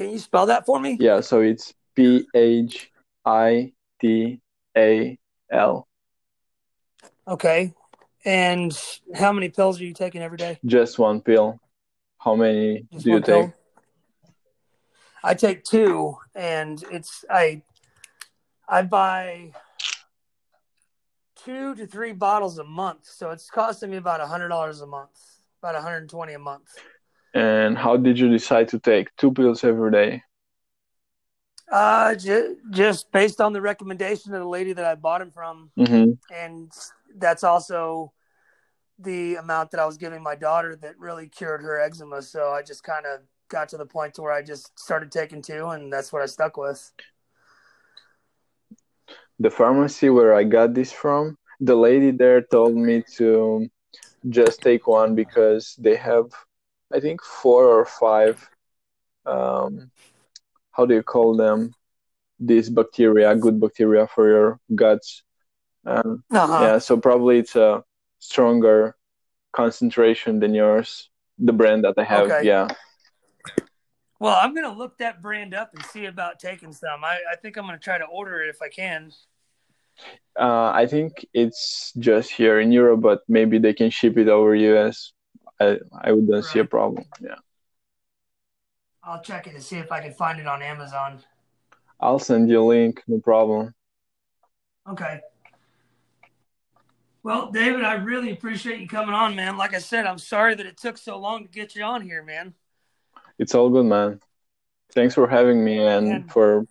Can 0.00 0.12
you 0.12 0.18
spell 0.18 0.46
that 0.46 0.64
for 0.64 0.80
me? 0.80 0.96
Yeah, 0.98 1.20
so 1.20 1.42
it's 1.42 1.74
P 1.94 2.26
H 2.34 2.90
I 3.26 3.74
T 4.00 4.40
A 4.74 5.18
L. 5.52 5.86
Okay. 7.28 7.74
And 8.24 8.72
how 9.14 9.30
many 9.30 9.50
pills 9.50 9.78
are 9.78 9.84
you 9.84 9.92
taking 9.92 10.22
every 10.22 10.38
day? 10.38 10.58
Just 10.64 10.98
one 10.98 11.20
pill. 11.20 11.60
How 12.16 12.34
many 12.34 12.86
Just 12.90 13.04
do 13.04 13.10
you 13.10 13.20
pill? 13.20 13.48
take? 13.48 13.52
I 15.22 15.34
take 15.34 15.64
two, 15.64 16.16
and 16.34 16.82
it's 16.90 17.26
I 17.28 17.60
I 18.66 18.80
buy 18.80 19.52
two 21.44 21.74
to 21.74 21.86
three 21.86 22.12
bottles 22.12 22.56
a 22.56 22.64
month, 22.64 23.04
so 23.04 23.32
it's 23.32 23.50
costing 23.50 23.90
me 23.90 23.98
about 23.98 24.22
a 24.22 24.26
hundred 24.26 24.48
dollars 24.48 24.80
a 24.80 24.86
month, 24.86 25.10
about 25.62 25.74
hundred 25.82 25.98
and 25.98 26.08
twenty 26.08 26.32
a 26.32 26.38
month. 26.38 26.70
And 27.34 27.78
how 27.78 27.96
did 27.96 28.18
you 28.18 28.28
decide 28.28 28.68
to 28.68 28.78
take 28.78 29.14
two 29.16 29.32
pills 29.32 29.62
every 29.64 29.90
day? 29.90 30.22
Uh, 31.70 32.14
ju- 32.16 32.56
just 32.70 33.12
based 33.12 33.40
on 33.40 33.52
the 33.52 33.60
recommendation 33.60 34.34
of 34.34 34.40
the 34.40 34.48
lady 34.48 34.72
that 34.72 34.84
I 34.84 34.96
bought 34.96 35.22
him 35.22 35.30
from, 35.30 35.70
Mm-hmm. 35.78 36.12
and 36.34 36.72
that's 37.16 37.44
also 37.44 38.12
the 38.98 39.36
amount 39.36 39.70
that 39.70 39.80
I 39.80 39.86
was 39.86 39.96
giving 39.96 40.22
my 40.22 40.34
daughter 40.34 40.74
that 40.76 40.98
really 40.98 41.28
cured 41.28 41.62
her 41.62 41.80
eczema. 41.80 42.22
So 42.22 42.50
I 42.50 42.62
just 42.62 42.82
kind 42.82 43.06
of 43.06 43.20
got 43.48 43.68
to 43.70 43.76
the 43.76 43.86
point 43.86 44.14
to 44.14 44.22
where 44.22 44.32
I 44.32 44.42
just 44.42 44.76
started 44.78 45.12
taking 45.12 45.42
two, 45.42 45.68
and 45.68 45.92
that's 45.92 46.12
what 46.12 46.22
I 46.22 46.26
stuck 46.26 46.56
with. 46.56 46.90
The 49.38 49.50
pharmacy 49.50 50.10
where 50.10 50.34
I 50.34 50.44
got 50.44 50.74
this 50.74 50.92
from, 50.92 51.38
the 51.60 51.76
lady 51.76 52.10
there 52.10 52.42
told 52.42 52.74
me 52.76 53.04
to 53.16 53.68
just 54.28 54.60
take 54.60 54.86
one 54.86 55.14
because 55.14 55.76
they 55.78 55.96
have, 55.96 56.26
I 56.92 57.00
think, 57.00 57.22
four 57.22 57.64
or 57.64 57.84
five. 57.84 58.48
Um, 59.26 59.90
how 60.72 60.86
do 60.86 60.94
you 60.94 61.02
call 61.02 61.36
them? 61.36 61.74
These 62.38 62.70
bacteria, 62.70 63.34
good 63.36 63.60
bacteria 63.60 64.06
for 64.06 64.28
your 64.28 64.60
guts. 64.74 65.22
Um, 65.84 66.24
Uh-huh. 66.30 66.62
Yeah, 66.62 66.78
so 66.78 66.96
probably 66.96 67.38
it's 67.38 67.56
a 67.56 67.84
stronger 68.18 68.96
concentration 69.52 70.40
than 70.40 70.54
yours. 70.54 71.10
The 71.38 71.52
brand 71.52 71.84
that 71.84 71.94
I 71.98 72.04
have, 72.04 72.30
Okay. 72.30 72.46
yeah. 72.46 72.68
Well, 74.18 74.36
I'm 74.36 74.54
gonna 74.54 74.72
look 74.72 74.98
that 74.98 75.22
brand 75.22 75.54
up 75.54 75.72
and 75.74 75.84
see 75.86 76.04
about 76.04 76.38
taking 76.38 76.72
some. 76.72 77.04
I, 77.04 77.18
I 77.32 77.36
think 77.36 77.56
I'm 77.56 77.64
gonna 77.64 77.78
try 77.78 77.96
to 77.98 78.04
order 78.04 78.42
it 78.42 78.50
if 78.50 78.60
I 78.60 78.68
can. 78.68 79.12
Uh, 80.38 80.70
I 80.74 80.86
think 80.86 81.26
it's 81.32 81.92
just 81.98 82.30
here 82.30 82.60
in 82.60 82.72
Europe, 82.72 83.00
but 83.00 83.20
maybe 83.28 83.58
they 83.58 83.72
can 83.72 83.90
ship 83.90 84.16
it 84.18 84.28
over 84.28 84.54
US. 84.54 85.12
I 85.60 85.78
I 85.92 86.12
wouldn't 86.12 86.32
uh, 86.32 86.42
see 86.42 86.58
a 86.58 86.64
problem. 86.64 87.04
Yeah, 87.20 87.36
I'll 89.04 89.20
check 89.22 89.46
it 89.46 89.52
to 89.54 89.60
see 89.60 89.76
if 89.76 89.92
I 89.92 90.00
can 90.00 90.12
find 90.12 90.40
it 90.40 90.46
on 90.46 90.62
Amazon. 90.62 91.20
I'll 92.00 92.18
send 92.18 92.48
you 92.48 92.62
a 92.62 92.64
link. 92.64 93.02
No 93.06 93.20
problem. 93.20 93.74
Okay. 94.88 95.20
Well, 97.22 97.50
David, 97.50 97.84
I 97.84 97.94
really 97.94 98.32
appreciate 98.32 98.80
you 98.80 98.88
coming 98.88 99.14
on, 99.14 99.36
man. 99.36 99.58
Like 99.58 99.74
I 99.74 99.78
said, 99.78 100.06
I'm 100.06 100.18
sorry 100.18 100.54
that 100.54 100.64
it 100.64 100.78
took 100.78 100.96
so 100.96 101.18
long 101.18 101.42
to 101.44 101.50
get 101.50 101.76
you 101.76 101.84
on 101.84 102.00
here, 102.00 102.22
man. 102.22 102.54
It's 103.38 103.54
all 103.54 103.68
good, 103.68 103.84
man. 103.84 104.20
Thanks 104.94 105.14
for 105.14 105.28
having 105.28 105.62
me 105.62 105.78
and 105.86 106.08
And- 106.12 106.32
for 106.32 106.66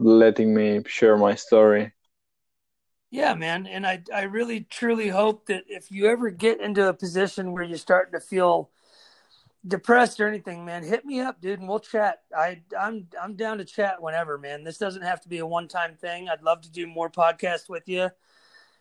letting 0.00 0.52
me 0.52 0.82
share 0.86 1.16
my 1.16 1.36
story. 1.36 1.92
Yeah, 3.14 3.34
man. 3.34 3.68
And 3.68 3.86
I, 3.86 4.02
I 4.12 4.22
really 4.22 4.62
truly 4.62 5.06
hope 5.06 5.46
that 5.46 5.62
if 5.68 5.92
you 5.92 6.06
ever 6.06 6.30
get 6.30 6.60
into 6.60 6.88
a 6.88 6.92
position 6.92 7.52
where 7.52 7.62
you're 7.62 7.78
starting 7.78 8.10
to 8.10 8.18
feel 8.18 8.70
depressed 9.68 10.18
or 10.18 10.26
anything, 10.26 10.64
man, 10.64 10.82
hit 10.82 11.04
me 11.04 11.20
up, 11.20 11.40
dude, 11.40 11.60
and 11.60 11.68
we'll 11.68 11.78
chat. 11.78 12.22
I, 12.36 12.62
I'm, 12.76 13.06
I'm 13.22 13.36
down 13.36 13.58
to 13.58 13.64
chat 13.64 14.02
whenever, 14.02 14.36
man. 14.36 14.64
This 14.64 14.78
doesn't 14.78 15.02
have 15.02 15.20
to 15.20 15.28
be 15.28 15.38
a 15.38 15.46
one-time 15.46 15.94
thing. 15.94 16.28
I'd 16.28 16.42
love 16.42 16.62
to 16.62 16.72
do 16.72 16.88
more 16.88 17.08
podcasts 17.08 17.68
with 17.68 17.88
you 17.88 18.10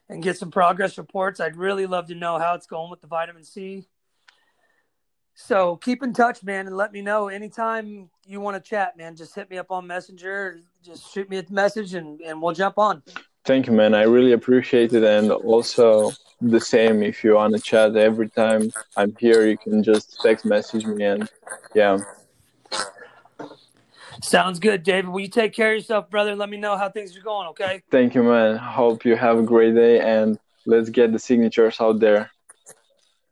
and 0.10 0.24
get 0.24 0.36
some 0.36 0.50
progress 0.50 0.98
reports. 0.98 1.40
I'd 1.40 1.56
really 1.56 1.86
love 1.86 2.08
to 2.08 2.16
know 2.16 2.40
how 2.40 2.56
it's 2.56 2.66
going 2.66 2.90
with 2.90 3.02
the 3.02 3.08
vitamin 3.08 3.44
C. 3.44 3.86
So 5.36 5.76
keep 5.76 6.02
in 6.02 6.12
touch, 6.12 6.42
man, 6.42 6.66
and 6.66 6.76
let 6.76 6.92
me 6.92 7.04
know 7.04 7.28
anytime 7.28 8.10
you 8.26 8.42
want 8.42 8.56
to 8.56 8.68
chat, 8.68 8.98
man. 8.98 9.16
Just 9.16 9.36
hit 9.36 9.52
me 9.52 9.60
up 9.60 9.70
on 9.70 9.86
Messenger. 9.86 10.62
Just 10.84 11.14
shoot 11.14 11.30
me 11.30 11.38
a 11.38 11.44
message, 11.52 11.94
and, 11.94 12.20
and 12.22 12.42
we'll 12.42 12.56
jump 12.56 12.80
on. 12.80 13.04
Thank 13.46 13.68
you, 13.68 13.74
man. 13.74 13.94
I 13.94 14.04
really 14.04 14.32
appreciate 14.32 14.94
it. 14.94 15.04
And 15.04 15.32
also, 15.32 16.12
the 16.42 16.60
same 16.60 17.04
if 17.04 17.24
you 17.24 17.36
want 17.36 17.56
to 17.56 17.62
chat 17.62 17.96
every 17.96 18.30
time 18.30 18.72
I'm 18.98 19.16
here, 19.20 19.46
you 19.48 19.58
can 19.58 19.84
just 19.84 20.22
text 20.22 20.46
message 20.46 20.86
me. 20.86 21.04
And 21.04 21.30
yeah. 21.74 22.00
Sounds 24.22 24.60
good, 24.60 24.84
David. 24.84 25.10
Will 25.10 25.22
you 25.22 25.28
take 25.28 25.54
care 25.54 25.72
of 25.72 25.80
yourself, 25.80 26.10
brother? 26.10 26.36
Let 26.36 26.50
me 26.50 26.58
know 26.58 26.78
how 26.78 26.90
things 26.90 27.16
are 27.18 27.22
going, 27.22 27.48
okay? 27.50 27.82
Thank 27.92 28.16
you, 28.16 28.24
man. 28.24 28.58
Hope 28.58 29.06
you 29.06 29.16
have 29.16 29.38
a 29.38 29.44
great 29.44 29.76
day. 29.76 30.00
And 30.00 30.40
let's 30.66 30.90
get 30.90 31.12
the 31.12 31.20
signatures 31.20 31.78
out 31.80 32.00
there. 32.00 32.32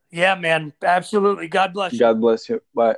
Yeah, 0.10 0.36
man. 0.36 0.74
Absolutely. 0.82 1.48
God 1.48 1.74
bless 1.74 1.94
you. 1.94 2.00
God 2.00 2.20
bless 2.20 2.50
you. 2.50 2.62
Bye. 2.76 2.96